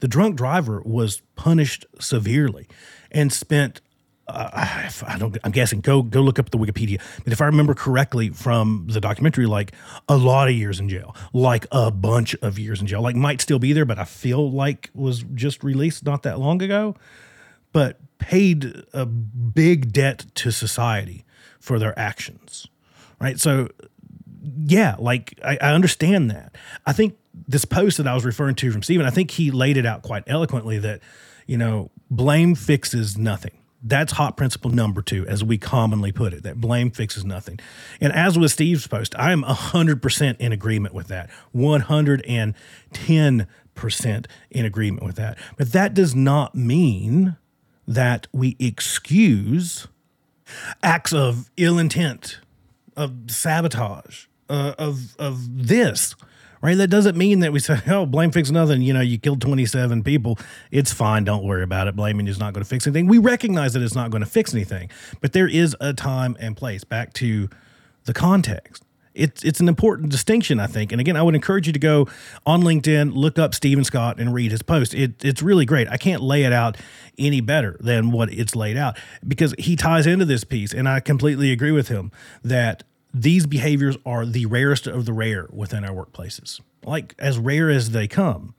the 0.01 0.09
drunk 0.09 0.37
driver 0.37 0.83
was 0.85 1.23
punished 1.37 1.87
severely 1.99 2.69
and 3.11 3.33
spent. 3.33 3.81
Uh, 4.27 4.91
I 5.07 5.19
don't. 5.19 5.39
I'm 5.43 5.53
guessing. 5.53 5.81
Go 5.81 6.03
go 6.03 6.21
look 6.21 6.39
up 6.39 6.51
the 6.51 6.59
Wikipedia. 6.59 7.01
But 7.25 7.33
if 7.33 7.41
I 7.41 7.47
remember 7.47 7.75
correctly 7.75 8.29
from 8.29 8.87
the 8.91 9.01
documentary, 9.01 9.47
like 9.47 9.73
a 10.07 10.19
lot 10.19 10.49
of 10.49 10.55
years 10.55 10.81
in 10.81 10.89
jail, 10.89 11.17
like 11.33 11.67
a 11.73 11.91
bunch 11.91 12.35
of 12.43 12.59
years 12.59 12.81
in 12.81 12.87
jail, 12.87 13.01
like 13.01 13.17
might 13.17 13.41
still 13.41 13.59
be 13.59 13.73
there, 13.73 13.87
but 13.87 13.99
I 13.99 14.05
feel 14.05 14.51
like 14.51 14.91
was 14.95 15.25
just 15.35 15.65
released 15.65 16.05
not 16.05 16.25
that 16.25 16.39
long 16.39 16.61
ago. 16.61 16.95
But 17.73 17.99
paid 18.19 18.85
a 18.93 19.07
big 19.07 19.93
debt 19.93 20.27
to 20.35 20.51
society 20.51 21.25
for 21.61 21.79
their 21.79 21.99
actions, 21.99 22.67
right? 23.21 23.39
So, 23.39 23.69
yeah, 24.43 24.97
like 24.99 25.39
I, 25.45 25.59
I 25.61 25.73
understand 25.73 26.31
that. 26.31 26.55
I 26.87 26.93
think 26.93 27.17
this 27.49 27.65
post 27.65 27.97
that 27.97 28.07
I 28.07 28.15
was 28.15 28.27
referring 28.27 28.55
to 28.57 28.71
from 28.71 28.83
Stephen, 28.83 29.07
I 29.07 29.11
think 29.11 29.31
he 29.33 29.51
laid 29.51 29.79
it 29.79 29.87
out 29.87 30.03
quite 30.03 30.23
eloquently 30.27 30.79
that, 30.79 31.01
you 31.47 31.57
know, 31.57 31.91
blame 32.11 32.55
fixes 32.55 33.17
nothing. 33.17 33.53
That's 33.83 34.13
HOP 34.13 34.37
principle 34.37 34.71
number 34.71 35.01
two, 35.03 35.27
as 35.27 35.43
we 35.43 35.57
commonly 35.57 36.13
put 36.13 36.35
it, 36.35 36.43
that 36.43 36.61
blame 36.61 36.91
fixes 36.91 37.25
nothing. 37.25 37.59
And 38.01 38.13
as 38.13 38.39
with 38.39 38.51
Steve's 38.51 38.87
post, 38.87 39.15
I 39.19 39.33
am 39.33 39.45
100% 39.45 40.37
in 40.39 40.53
agreement 40.53 40.95
with 40.95 41.09
that. 41.09 41.31
110% 41.55 44.27
in 44.51 44.65
agreement 44.65 45.05
with 45.05 45.17
that. 45.17 45.39
But 45.57 45.73
that 45.73 45.95
does 45.95 46.15
not 46.15 46.55
mean 46.55 47.37
that 47.87 48.27
we 48.33 48.57
excuse 48.59 49.87
acts 50.83 51.13
of 51.13 51.51
ill 51.57 51.79
intent, 51.79 52.41
of 52.97 53.31
sabotage, 53.31 54.27
uh, 54.51 54.75
of, 54.77 55.15
of 55.19 55.67
this 55.67 56.15
right? 56.63 56.77
That 56.77 56.89
doesn't 56.89 57.17
mean 57.17 57.41
that 57.41 57.53
we 57.53 57.61
say, 57.61 57.81
oh, 57.89 58.07
blame 58.07 58.31
fix 58.31 58.51
nothing. 58.51 58.83
You 58.83 58.93
know, 58.93 59.01
you 59.01 59.19
killed 59.19 59.41
27 59.41 60.03
people. 60.03 60.39
It's 60.71 60.93
fine. 60.93 61.25
Don't 61.25 61.45
worry 61.45 61.63
about 61.63 61.89
it. 61.89 61.97
Blaming 61.97 62.27
is 62.27 62.39
not 62.39 62.55
going 62.55 62.65
to 62.65 62.69
fix 62.69 62.87
anything. 62.87 63.07
We 63.07 63.19
recognize 63.19 63.73
that 63.75 63.83
it's 63.83 63.95
not 63.95 64.11
going 64.11 64.23
to 64.23 64.29
fix 64.29 64.55
anything, 64.55 64.91
but 65.21 65.33
there 65.33 65.49
is 65.49 65.77
a 65.81 65.93
time 65.93 66.37
and 66.41 66.57
place. 66.57 66.85
Back 66.85 67.13
to 67.15 67.49
the 68.05 68.15
context. 68.15 68.85
It's, 69.15 69.43
it's 69.43 69.59
an 69.59 69.69
important 69.69 70.11
distinction, 70.11 70.61
I 70.61 70.69
think. 70.69 70.93
And 70.93 71.01
again, 71.01 71.17
I 71.17 71.23
would 71.23 71.35
encourage 71.35 71.67
you 71.67 71.73
to 71.73 71.79
go 71.79 72.07
on 72.47 72.63
LinkedIn, 72.63 73.17
look 73.17 73.37
up 73.37 73.53
Steven 73.53 73.83
Scott, 73.83 74.21
and 74.21 74.33
read 74.33 74.53
his 74.53 74.63
post. 74.63 74.95
It, 74.95 75.25
it's 75.25 75.43
really 75.43 75.67
great. 75.67 75.89
I 75.89 75.97
can't 75.97 76.23
lay 76.23 76.45
it 76.45 76.53
out 76.53 76.77
any 77.19 77.41
better 77.41 77.77
than 77.81 78.13
what 78.13 78.33
it's 78.33 78.55
laid 78.55 78.77
out 78.77 78.97
because 79.27 79.57
he 79.59 79.75
ties 79.75 80.07
into 80.07 80.25
this 80.25 80.45
piece. 80.45 80.73
And 80.73 80.89
I 80.89 81.01
completely 81.01 81.51
agree 81.51 81.73
with 81.73 81.89
him 81.89 82.13
that 82.45 82.85
these 83.13 83.47
behaviors 83.47 83.97
are 84.05 84.27
the 84.27 84.47
rarest 84.47 84.87
of 84.87 85.07
the 85.07 85.13
rare 85.13 85.49
within 85.51 85.85
our 85.85 85.95
workplaces. 85.95 86.61
Like 86.85 87.15
as 87.19 87.39
rare 87.39 87.71
as 87.71 87.91
they 87.91 88.07
come, 88.07 88.55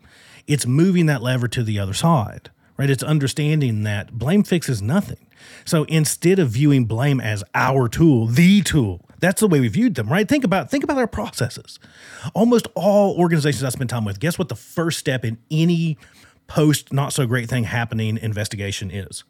it's 0.47 0.65
moving 0.65 1.05
that 1.05 1.21
lever 1.21 1.47
to 1.49 1.63
the 1.63 1.79
other 1.79 1.93
side, 1.93 2.49
right? 2.77 2.89
It's 2.89 3.03
understanding 3.03 3.83
that 3.83 4.13
blame 4.13 4.43
fixes 4.43 4.81
nothing. 4.81 5.27
So 5.65 5.83
instead 5.85 6.39
of 6.39 6.49
viewing 6.49 6.85
blame 6.85 7.21
as 7.21 7.43
our 7.53 7.87
tool, 7.87 8.25
the 8.25 8.61
tool, 8.61 9.05
that's 9.19 9.41
the 9.41 9.47
way 9.47 9.59
we 9.59 9.67
viewed 9.67 9.95
them, 9.95 10.09
right? 10.09 10.27
Think 10.27 10.43
about 10.43 10.69
think 10.69 10.83
about 10.83 10.97
our 10.97 11.07
processes. 11.07 11.79
Almost 12.33 12.67
all 12.75 13.17
organizations 13.17 13.63
I 13.63 13.69
spend 13.69 13.89
time 13.89 14.05
with, 14.05 14.19
guess 14.19 14.39
what 14.39 14.49
the 14.49 14.55
first 14.55 14.99
step 14.99 15.23
in 15.23 15.37
any 15.51 15.97
post 16.47 16.91
not 16.91 17.13
so 17.13 17.25
great 17.27 17.49
thing 17.49 17.65
happening 17.65 18.17
investigation 18.17 18.91
is? 18.91 19.23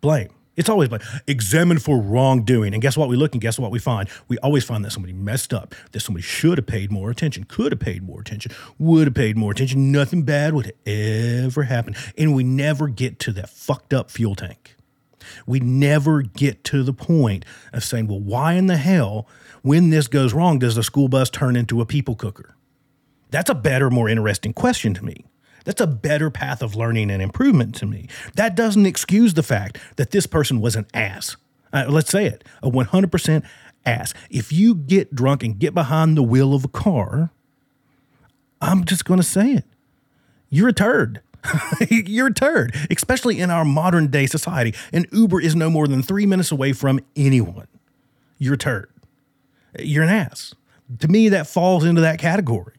Blame. 0.00 0.30
It's 0.56 0.68
always 0.68 0.90
like 0.90 1.02
Examine 1.26 1.78
for 1.78 2.00
wrongdoing. 2.00 2.72
And 2.72 2.82
guess 2.82 2.96
what 2.96 3.08
we 3.08 3.16
look 3.16 3.32
and 3.32 3.40
guess 3.40 3.58
what 3.58 3.70
we 3.70 3.78
find? 3.78 4.08
We 4.28 4.38
always 4.38 4.64
find 4.64 4.84
that 4.84 4.90
somebody 4.90 5.12
messed 5.12 5.52
up, 5.52 5.74
that 5.92 6.00
somebody 6.00 6.22
should 6.22 6.58
have 6.58 6.66
paid 6.66 6.90
more 6.90 7.10
attention, 7.10 7.44
could 7.44 7.72
have 7.72 7.80
paid 7.80 8.02
more 8.02 8.20
attention, 8.20 8.52
would 8.78 9.06
have 9.06 9.14
paid 9.14 9.36
more 9.36 9.52
attention. 9.52 9.92
Nothing 9.92 10.22
bad 10.22 10.54
would 10.54 10.72
ever 10.86 11.64
happen. 11.64 11.94
And 12.16 12.34
we 12.34 12.44
never 12.44 12.88
get 12.88 13.18
to 13.20 13.32
that 13.32 13.50
fucked 13.50 13.92
up 13.92 14.10
fuel 14.10 14.34
tank. 14.34 14.76
We 15.46 15.60
never 15.60 16.22
get 16.22 16.64
to 16.64 16.82
the 16.82 16.92
point 16.92 17.44
of 17.72 17.84
saying, 17.84 18.06
well, 18.06 18.20
why 18.20 18.54
in 18.54 18.66
the 18.66 18.76
hell, 18.76 19.26
when 19.62 19.90
this 19.90 20.06
goes 20.06 20.32
wrong, 20.32 20.58
does 20.58 20.76
the 20.76 20.84
school 20.84 21.08
bus 21.08 21.30
turn 21.30 21.56
into 21.56 21.80
a 21.80 21.86
people 21.86 22.14
cooker? 22.14 22.54
That's 23.30 23.50
a 23.50 23.54
better, 23.54 23.90
more 23.90 24.08
interesting 24.08 24.52
question 24.52 24.94
to 24.94 25.04
me. 25.04 25.24
That's 25.66 25.80
a 25.80 25.86
better 25.86 26.30
path 26.30 26.62
of 26.62 26.76
learning 26.76 27.10
and 27.10 27.20
improvement 27.20 27.74
to 27.76 27.86
me. 27.86 28.08
That 28.36 28.54
doesn't 28.54 28.86
excuse 28.86 29.34
the 29.34 29.42
fact 29.42 29.78
that 29.96 30.12
this 30.12 30.24
person 30.24 30.60
was 30.60 30.76
an 30.76 30.86
ass. 30.94 31.36
Uh, 31.72 31.86
let's 31.88 32.10
say 32.10 32.24
it 32.24 32.44
a 32.62 32.70
100% 32.70 33.44
ass. 33.84 34.14
If 34.30 34.52
you 34.52 34.76
get 34.76 35.14
drunk 35.14 35.42
and 35.42 35.58
get 35.58 35.74
behind 35.74 36.16
the 36.16 36.22
wheel 36.22 36.54
of 36.54 36.64
a 36.64 36.68
car, 36.68 37.30
I'm 38.60 38.84
just 38.84 39.04
going 39.04 39.18
to 39.18 39.26
say 39.26 39.54
it. 39.54 39.64
You're 40.48 40.68
a 40.68 40.72
turd. 40.72 41.20
You're 41.90 42.28
a 42.28 42.34
turd, 42.34 42.74
especially 42.88 43.40
in 43.40 43.50
our 43.50 43.64
modern 43.64 44.06
day 44.06 44.26
society. 44.26 44.72
And 44.92 45.08
Uber 45.10 45.40
is 45.40 45.56
no 45.56 45.68
more 45.68 45.88
than 45.88 46.00
three 46.00 46.26
minutes 46.26 46.52
away 46.52 46.74
from 46.74 47.00
anyone. 47.16 47.66
You're 48.38 48.54
a 48.54 48.58
turd. 48.58 48.88
You're 49.80 50.04
an 50.04 50.10
ass. 50.10 50.54
To 51.00 51.08
me, 51.08 51.28
that 51.30 51.48
falls 51.48 51.84
into 51.84 52.00
that 52.02 52.20
category. 52.20 52.74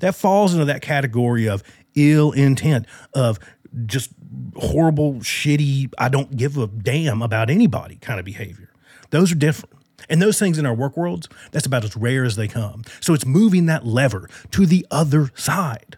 That 0.00 0.14
falls 0.14 0.52
into 0.52 0.64
that 0.66 0.82
category 0.82 1.48
of 1.48 1.62
ill 1.98 2.32
intent, 2.32 2.86
of 3.14 3.38
just 3.86 4.10
horrible, 4.56 5.14
shitty, 5.14 5.92
I 5.98 6.08
don't 6.08 6.36
give 6.36 6.56
a 6.56 6.66
damn 6.66 7.22
about 7.22 7.50
anybody 7.50 7.96
kind 7.96 8.18
of 8.18 8.24
behavior. 8.24 8.70
Those 9.10 9.32
are 9.32 9.36
different. 9.36 9.74
And 10.08 10.22
those 10.22 10.38
things 10.38 10.58
in 10.58 10.66
our 10.66 10.74
work 10.74 10.96
worlds, 10.96 11.28
that's 11.50 11.66
about 11.66 11.84
as 11.84 11.96
rare 11.96 12.24
as 12.24 12.36
they 12.36 12.48
come. 12.48 12.84
So 13.00 13.14
it's 13.14 13.26
moving 13.26 13.66
that 13.66 13.84
lever 13.84 14.28
to 14.52 14.64
the 14.64 14.86
other 14.90 15.30
side. 15.34 15.96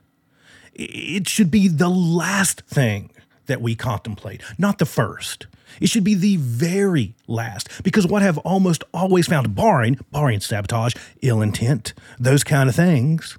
It 0.75 1.29
should 1.29 1.51
be 1.51 1.69
the 1.69 1.91
last 1.91 2.63
thing 2.63 3.11
that 3.47 3.61
we 3.61 3.75
contemplate, 3.75 4.43
not 4.59 4.79
the 4.79 4.87
first. 4.87 5.47
It 5.81 5.89
should 5.89 6.05
be 6.05 6.15
the 6.15 6.37
very 6.37 7.15
last, 7.27 7.69
because 7.85 8.07
what 8.07 8.23
I've 8.23 8.39
almost 8.39 8.83
always 8.93 9.27
found, 9.27 9.55
barring, 9.55 9.99
barring 10.11 10.41
sabotage, 10.41 10.95
ill 11.23 11.43
intent, 11.43 11.93
those 12.19 12.43
kind 12.43 12.69
of 12.69 12.75
things, 12.75 13.39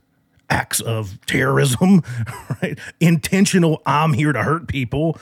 acts 0.52 0.82
of 0.82 1.18
terrorism, 1.26 2.04
right? 2.62 2.78
Intentional, 3.00 3.82
I'm 3.86 4.14
here 4.14 4.34
to 4.34 4.44
hurt 4.44 4.68
people. 4.68 5.18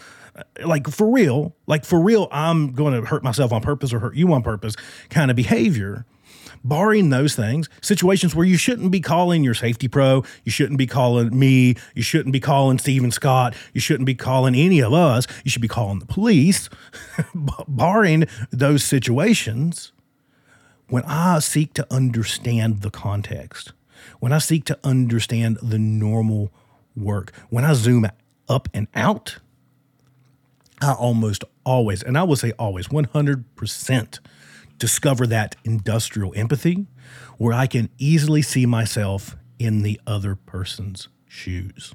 Like 0.66 0.88
for 0.90 1.10
real, 1.10 1.56
like 1.68 1.86
for 1.86 2.02
real, 2.02 2.28
I'm 2.32 2.74
going 2.74 2.94
to 2.94 3.08
hurt 3.08 3.24
myself 3.24 3.52
on 3.54 3.62
purpose 3.62 3.94
or 3.94 4.00
hurt 4.00 4.16
you 4.16 4.32
on 4.34 4.42
purpose 4.42 4.76
kind 5.10 5.30
of 5.30 5.38
behavior. 5.38 6.06
Barring 6.62 7.10
those 7.10 7.36
things, 7.36 7.70
situations 7.82 8.36
where 8.36 8.46
you 8.46 8.58
shouldn't 8.58 8.92
be 8.92 9.00
calling 9.00 9.46
your 9.46 9.54
safety 9.54 9.88
pro, 9.88 10.26
you 10.44 10.52
shouldn't 10.52 10.78
be 10.78 10.88
calling 10.88 11.38
me, 11.38 11.76
you 11.96 12.02
shouldn't 12.02 12.34
be 12.34 12.42
calling 12.42 12.78
Steven 12.80 13.12
Scott, 13.12 13.56
you 13.74 13.80
shouldn't 13.80 14.06
be 14.06 14.16
calling 14.16 14.56
any 14.56 14.82
of 14.82 14.92
us, 14.92 15.26
you 15.46 15.52
should 15.52 15.62
be 15.62 15.70
calling 15.70 16.00
the 16.00 16.06
police. 16.06 16.70
Barring 17.68 18.26
those 18.52 18.84
situations, 18.84 19.94
when 20.90 21.04
I 21.04 21.40
seek 21.40 21.74
to 21.76 21.88
understand 21.94 22.82
the 22.82 22.90
context, 22.90 23.72
when 24.20 24.32
I 24.34 24.38
seek 24.38 24.66
to 24.66 24.78
understand 24.84 25.58
the 25.62 25.80
normal 25.80 26.52
work, 26.96 27.32
when 27.50 27.66
I 27.66 27.74
zoom 27.74 28.06
up 28.48 28.70
and 28.74 28.88
out, 28.96 29.38
I 30.82 30.94
almost 30.94 31.44
always, 31.66 32.04
and 32.04 32.18
I 32.18 32.24
will 32.24 32.36
say 32.36 32.52
always, 32.58 32.88
100% 32.88 34.20
discover 34.78 35.28
that 35.28 35.56
industrial 35.64 36.34
empathy 36.36 36.88
where 37.38 37.54
I 37.54 37.68
can 37.68 37.90
easily 37.98 38.42
see 38.42 38.66
myself 38.66 39.36
in 39.58 39.82
the 39.82 40.00
other 40.08 40.36
person's 40.36 41.10
shoes. 41.28 41.94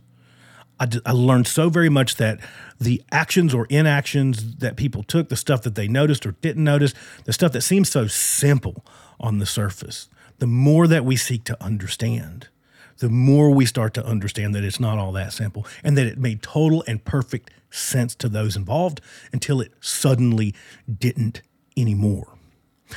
I, 0.78 0.88
I 1.06 1.12
learned 1.12 1.46
so 1.46 1.70
very 1.70 1.88
much 1.88 2.16
that 2.16 2.40
the 2.80 3.02
actions 3.10 3.54
or 3.54 3.66
inactions 3.70 4.56
that 4.56 4.76
people 4.76 5.02
took, 5.02 5.28
the 5.28 5.36
stuff 5.36 5.62
that 5.62 5.76
they 5.76 5.88
noticed 5.88 6.26
or 6.26 6.32
didn't 6.32 6.64
notice, 6.64 6.94
the 7.24 7.32
stuff 7.32 7.52
that 7.52 7.62
seems 7.62 7.88
so 7.88 8.06
simple 8.06 8.84
on 9.20 9.38
the 9.38 9.46
surface, 9.46 10.08
the 10.44 10.48
more 10.48 10.86
that 10.86 11.06
we 11.06 11.16
seek 11.16 11.42
to 11.44 11.56
understand, 11.64 12.48
the 12.98 13.08
more 13.08 13.48
we 13.48 13.64
start 13.64 13.94
to 13.94 14.04
understand 14.04 14.54
that 14.54 14.62
it's 14.62 14.78
not 14.78 14.98
all 14.98 15.10
that 15.10 15.32
simple 15.32 15.66
and 15.82 15.96
that 15.96 16.06
it 16.06 16.18
made 16.18 16.42
total 16.42 16.84
and 16.86 17.02
perfect 17.02 17.50
sense 17.70 18.14
to 18.14 18.28
those 18.28 18.54
involved 18.54 19.00
until 19.32 19.62
it 19.62 19.72
suddenly 19.80 20.54
didn't 20.98 21.40
anymore. 21.78 22.34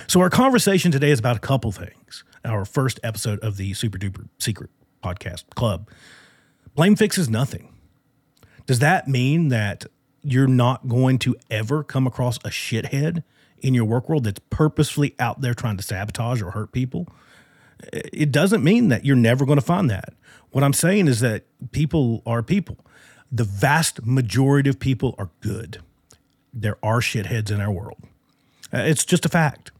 So, 0.07 0.19
our 0.19 0.29
conversation 0.29 0.91
today 0.91 1.09
is 1.09 1.19
about 1.19 1.37
a 1.37 1.39
couple 1.39 1.71
things. 1.71 2.25
Our 2.43 2.65
first 2.65 2.99
episode 3.01 3.39
of 3.39 3.55
the 3.55 3.73
Super 3.75 3.97
Duper 3.97 4.27
Secret 4.39 4.69
Podcast 5.01 5.45
Club. 5.55 5.89
Blame 6.75 6.97
fixes 6.97 7.29
nothing. 7.29 7.73
Does 8.65 8.79
that 8.79 9.07
mean 9.07 9.47
that 9.47 9.85
you're 10.21 10.47
not 10.47 10.89
going 10.89 11.17
to 11.19 11.37
ever 11.49 11.81
come 11.81 12.07
across 12.07 12.35
a 12.39 12.49
shithead 12.49 13.23
in 13.59 13.73
your 13.73 13.85
work 13.85 14.09
world 14.09 14.25
that's 14.25 14.41
purposefully 14.49 15.15
out 15.17 15.39
there 15.39 15.53
trying 15.53 15.77
to 15.77 15.83
sabotage 15.83 16.41
or 16.41 16.51
hurt 16.51 16.73
people? 16.73 17.07
It 17.93 18.31
doesn't 18.31 18.63
mean 18.63 18.89
that 18.89 19.05
you're 19.05 19.15
never 19.15 19.45
going 19.45 19.59
to 19.59 19.65
find 19.65 19.89
that. 19.89 20.13
What 20.51 20.63
I'm 20.63 20.73
saying 20.73 21.07
is 21.07 21.19
that 21.19 21.43
people 21.71 22.23
are 22.25 22.41
people. 22.41 22.77
The 23.31 23.43
vast 23.43 24.05
majority 24.05 24.69
of 24.69 24.79
people 24.79 25.15
are 25.17 25.29
good. 25.41 25.81
There 26.53 26.77
are 26.81 26.99
shitheads 26.99 27.51
in 27.51 27.61
our 27.61 27.71
world. 27.71 28.01
Uh, 28.73 28.79
it's 28.79 29.05
just 29.05 29.25
a 29.25 29.29
fact. 29.29 29.71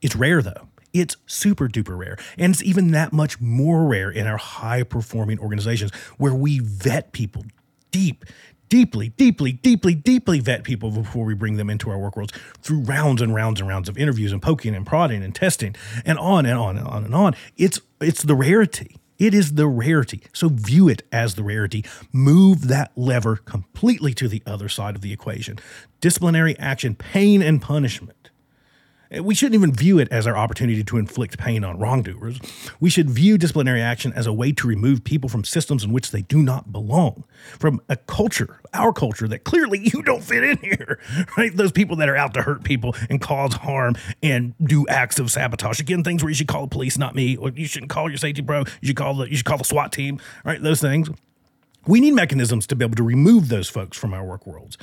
It's 0.00 0.16
rare 0.16 0.42
though. 0.42 0.68
It's 0.92 1.16
super 1.26 1.68
duper 1.68 1.98
rare. 1.98 2.16
And 2.38 2.54
it's 2.54 2.62
even 2.62 2.92
that 2.92 3.12
much 3.12 3.40
more 3.40 3.86
rare 3.86 4.10
in 4.10 4.26
our 4.26 4.38
high 4.38 4.82
performing 4.82 5.38
organizations 5.38 5.92
where 6.16 6.34
we 6.34 6.60
vet 6.60 7.12
people 7.12 7.44
deep, 7.90 8.24
deeply, 8.68 9.10
deeply, 9.10 9.52
deeply, 9.52 9.94
deeply 9.94 10.40
vet 10.40 10.64
people 10.64 10.90
before 10.90 11.24
we 11.24 11.34
bring 11.34 11.56
them 11.56 11.70
into 11.70 11.90
our 11.90 11.98
work 11.98 12.16
worlds 12.16 12.32
through 12.62 12.80
rounds 12.80 13.22
and 13.22 13.34
rounds 13.34 13.60
and 13.60 13.68
rounds 13.68 13.88
of 13.88 13.98
interviews 13.98 14.32
and 14.32 14.42
poking 14.42 14.74
and 14.74 14.86
prodding 14.86 15.22
and 15.22 15.34
testing 15.34 15.74
and 16.04 16.18
on 16.18 16.46
and 16.46 16.58
on 16.58 16.76
and 16.76 16.86
on 16.86 17.04
and 17.04 17.14
on. 17.14 17.34
It's 17.56 17.80
it's 18.00 18.22
the 18.22 18.34
rarity. 18.34 18.96
It 19.18 19.32
is 19.32 19.54
the 19.54 19.66
rarity. 19.66 20.22
So 20.32 20.48
view 20.48 20.88
it 20.88 21.02
as 21.10 21.34
the 21.34 21.42
rarity. 21.42 21.84
Move 22.12 22.68
that 22.68 22.92
lever 22.96 23.36
completely 23.36 24.12
to 24.14 24.28
the 24.28 24.42
other 24.46 24.68
side 24.68 24.94
of 24.94 25.00
the 25.00 25.12
equation. 25.12 25.58
Disciplinary 26.00 26.58
action, 26.58 26.94
pain 26.94 27.40
and 27.42 27.62
punishment 27.62 28.15
we 29.20 29.34
shouldn't 29.34 29.54
even 29.54 29.72
view 29.72 29.98
it 29.98 30.08
as 30.10 30.26
our 30.26 30.36
opportunity 30.36 30.82
to 30.82 30.96
inflict 30.96 31.38
pain 31.38 31.64
on 31.64 31.78
wrongdoers. 31.78 32.40
We 32.80 32.90
should 32.90 33.10
view 33.10 33.38
disciplinary 33.38 33.80
action 33.80 34.12
as 34.14 34.26
a 34.26 34.32
way 34.32 34.52
to 34.52 34.66
remove 34.66 35.04
people 35.04 35.28
from 35.28 35.44
systems 35.44 35.84
in 35.84 35.92
which 35.92 36.10
they 36.10 36.22
do 36.22 36.42
not 36.42 36.72
belong, 36.72 37.24
from 37.58 37.80
a 37.88 37.96
culture, 37.96 38.60
our 38.74 38.92
culture, 38.92 39.28
that 39.28 39.44
clearly 39.44 39.78
you 39.92 40.02
don't 40.02 40.22
fit 40.22 40.44
in 40.44 40.58
here, 40.58 41.00
right? 41.36 41.56
Those 41.56 41.72
people 41.72 41.96
that 41.96 42.08
are 42.08 42.16
out 42.16 42.34
to 42.34 42.42
hurt 42.42 42.64
people 42.64 42.94
and 43.08 43.20
cause 43.20 43.54
harm 43.54 43.94
and 44.22 44.54
do 44.62 44.86
acts 44.88 45.18
of 45.18 45.30
sabotage. 45.30 45.80
Again, 45.80 46.02
things 46.02 46.22
where 46.22 46.30
you 46.30 46.34
should 46.34 46.48
call 46.48 46.62
the 46.62 46.68
police, 46.68 46.98
not 46.98 47.14
me, 47.14 47.36
or 47.36 47.50
you 47.50 47.66
shouldn't 47.66 47.90
call 47.90 48.08
your 48.08 48.18
safety 48.18 48.42
bro. 48.42 48.64
You 48.80 48.88
should 48.88 48.96
call 48.96 49.14
the 49.14 49.30
you 49.30 49.36
should 49.36 49.46
call 49.46 49.58
the 49.58 49.64
SWAT 49.64 49.92
team, 49.92 50.20
right? 50.44 50.60
Those 50.60 50.80
things. 50.80 51.10
We 51.86 52.00
need 52.00 52.14
mechanisms 52.14 52.66
to 52.66 52.74
be 52.76 52.84
able 52.84 52.96
to 52.96 53.04
remove 53.04 53.48
those 53.48 53.68
folks 53.68 53.96
from 53.96 54.12
our 54.12 54.24
work 54.24 54.44
worlds. 54.44 54.76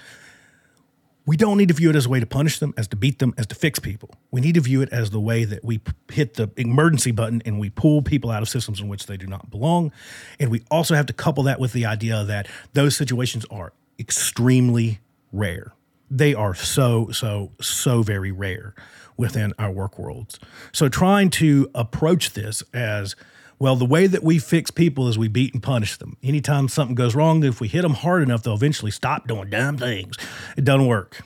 We 1.26 1.38
don't 1.38 1.58
need 1.58 1.70
to 1.70 1.74
view 1.74 1.90
it 1.90 1.96
as 1.96 2.06
a 2.06 2.10
way 2.10 2.20
to 2.20 2.26
punish 2.26 2.60
them, 2.60 2.74
as 2.78 2.88
to 2.90 2.98
beat 2.98 3.20
them, 3.20 3.34
as 3.38 3.48
to 3.48 3.56
fix 3.56 3.80
people. 3.80 4.14
We 4.32 4.42
need 4.42 4.56
to 4.56 4.62
view 4.62 4.82
it 4.82 4.90
as 4.92 5.12
the 5.12 5.22
way 5.22 5.46
that 5.46 5.64
we 5.64 5.80
hit 6.12 6.34
the 6.34 6.52
emergency 6.58 7.12
button 7.12 7.42
and 7.46 7.60
we 7.60 7.70
pull 7.70 8.02
people 8.02 8.30
out 8.30 8.42
of 8.42 8.50
systems 8.50 8.82
in 8.82 8.90
which 8.90 9.06
they 9.06 9.16
do 9.16 9.26
not 9.26 9.50
belong. 9.50 9.94
And 10.40 10.52
we 10.52 10.64
also 10.70 10.96
have 10.96 11.06
to 11.06 11.14
couple 11.14 11.44
that 11.44 11.60
with 11.60 11.72
the 11.72 11.86
idea 11.86 12.24
that 12.26 12.48
those 12.74 12.98
situations 12.98 13.46
are 13.50 13.72
extremely 13.98 15.00
rare. 15.32 15.74
They 16.12 16.34
are 16.34 16.54
so, 16.54 17.10
so, 17.12 17.52
so 17.62 18.04
very 18.04 18.32
rare 18.32 18.76
within 19.16 19.54
our 19.58 19.72
work 19.72 19.98
worlds. 19.98 20.40
So 20.74 20.90
trying 20.90 21.30
to 21.32 21.70
approach 21.74 22.34
this 22.34 22.64
as 22.74 23.16
well, 23.64 23.78
the 23.78 23.86
way 23.86 24.08
that 24.08 24.26
we 24.26 24.40
fix 24.40 24.72
people 24.72 25.08
is 25.08 25.18
we 25.18 25.30
beat 25.30 25.54
and 25.54 25.64
punish 25.64 25.96
them. 25.96 26.18
Anytime 26.22 26.68
something 26.68 26.96
goes 26.96 27.16
wrong, 27.16 27.46
if 27.46 27.62
we 27.62 27.70
hit 27.70 27.84
them 27.84 27.94
hard 27.94 28.22
enough, 28.22 28.44
they'll 28.44 28.56
eventually 28.56 28.92
stop 28.92 29.26
doing 29.26 29.50
dumb 29.50 29.78
things. 29.78 30.18
It 30.58 30.66
doesn't 30.66 30.86
work 30.86 31.22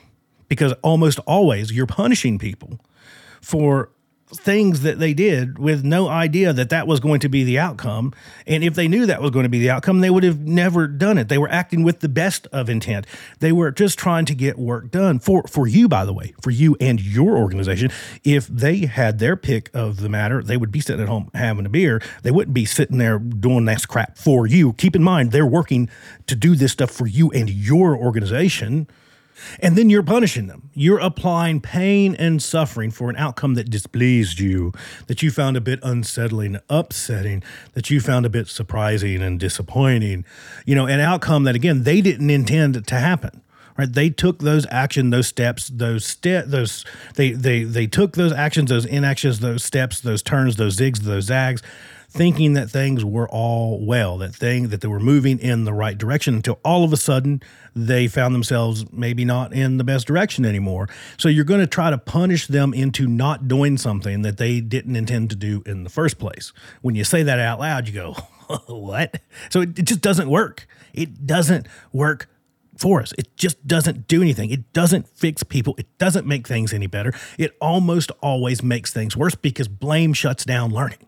because 0.46 0.72
almost 0.84 1.18
always 1.26 1.72
you're 1.72 1.88
punishing 1.88 2.38
people 2.38 2.78
for 3.40 3.90
things 4.34 4.82
that 4.82 4.98
they 4.98 5.14
did 5.14 5.58
with 5.58 5.84
no 5.84 6.08
idea 6.08 6.52
that 6.52 6.70
that 6.70 6.86
was 6.86 7.00
going 7.00 7.20
to 7.20 7.28
be 7.28 7.44
the 7.44 7.58
outcome. 7.58 8.12
And 8.46 8.62
if 8.62 8.74
they 8.74 8.88
knew 8.88 9.06
that 9.06 9.22
was 9.22 9.30
going 9.30 9.44
to 9.44 9.48
be 9.48 9.58
the 9.58 9.70
outcome, 9.70 10.00
they 10.00 10.10
would 10.10 10.22
have 10.22 10.40
never 10.40 10.86
done 10.86 11.18
it. 11.18 11.28
They 11.28 11.38
were 11.38 11.50
acting 11.50 11.82
with 11.82 12.00
the 12.00 12.08
best 12.08 12.46
of 12.52 12.68
intent. 12.68 13.06
They 13.40 13.52
were 13.52 13.70
just 13.70 13.98
trying 13.98 14.26
to 14.26 14.34
get 14.34 14.58
work 14.58 14.90
done 14.90 15.18
for, 15.18 15.44
for 15.44 15.66
you, 15.66 15.88
by 15.88 16.04
the 16.04 16.12
way, 16.12 16.34
for 16.42 16.50
you 16.50 16.76
and 16.80 17.00
your 17.00 17.36
organization. 17.36 17.90
If 18.24 18.46
they 18.46 18.86
had 18.86 19.18
their 19.18 19.36
pick 19.36 19.70
of 19.74 19.98
the 19.98 20.08
matter, 20.08 20.42
they 20.42 20.56
would 20.56 20.70
be 20.70 20.80
sitting 20.80 21.02
at 21.02 21.08
home 21.08 21.30
having 21.34 21.66
a 21.66 21.70
beer. 21.70 22.02
They 22.22 22.30
wouldn't 22.30 22.54
be 22.54 22.64
sitting 22.64 22.98
there 22.98 23.18
doing 23.18 23.64
this 23.64 23.86
crap 23.86 24.18
for 24.18 24.46
you. 24.46 24.74
Keep 24.74 24.96
in 24.96 25.02
mind, 25.02 25.32
they're 25.32 25.46
working 25.46 25.88
to 26.26 26.36
do 26.36 26.54
this 26.54 26.72
stuff 26.72 26.90
for 26.90 27.06
you 27.06 27.30
and 27.30 27.48
your 27.48 27.96
organization. 27.96 28.86
And 29.60 29.76
then 29.76 29.90
you're 29.90 30.02
punishing 30.02 30.46
them. 30.46 30.70
You're 30.74 30.98
applying 30.98 31.60
pain 31.60 32.14
and 32.14 32.42
suffering 32.42 32.90
for 32.90 33.10
an 33.10 33.16
outcome 33.16 33.54
that 33.54 33.70
displeased 33.70 34.38
you, 34.38 34.72
that 35.06 35.22
you 35.22 35.30
found 35.30 35.56
a 35.56 35.60
bit 35.60 35.80
unsettling, 35.82 36.58
upsetting, 36.68 37.42
that 37.74 37.90
you 37.90 38.00
found 38.00 38.26
a 38.26 38.30
bit 38.30 38.48
surprising 38.48 39.22
and 39.22 39.38
disappointing. 39.38 40.24
You 40.66 40.74
know, 40.74 40.86
an 40.86 41.00
outcome 41.00 41.44
that, 41.44 41.54
again, 41.54 41.84
they 41.84 42.00
didn't 42.00 42.30
intend 42.30 42.86
to 42.86 42.94
happen. 42.94 43.42
Right? 43.76 43.92
They 43.92 44.10
took 44.10 44.40
those 44.40 44.66
action, 44.70 45.10
those 45.10 45.28
steps, 45.28 45.68
those 45.68 46.04
step, 46.04 46.46
those 46.46 46.84
they 47.14 47.30
they 47.30 47.62
they 47.62 47.86
took 47.86 48.14
those 48.14 48.32
actions, 48.32 48.70
those 48.70 48.84
inactions, 48.84 49.38
those 49.38 49.62
steps, 49.62 50.00
those 50.00 50.20
turns, 50.20 50.56
those 50.56 50.76
zigs, 50.76 50.98
those 50.98 51.26
zags 51.26 51.62
thinking 52.10 52.54
that 52.54 52.70
things 52.70 53.04
were 53.04 53.28
all 53.28 53.84
well, 53.84 54.18
that 54.18 54.34
thing 54.34 54.68
that 54.68 54.80
they 54.80 54.88
were 54.88 55.00
moving 55.00 55.38
in 55.38 55.64
the 55.64 55.72
right 55.72 55.96
direction 55.98 56.34
until 56.34 56.58
all 56.64 56.82
of 56.82 56.92
a 56.92 56.96
sudden 56.96 57.42
they 57.76 58.08
found 58.08 58.34
themselves 58.34 58.90
maybe 58.92 59.24
not 59.24 59.52
in 59.52 59.76
the 59.76 59.84
best 59.84 60.06
direction 60.06 60.44
anymore. 60.44 60.88
So 61.18 61.28
you're 61.28 61.44
going 61.44 61.60
to 61.60 61.66
try 61.66 61.90
to 61.90 61.98
punish 61.98 62.46
them 62.46 62.72
into 62.72 63.06
not 63.06 63.46
doing 63.46 63.76
something 63.76 64.22
that 64.22 64.38
they 64.38 64.60
didn't 64.60 64.96
intend 64.96 65.30
to 65.30 65.36
do 65.36 65.62
in 65.66 65.84
the 65.84 65.90
first 65.90 66.18
place. 66.18 66.52
When 66.80 66.94
you 66.94 67.04
say 67.04 67.22
that 67.22 67.38
out 67.38 67.60
loud, 67.60 67.86
you 67.86 67.94
go, 67.94 68.12
"What?" 68.66 69.20
So 69.50 69.60
it, 69.60 69.78
it 69.78 69.84
just 69.84 70.00
doesn't 70.00 70.30
work. 70.30 70.66
It 70.94 71.26
doesn't 71.26 71.68
work 71.92 72.28
for 72.78 73.02
us. 73.02 73.12
It 73.18 73.36
just 73.36 73.66
doesn't 73.66 74.08
do 74.08 74.22
anything. 74.22 74.50
It 74.50 74.72
doesn't 74.72 75.08
fix 75.08 75.42
people. 75.42 75.74
It 75.78 75.98
doesn't 75.98 76.26
make 76.26 76.46
things 76.46 76.72
any 76.72 76.86
better. 76.86 77.12
It 77.36 77.56
almost 77.60 78.10
always 78.22 78.62
makes 78.62 78.92
things 78.92 79.16
worse 79.16 79.34
because 79.34 79.68
blame 79.68 80.14
shuts 80.14 80.44
down 80.44 80.70
learning. 80.70 81.07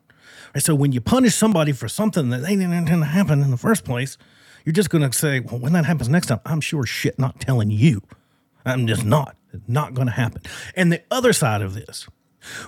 So 0.59 0.74
when 0.74 0.92
you 0.92 1.01
punish 1.01 1.34
somebody 1.34 1.72
for 1.72 1.88
something 1.88 2.30
that 2.30 2.42
they 2.42 2.57
didn't 2.57 2.72
intend 2.72 3.03
to 3.03 3.07
happen 3.07 3.42
in 3.42 3.51
the 3.51 3.57
first 3.57 3.84
place, 3.84 4.18
you're 4.64 4.72
just 4.72 4.90
going 4.90 5.09
to 5.09 5.16
say, 5.16 5.40
well, 5.40 5.59
when 5.59 5.72
that 5.72 5.84
happens 5.84 6.09
next 6.09 6.26
time, 6.26 6.40
I'm 6.44 6.61
sure 6.61 6.84
shit 6.84 7.18
not 7.18 7.40
telling 7.40 7.70
you. 7.70 8.03
I'm 8.64 8.86
just 8.86 9.05
not. 9.05 9.36
It's 9.53 9.68
not 9.68 9.94
going 9.94 10.07
to 10.07 10.12
happen. 10.12 10.42
And 10.76 10.92
the 10.92 11.03
other 11.11 11.32
side 11.32 11.62
of 11.62 11.74
this, 11.74 12.07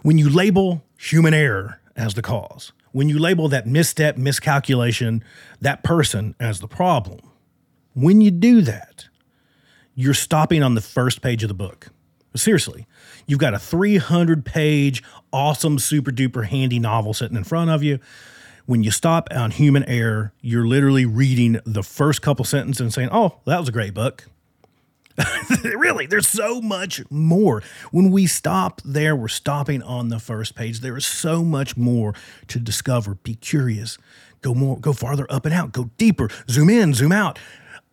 when 0.02 0.18
you 0.18 0.28
label 0.28 0.82
human 0.96 1.34
error 1.34 1.80
as 1.96 2.14
the 2.14 2.22
cause, 2.22 2.72
when 2.92 3.08
you 3.08 3.18
label 3.18 3.48
that 3.48 3.66
misstep, 3.66 4.16
miscalculation, 4.16 5.24
that 5.60 5.82
person 5.82 6.34
as 6.38 6.60
the 6.60 6.68
problem, 6.68 7.20
when 7.94 8.20
you 8.20 8.30
do 8.30 8.62
that, 8.62 9.06
you're 9.94 10.14
stopping 10.14 10.62
on 10.62 10.74
the 10.74 10.80
first 10.80 11.20
page 11.20 11.42
of 11.42 11.48
the 11.48 11.54
book. 11.54 11.88
Seriously, 12.34 12.86
you've 13.26 13.38
got 13.38 13.54
a 13.54 13.58
300 13.58 14.44
page, 14.44 15.02
awesome, 15.32 15.78
super 15.78 16.10
duper 16.10 16.46
handy 16.46 16.78
novel 16.78 17.12
sitting 17.14 17.36
in 17.36 17.44
front 17.44 17.70
of 17.70 17.82
you. 17.82 17.98
When 18.64 18.82
you 18.82 18.90
stop 18.90 19.28
on 19.34 19.50
human 19.50 19.84
error, 19.84 20.32
you're 20.40 20.66
literally 20.66 21.04
reading 21.04 21.60
the 21.64 21.82
first 21.82 22.22
couple 22.22 22.44
sentences 22.44 22.80
and 22.80 22.92
saying, 22.92 23.08
Oh, 23.12 23.40
that 23.44 23.58
was 23.58 23.68
a 23.68 23.72
great 23.72 23.92
book. 23.92 24.28
really, 25.64 26.06
there's 26.06 26.28
so 26.28 26.60
much 26.60 27.02
more. 27.10 27.62
When 27.90 28.10
we 28.10 28.26
stop 28.26 28.80
there, 28.84 29.14
we're 29.14 29.28
stopping 29.28 29.82
on 29.82 30.08
the 30.08 30.18
first 30.18 30.54
page. 30.54 30.80
There 30.80 30.96
is 30.96 31.04
so 31.04 31.44
much 31.44 31.76
more 31.76 32.14
to 32.48 32.58
discover. 32.58 33.16
Be 33.16 33.34
curious. 33.34 33.98
Go 34.40 34.54
more, 34.54 34.78
go 34.78 34.92
farther 34.92 35.26
up 35.30 35.44
and 35.44 35.54
out, 35.54 35.72
go 35.72 35.90
deeper, 35.98 36.28
zoom 36.48 36.68
in, 36.70 36.94
zoom 36.94 37.12
out 37.12 37.38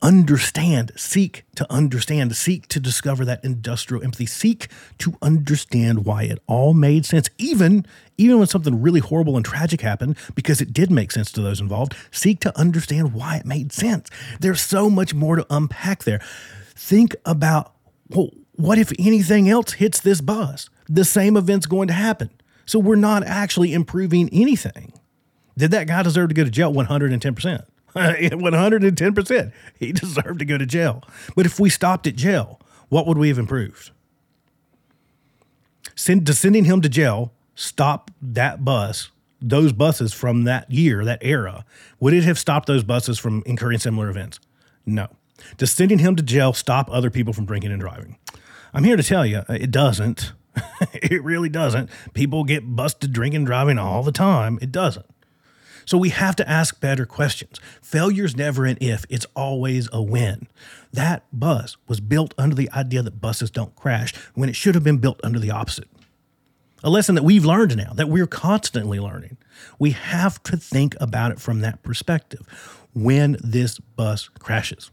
understand, 0.01 0.91
seek 0.95 1.43
to 1.55 1.71
understand, 1.71 2.35
seek 2.35 2.67
to 2.67 2.79
discover 2.79 3.25
that 3.25 3.43
industrial 3.43 4.03
empathy, 4.03 4.25
seek 4.25 4.67
to 4.99 5.15
understand 5.21 6.05
why 6.05 6.23
it 6.23 6.39
all 6.47 6.73
made 6.73 7.05
sense, 7.05 7.29
even 7.37 7.85
even 8.17 8.37
when 8.37 8.47
something 8.47 8.81
really 8.81 8.99
horrible 8.99 9.37
and 9.37 9.45
tragic 9.45 9.81
happened, 9.81 10.17
because 10.35 10.59
it 10.59 10.73
did 10.73 10.91
make 10.91 11.11
sense 11.11 11.31
to 11.31 11.41
those 11.41 11.61
involved. 11.61 11.95
Seek 12.11 12.41
to 12.41 12.57
understand 12.59 13.13
why 13.13 13.37
it 13.37 13.45
made 13.45 13.71
sense. 13.71 14.09
There's 14.39 14.61
so 14.61 14.89
much 14.89 15.13
more 15.13 15.37
to 15.37 15.45
unpack 15.49 16.03
there. 16.03 16.21
Think 16.75 17.15
about 17.25 17.73
well, 18.09 18.29
what 18.53 18.77
if 18.77 18.91
anything 18.99 19.49
else 19.49 19.73
hits 19.73 20.01
this 20.01 20.21
bus? 20.21 20.69
The 20.87 21.05
same 21.05 21.37
event's 21.37 21.65
going 21.65 21.87
to 21.87 21.93
happen. 21.93 22.29
So 22.65 22.77
we're 22.77 22.95
not 22.95 23.23
actually 23.23 23.73
improving 23.73 24.29
anything. 24.31 24.93
Did 25.57 25.71
that 25.71 25.87
guy 25.87 26.03
deserve 26.03 26.29
to 26.29 26.35
go 26.35 26.43
to 26.43 26.49
jail 26.49 26.73
110%? 26.73 27.65
110%. 27.95 29.51
He 29.79 29.91
deserved 29.91 30.39
to 30.39 30.45
go 30.45 30.57
to 30.57 30.65
jail. 30.65 31.03
But 31.35 31.45
if 31.45 31.59
we 31.59 31.69
stopped 31.69 32.07
at 32.07 32.15
jail, 32.15 32.59
what 32.89 33.07
would 33.07 33.17
we 33.17 33.29
have 33.29 33.37
improved? 33.37 33.91
Send, 35.95 36.25
to 36.27 36.33
sending 36.33 36.65
him 36.65 36.81
to 36.81 36.89
jail, 36.89 37.33
stop 37.55 38.11
that 38.21 38.63
bus, 38.63 39.11
those 39.41 39.73
buses 39.73 40.13
from 40.13 40.43
that 40.43 40.69
year, 40.71 41.03
that 41.05 41.19
era, 41.21 41.65
would 41.99 42.13
it 42.13 42.23
have 42.23 42.39
stopped 42.39 42.67
those 42.67 42.83
buses 42.83 43.19
from 43.19 43.43
incurring 43.45 43.79
similar 43.79 44.09
events? 44.09 44.39
No. 44.85 45.07
Does 45.57 45.71
sending 45.71 45.99
him 45.99 46.15
to 46.15 46.23
jail 46.23 46.53
stop 46.53 46.89
other 46.91 47.09
people 47.09 47.33
from 47.33 47.45
drinking 47.45 47.71
and 47.71 47.79
driving? 47.79 48.17
I'm 48.73 48.83
here 48.83 48.97
to 48.97 49.03
tell 49.03 49.25
you, 49.25 49.43
uh, 49.49 49.53
it 49.53 49.71
doesn't. 49.71 50.33
it 50.93 51.23
really 51.23 51.49
doesn't. 51.49 51.89
People 52.13 52.43
get 52.43 52.75
busted 52.75 53.13
drinking 53.13 53.37
and 53.37 53.45
driving 53.45 53.77
all 53.77 54.03
the 54.03 54.11
time. 54.11 54.59
It 54.61 54.71
doesn't. 54.71 55.05
So 55.89 55.97
we 55.97 56.09
have 56.09 56.35
to 56.35 56.47
ask 56.47 56.79
better 56.79 57.07
questions. 57.07 57.59
Failure's 57.81 58.37
never 58.37 58.63
an 58.67 58.77
if, 58.79 59.05
it's 59.09 59.25
always 59.35 59.89
a 59.91 59.99
when. 59.99 60.47
That 60.93 61.23
bus 61.33 61.77
was 61.87 61.99
built 61.99 62.35
under 62.37 62.55
the 62.55 62.69
idea 62.69 63.01
that 63.01 63.19
buses 63.19 63.49
don't 63.49 63.75
crash 63.75 64.13
when 64.35 64.49
it 64.49 64.55
should 64.55 64.75
have 64.75 64.83
been 64.83 64.99
built 64.99 65.19
under 65.23 65.39
the 65.39 65.49
opposite. 65.49 65.87
A 66.83 66.91
lesson 66.91 67.15
that 67.15 67.23
we've 67.23 67.43
learned 67.43 67.75
now, 67.75 67.91
that 67.93 68.07
we're 68.07 68.27
constantly 68.27 68.99
learning. 68.99 69.37
We 69.79 69.89
have 69.89 70.43
to 70.43 70.57
think 70.57 70.95
about 71.01 71.31
it 71.31 71.39
from 71.39 71.61
that 71.61 71.81
perspective 71.81 72.45
when 72.93 73.37
this 73.43 73.79
bus 73.79 74.29
crashes. 74.37 74.91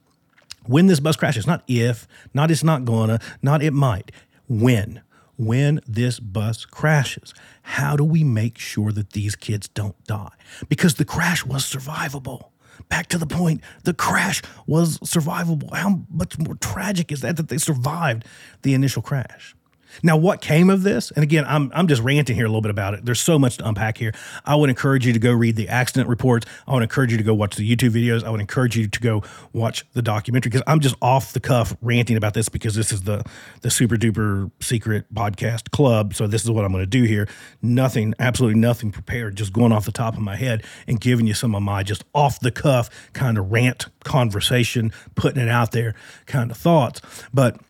When 0.64 0.86
this 0.86 1.00
bus 1.00 1.16
crashes, 1.16 1.46
not 1.46 1.62
if, 1.68 2.08
not 2.32 2.50
it's 2.50 2.64
not 2.64 2.86
gonna, 2.86 3.20
not 3.42 3.62
it 3.62 3.74
might, 3.74 4.12
when 4.48 5.02
when 5.36 5.80
this 5.86 6.18
bus 6.18 6.64
crashes? 6.64 7.34
How 7.66 7.96
do 7.96 8.04
we 8.04 8.22
make 8.22 8.58
sure 8.58 8.92
that 8.92 9.10
these 9.10 9.34
kids 9.34 9.66
don't 9.66 10.02
die? 10.04 10.30
Because 10.68 10.94
the 10.94 11.04
crash 11.04 11.44
was 11.44 11.64
survivable. 11.64 12.50
Back 12.88 13.08
to 13.08 13.18
the 13.18 13.26
point, 13.26 13.60
the 13.82 13.92
crash 13.92 14.40
was 14.68 14.98
survivable. 14.98 15.74
How 15.74 16.02
much 16.08 16.38
more 16.38 16.54
tragic 16.54 17.10
is 17.10 17.22
that 17.22 17.36
that 17.38 17.48
they 17.48 17.58
survived 17.58 18.24
the 18.62 18.72
initial 18.72 19.02
crash? 19.02 19.55
Now, 20.02 20.16
what 20.16 20.40
came 20.40 20.70
of 20.70 20.82
this? 20.82 21.10
And 21.10 21.22
again, 21.22 21.44
I'm, 21.46 21.70
I'm 21.74 21.86
just 21.86 22.02
ranting 22.02 22.36
here 22.36 22.44
a 22.44 22.48
little 22.48 22.62
bit 22.62 22.70
about 22.70 22.94
it. 22.94 23.04
There's 23.04 23.20
so 23.20 23.38
much 23.38 23.58
to 23.58 23.68
unpack 23.68 23.98
here. 23.98 24.12
I 24.44 24.54
would 24.54 24.70
encourage 24.70 25.06
you 25.06 25.12
to 25.12 25.18
go 25.18 25.32
read 25.32 25.56
the 25.56 25.68
accident 25.68 26.08
reports. 26.08 26.46
I 26.66 26.74
would 26.74 26.82
encourage 26.82 27.12
you 27.12 27.18
to 27.18 27.24
go 27.24 27.34
watch 27.34 27.56
the 27.56 27.68
YouTube 27.68 27.90
videos. 27.90 28.24
I 28.24 28.30
would 28.30 28.40
encourage 28.40 28.76
you 28.76 28.88
to 28.88 29.00
go 29.00 29.22
watch 29.52 29.84
the 29.92 30.02
documentary 30.02 30.50
because 30.50 30.62
I'm 30.66 30.80
just 30.80 30.96
off 31.00 31.32
the 31.32 31.40
cuff 31.40 31.76
ranting 31.80 32.16
about 32.16 32.34
this 32.34 32.48
because 32.48 32.74
this 32.74 32.92
is 32.92 33.02
the 33.02 33.24
the 33.62 33.70
super 33.70 33.96
duper 33.96 34.50
secret 34.60 35.12
podcast 35.14 35.70
club. 35.70 36.14
So 36.14 36.26
this 36.26 36.44
is 36.44 36.50
what 36.50 36.64
I'm 36.64 36.72
going 36.72 36.82
to 36.82 36.86
do 36.86 37.04
here. 37.04 37.28
Nothing, 37.62 38.14
absolutely 38.18 38.60
nothing 38.60 38.92
prepared. 38.92 39.36
Just 39.36 39.52
going 39.52 39.72
off 39.72 39.84
the 39.86 39.92
top 39.92 40.14
of 40.14 40.20
my 40.20 40.36
head 40.36 40.64
and 40.86 41.00
giving 41.00 41.26
you 41.26 41.34
some 41.34 41.54
of 41.54 41.62
my 41.62 41.82
just 41.82 42.04
off 42.14 42.40
the 42.40 42.50
cuff 42.50 42.90
kind 43.12 43.38
of 43.38 43.50
rant 43.50 43.86
conversation, 44.04 44.92
putting 45.14 45.42
it 45.42 45.48
out 45.48 45.72
there 45.72 45.94
kind 46.26 46.50
of 46.50 46.56
thoughts. 46.56 47.00
But 47.32 47.60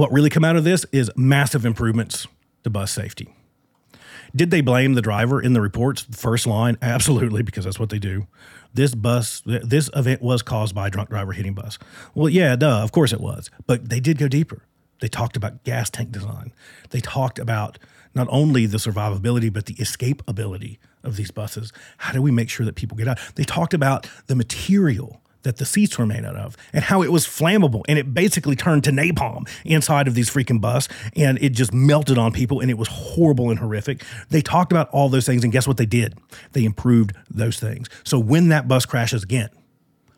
what 0.00 0.10
really 0.12 0.30
come 0.30 0.44
out 0.44 0.56
of 0.56 0.64
this 0.64 0.86
is 0.92 1.10
massive 1.14 1.66
improvements 1.66 2.26
to 2.64 2.70
bus 2.70 2.90
safety. 2.90 3.28
Did 4.34 4.50
they 4.50 4.62
blame 4.62 4.94
the 4.94 5.02
driver 5.02 5.42
in 5.42 5.52
the 5.52 5.60
reports? 5.60 6.06
First 6.10 6.46
line, 6.46 6.78
absolutely, 6.82 7.42
because 7.42 7.64
that's 7.64 7.78
what 7.78 7.90
they 7.90 7.98
do. 7.98 8.26
This 8.72 8.94
bus, 8.94 9.42
this 9.44 9.90
event 9.94 10.22
was 10.22 10.40
caused 10.40 10.74
by 10.74 10.86
a 10.86 10.90
drunk 10.90 11.10
driver 11.10 11.32
hitting 11.32 11.52
bus. 11.52 11.78
Well, 12.14 12.30
yeah, 12.30 12.56
duh, 12.56 12.82
of 12.82 12.92
course 12.92 13.12
it 13.12 13.20
was. 13.20 13.50
But 13.66 13.90
they 13.90 14.00
did 14.00 14.16
go 14.16 14.26
deeper. 14.26 14.64
They 15.00 15.08
talked 15.08 15.36
about 15.36 15.64
gas 15.64 15.90
tank 15.90 16.12
design. 16.12 16.52
They 16.90 17.00
talked 17.00 17.38
about 17.38 17.78
not 18.14 18.26
only 18.30 18.64
the 18.64 18.78
survivability, 18.78 19.52
but 19.52 19.66
the 19.66 19.74
escapability 19.74 20.78
of 21.02 21.16
these 21.16 21.30
buses. 21.30 21.72
How 21.98 22.12
do 22.12 22.22
we 22.22 22.30
make 22.30 22.48
sure 22.48 22.64
that 22.64 22.74
people 22.74 22.96
get 22.96 23.08
out? 23.08 23.18
They 23.34 23.44
talked 23.44 23.74
about 23.74 24.08
the 24.28 24.36
material 24.36 25.20
that 25.42 25.56
the 25.56 25.64
seats 25.64 25.98
were 25.98 26.06
made 26.06 26.24
out 26.24 26.36
of 26.36 26.56
and 26.72 26.84
how 26.84 27.02
it 27.02 27.10
was 27.10 27.26
flammable 27.26 27.82
and 27.88 27.98
it 27.98 28.12
basically 28.12 28.56
turned 28.56 28.84
to 28.84 28.90
napalm 28.90 29.48
inside 29.64 30.06
of 30.06 30.14
these 30.14 30.30
freaking 30.30 30.60
bus 30.60 30.88
and 31.16 31.38
it 31.42 31.50
just 31.50 31.72
melted 31.72 32.18
on 32.18 32.32
people 32.32 32.60
and 32.60 32.70
it 32.70 32.78
was 32.78 32.88
horrible 32.88 33.50
and 33.50 33.58
horrific. 33.58 34.02
They 34.28 34.42
talked 34.42 34.72
about 34.72 34.88
all 34.90 35.08
those 35.08 35.26
things 35.26 35.44
and 35.44 35.52
guess 35.52 35.66
what 35.66 35.76
they 35.76 35.86
did? 35.86 36.18
They 36.52 36.64
improved 36.64 37.12
those 37.30 37.58
things. 37.58 37.88
So 38.04 38.18
when 38.18 38.48
that 38.48 38.68
bus 38.68 38.86
crashes 38.86 39.22
again, 39.22 39.48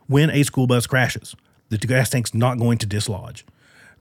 when 0.07 0.31
a 0.31 0.43
school 0.43 0.66
bus 0.66 0.87
crashes, 0.87 1.35
the 1.68 1.79
gas 1.79 2.11
tank's 2.11 2.35
not 2.35 2.59
going 2.59 2.79
to 2.79 2.87
dislodge. 2.87 3.47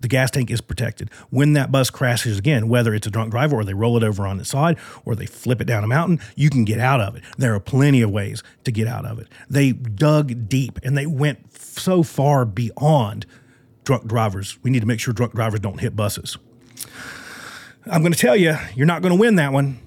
The 0.01 0.07
gas 0.07 0.31
tank 0.31 0.51
is 0.51 0.61
protected. 0.61 1.09
When 1.29 1.53
that 1.53 1.71
bus 1.71 1.89
crashes 1.89 2.37
again, 2.37 2.67
whether 2.67 2.93
it's 2.93 3.07
a 3.07 3.11
drunk 3.11 3.31
driver 3.31 3.55
or 3.55 3.63
they 3.63 3.73
roll 3.73 3.97
it 3.97 4.03
over 4.03 4.27
on 4.27 4.39
its 4.39 4.49
side 4.49 4.77
or 5.05 5.15
they 5.15 5.25
flip 5.25 5.61
it 5.61 5.65
down 5.65 5.83
a 5.83 5.87
mountain, 5.87 6.19
you 6.35 6.49
can 6.49 6.65
get 6.65 6.79
out 6.79 6.99
of 6.99 7.15
it. 7.15 7.23
There 7.37 7.53
are 7.55 7.59
plenty 7.59 8.01
of 8.01 8.11
ways 8.11 8.43
to 8.63 8.71
get 8.71 8.87
out 8.87 9.05
of 9.05 9.19
it. 9.19 9.27
They 9.49 9.71
dug 9.71 10.49
deep 10.49 10.79
and 10.83 10.97
they 10.97 11.05
went 11.05 11.55
so 11.57 12.03
far 12.03 12.45
beyond 12.45 13.25
drunk 13.83 14.07
drivers. 14.07 14.57
We 14.63 14.71
need 14.71 14.81
to 14.81 14.87
make 14.87 14.99
sure 14.99 15.13
drunk 15.13 15.33
drivers 15.33 15.59
don't 15.59 15.79
hit 15.79 15.95
buses. 15.95 16.37
I'm 17.85 18.01
going 18.01 18.13
to 18.13 18.19
tell 18.19 18.35
you, 18.35 18.55
you're 18.75 18.85
not 18.85 19.01
going 19.01 19.13
to 19.13 19.19
win 19.19 19.35
that 19.35 19.53
one 19.53 19.79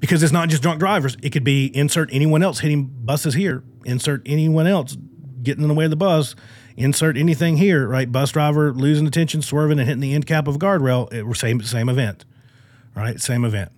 because 0.00 0.22
it's 0.22 0.32
not 0.32 0.48
just 0.48 0.62
drunk 0.62 0.80
drivers. 0.80 1.16
It 1.22 1.30
could 1.30 1.44
be 1.44 1.66
insert 1.76 2.08
anyone 2.12 2.42
else 2.42 2.60
hitting 2.60 2.84
buses 2.84 3.34
here, 3.34 3.62
insert 3.84 4.22
anyone 4.26 4.66
else 4.66 4.96
getting 5.42 5.62
in 5.62 5.68
the 5.68 5.74
way 5.74 5.84
of 5.84 5.90
the 5.90 5.96
bus, 5.96 6.34
insert 6.76 7.16
anything 7.16 7.56
here, 7.56 7.86
right? 7.86 8.10
Bus 8.10 8.32
driver 8.32 8.72
losing 8.72 9.06
attention, 9.06 9.42
swerving, 9.42 9.78
and 9.78 9.86
hitting 9.86 10.00
the 10.00 10.14
end 10.14 10.26
cap 10.26 10.48
of 10.48 10.56
a 10.56 10.58
guardrail. 10.58 11.12
It 11.12 11.36
same 11.36 11.62
same 11.62 11.88
event, 11.88 12.24
right? 12.94 13.20
Same 13.20 13.44
event. 13.44 13.72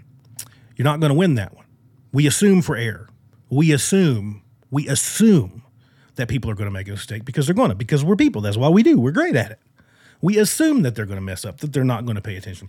You're 0.76 0.84
not 0.84 1.00
going 1.00 1.10
to 1.10 1.18
win 1.18 1.34
that 1.36 1.54
one. 1.54 1.64
We 2.12 2.26
assume 2.26 2.62
for 2.62 2.76
error. 2.76 3.08
We 3.50 3.72
assume. 3.72 4.42
We 4.70 4.88
assume 4.88 5.62
that 6.16 6.28
people 6.28 6.50
are 6.50 6.54
going 6.54 6.68
to 6.68 6.72
make 6.72 6.88
a 6.88 6.92
mistake 6.92 7.24
because 7.24 7.46
they're 7.46 7.54
going 7.54 7.70
to 7.70 7.74
because 7.74 8.04
we're 8.04 8.16
people. 8.16 8.40
That's 8.40 8.56
why 8.56 8.68
we 8.68 8.82
do. 8.82 8.98
We're 8.98 9.12
great 9.12 9.36
at 9.36 9.50
it. 9.50 9.58
We 10.20 10.38
assume 10.38 10.82
that 10.82 10.94
they're 10.94 11.06
going 11.06 11.18
to 11.18 11.24
mess 11.24 11.44
up, 11.44 11.58
that 11.58 11.72
they're 11.72 11.84
not 11.84 12.04
going 12.04 12.16
to 12.16 12.22
pay 12.22 12.36
attention. 12.36 12.68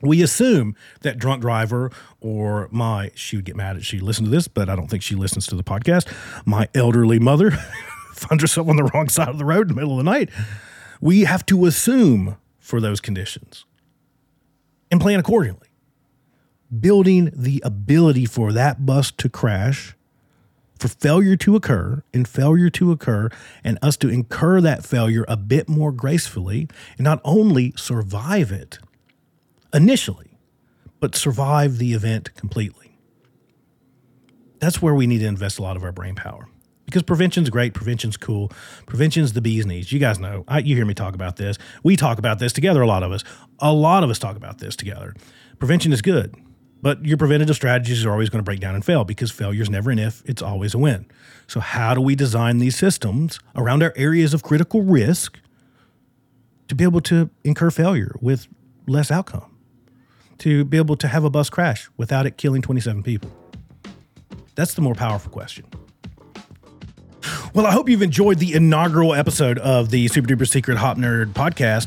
We 0.00 0.22
assume 0.22 0.76
that 1.00 1.18
drunk 1.18 1.40
driver 1.40 1.90
or 2.20 2.68
my 2.70 3.10
she 3.14 3.36
would 3.36 3.44
get 3.44 3.56
mad 3.56 3.76
if 3.76 3.84
she 3.84 4.00
listened 4.00 4.26
to 4.26 4.30
this, 4.30 4.48
but 4.48 4.68
I 4.68 4.76
don't 4.76 4.88
think 4.88 5.02
she 5.02 5.14
listens 5.14 5.46
to 5.48 5.56
the 5.56 5.64
podcast. 5.64 6.12
My 6.44 6.68
elderly 6.74 7.18
mother 7.18 7.52
finds 8.14 8.42
yourself 8.42 8.68
on 8.68 8.76
the 8.76 8.84
wrong 8.84 9.08
side 9.08 9.28
of 9.28 9.38
the 9.38 9.44
road 9.44 9.62
in 9.62 9.68
the 9.68 9.74
middle 9.74 9.98
of 9.98 10.04
the 10.04 10.10
night. 10.10 10.30
We 11.00 11.24
have 11.24 11.44
to 11.46 11.66
assume 11.66 12.36
for 12.58 12.80
those 12.80 13.00
conditions 13.00 13.66
and 14.90 15.00
plan 15.00 15.20
accordingly. 15.20 15.68
Building 16.80 17.30
the 17.34 17.62
ability 17.64 18.26
for 18.26 18.52
that 18.52 18.86
bus 18.86 19.10
to 19.12 19.28
crash, 19.28 19.94
for 20.78 20.88
failure 20.88 21.36
to 21.36 21.56
occur, 21.56 22.02
and 22.12 22.26
failure 22.26 22.70
to 22.70 22.90
occur, 22.90 23.28
and 23.62 23.78
us 23.82 23.96
to 23.98 24.08
incur 24.08 24.60
that 24.60 24.84
failure 24.84 25.24
a 25.28 25.36
bit 25.36 25.68
more 25.68 25.92
gracefully, 25.92 26.68
and 26.96 27.04
not 27.04 27.20
only 27.22 27.74
survive 27.76 28.50
it 28.50 28.78
initially, 29.72 30.38
but 31.00 31.14
survive 31.14 31.78
the 31.78 31.92
event 31.92 32.34
completely. 32.34 32.98
That's 34.58 34.80
where 34.80 34.94
we 34.94 35.06
need 35.06 35.18
to 35.18 35.26
invest 35.26 35.58
a 35.58 35.62
lot 35.62 35.76
of 35.76 35.84
our 35.84 35.92
brain 35.92 36.14
power 36.14 36.48
because 36.84 37.02
prevention's 37.02 37.50
great. 37.50 37.74
Prevention's 37.74 38.16
cool. 38.16 38.50
Prevention's 38.86 39.32
the 39.32 39.40
bee's 39.40 39.66
knees. 39.66 39.92
You 39.92 39.98
guys 39.98 40.18
know. 40.18 40.44
I, 40.48 40.58
you 40.58 40.76
hear 40.76 40.84
me 40.84 40.94
talk 40.94 41.14
about 41.14 41.36
this. 41.36 41.58
We 41.82 41.96
talk 41.96 42.18
about 42.18 42.38
this 42.38 42.52
together. 42.52 42.82
A 42.82 42.86
lot 42.86 43.02
of 43.02 43.12
us. 43.12 43.24
A 43.60 43.72
lot 43.72 44.04
of 44.04 44.10
us 44.10 44.18
talk 44.18 44.36
about 44.36 44.58
this 44.58 44.76
together. 44.76 45.14
Prevention 45.58 45.92
is 45.92 46.02
good, 46.02 46.34
but 46.82 47.04
your 47.04 47.16
preventative 47.16 47.56
strategies 47.56 48.04
are 48.04 48.12
always 48.12 48.28
going 48.28 48.40
to 48.40 48.44
break 48.44 48.60
down 48.60 48.74
and 48.74 48.84
fail 48.84 49.04
because 49.04 49.30
failure 49.30 49.62
is 49.62 49.70
never 49.70 49.90
an 49.90 49.98
if. 49.98 50.22
It's 50.26 50.42
always 50.42 50.74
a 50.74 50.78
win. 50.78 51.06
So 51.46 51.60
how 51.60 51.94
do 51.94 52.00
we 52.00 52.14
design 52.14 52.58
these 52.58 52.76
systems 52.76 53.40
around 53.54 53.82
our 53.82 53.92
areas 53.96 54.34
of 54.34 54.42
critical 54.42 54.82
risk 54.82 55.38
to 56.68 56.74
be 56.74 56.84
able 56.84 57.00
to 57.02 57.30
incur 57.44 57.70
failure 57.70 58.14
with 58.20 58.46
less 58.86 59.10
outcome? 59.10 59.50
To 60.38 60.64
be 60.64 60.76
able 60.76 60.96
to 60.96 61.08
have 61.08 61.24
a 61.24 61.30
bus 61.30 61.48
crash 61.48 61.88
without 61.96 62.26
it 62.26 62.36
killing 62.36 62.60
27 62.60 63.02
people? 63.02 63.30
That's 64.56 64.74
the 64.74 64.82
more 64.82 64.94
powerful 64.94 65.30
question. 65.30 65.64
Well, 67.54 67.68
I 67.68 67.70
hope 67.70 67.88
you've 67.88 68.02
enjoyed 68.02 68.40
the 68.40 68.52
inaugural 68.52 69.14
episode 69.14 69.60
of 69.60 69.90
the 69.90 70.08
Super 70.08 70.26
Duper 70.26 70.48
Secret 70.48 70.76
Hop 70.76 70.96
Nerd 70.98 71.26
podcast. 71.34 71.86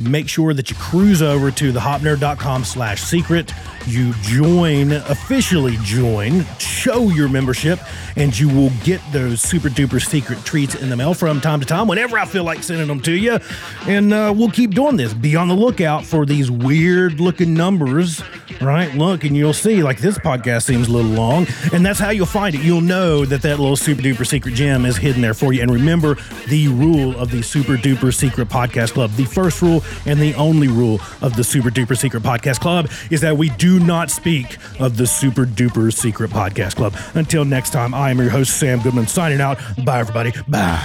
Make 0.00 0.28
sure 0.28 0.54
that 0.54 0.70
you 0.70 0.76
cruise 0.76 1.22
over 1.22 1.50
to 1.50 1.72
thehopnerd.com 1.72 2.64
slash 2.64 3.02
secret. 3.02 3.52
You 3.86 4.12
join, 4.22 4.92
officially 4.92 5.76
join, 5.82 6.44
show 6.58 7.08
your 7.08 7.28
membership, 7.28 7.78
and 8.16 8.38
you 8.38 8.48
will 8.48 8.70
get 8.84 9.00
those 9.10 9.40
super 9.40 9.68
duper 9.68 10.04
secret 10.04 10.44
treats 10.44 10.74
in 10.74 10.90
the 10.90 10.96
mail 10.96 11.14
from 11.14 11.40
time 11.40 11.60
to 11.60 11.66
time 11.66 11.88
whenever 11.88 12.18
I 12.18 12.26
feel 12.26 12.44
like 12.44 12.62
sending 12.62 12.88
them 12.88 13.00
to 13.00 13.12
you. 13.12 13.38
And 13.86 14.12
uh, 14.12 14.34
we'll 14.36 14.50
keep 14.50 14.74
doing 14.74 14.96
this. 14.96 15.14
Be 15.14 15.34
on 15.34 15.48
the 15.48 15.54
lookout 15.54 16.04
for 16.04 16.26
these 16.26 16.50
weird 16.50 17.20
looking 17.20 17.54
numbers, 17.54 18.22
right? 18.60 18.94
Look, 18.94 19.24
and 19.24 19.34
you'll 19.34 19.54
see 19.54 19.82
like 19.82 19.98
this 19.98 20.18
podcast 20.18 20.64
seems 20.64 20.88
a 20.88 20.92
little 20.92 21.10
long, 21.12 21.46
and 21.72 21.84
that's 21.84 21.98
how 21.98 22.10
you'll 22.10 22.26
find 22.26 22.54
it. 22.54 22.62
You'll 22.62 22.82
know 22.82 23.24
that 23.24 23.40
that 23.42 23.58
little 23.58 23.76
super 23.76 24.02
duper 24.02 24.26
secret 24.26 24.54
gem 24.54 24.84
is 24.84 24.98
hidden 24.98 25.22
there 25.22 25.34
for 25.34 25.54
you. 25.54 25.62
And 25.62 25.70
remember 25.70 26.16
the 26.48 26.68
rule 26.68 27.16
of 27.18 27.30
the 27.30 27.42
super 27.42 27.76
duper 27.76 28.14
secret 28.14 28.48
podcast 28.48 28.92
club. 28.92 29.10
The 29.12 29.24
first 29.24 29.62
rule 29.62 29.82
and 30.06 30.20
the 30.20 30.34
only 30.34 30.68
rule 30.68 31.00
of 31.20 31.36
the 31.36 31.44
super 31.44 31.70
duper 31.70 31.96
secret 31.96 32.22
podcast 32.22 32.60
club 32.60 32.90
is 33.10 33.20
that 33.20 33.36
we 33.36 33.50
do 33.50 33.80
not 33.80 34.10
speak 34.10 34.56
of 34.78 34.96
the 34.96 35.06
super 35.06 35.44
duper 35.44 35.92
secret 35.92 36.30
podcast 36.30 36.76
club. 36.76 36.94
Until 37.14 37.44
next 37.44 37.70
time, 37.70 37.94
I 37.94 38.10
am 38.10 38.18
your 38.18 38.30
host, 38.30 38.58
Sam 38.58 38.80
Goodman, 38.80 39.06
signing 39.06 39.40
out. 39.40 39.58
Bye, 39.84 40.00
everybody. 40.00 40.32
Bye. 40.48 40.78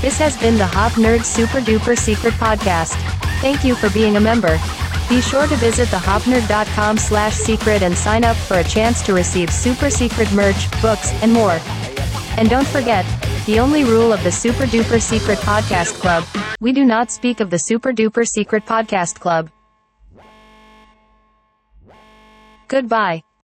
This 0.00 0.18
has 0.18 0.36
been 0.36 0.58
the 0.58 0.66
Hop 0.66 0.92
Nerd 0.92 1.24
Super 1.24 1.60
Duper 1.60 1.96
Secret 1.96 2.34
Podcast. 2.34 2.94
Thank 3.40 3.64
you 3.64 3.74
for 3.74 3.88
being 3.88 4.16
a 4.16 4.20
member. 4.20 4.58
Be 5.08 5.22
sure 5.22 5.46
to 5.46 5.56
visit 5.56 5.88
thehopnerd.com 5.88 6.98
slash 6.98 7.34
secret 7.34 7.82
and 7.82 7.96
sign 7.96 8.22
up 8.22 8.36
for 8.36 8.58
a 8.58 8.64
chance 8.64 9.00
to 9.02 9.14
receive 9.14 9.50
super 9.50 9.88
secret 9.88 10.30
merch, 10.32 10.70
books, 10.82 11.10
and 11.22 11.32
more. 11.32 11.58
And 12.36 12.50
don't 12.50 12.66
forget, 12.66 13.06
the 13.46 13.58
only 13.58 13.84
rule 13.84 14.12
of 14.12 14.22
the 14.24 14.32
Super 14.32 14.64
Duper 14.64 15.00
Secret 15.00 15.38
Podcast 15.38 15.94
Club, 16.00 16.24
we 16.60 16.72
do 16.72 16.84
not 16.84 17.10
speak 17.10 17.40
of 17.40 17.50
the 17.50 17.58
Super 17.58 17.92
Duper 17.92 18.26
Secret 18.26 18.64
Podcast 18.64 19.20
Club. 19.20 19.50
Goodbye. 22.68 23.22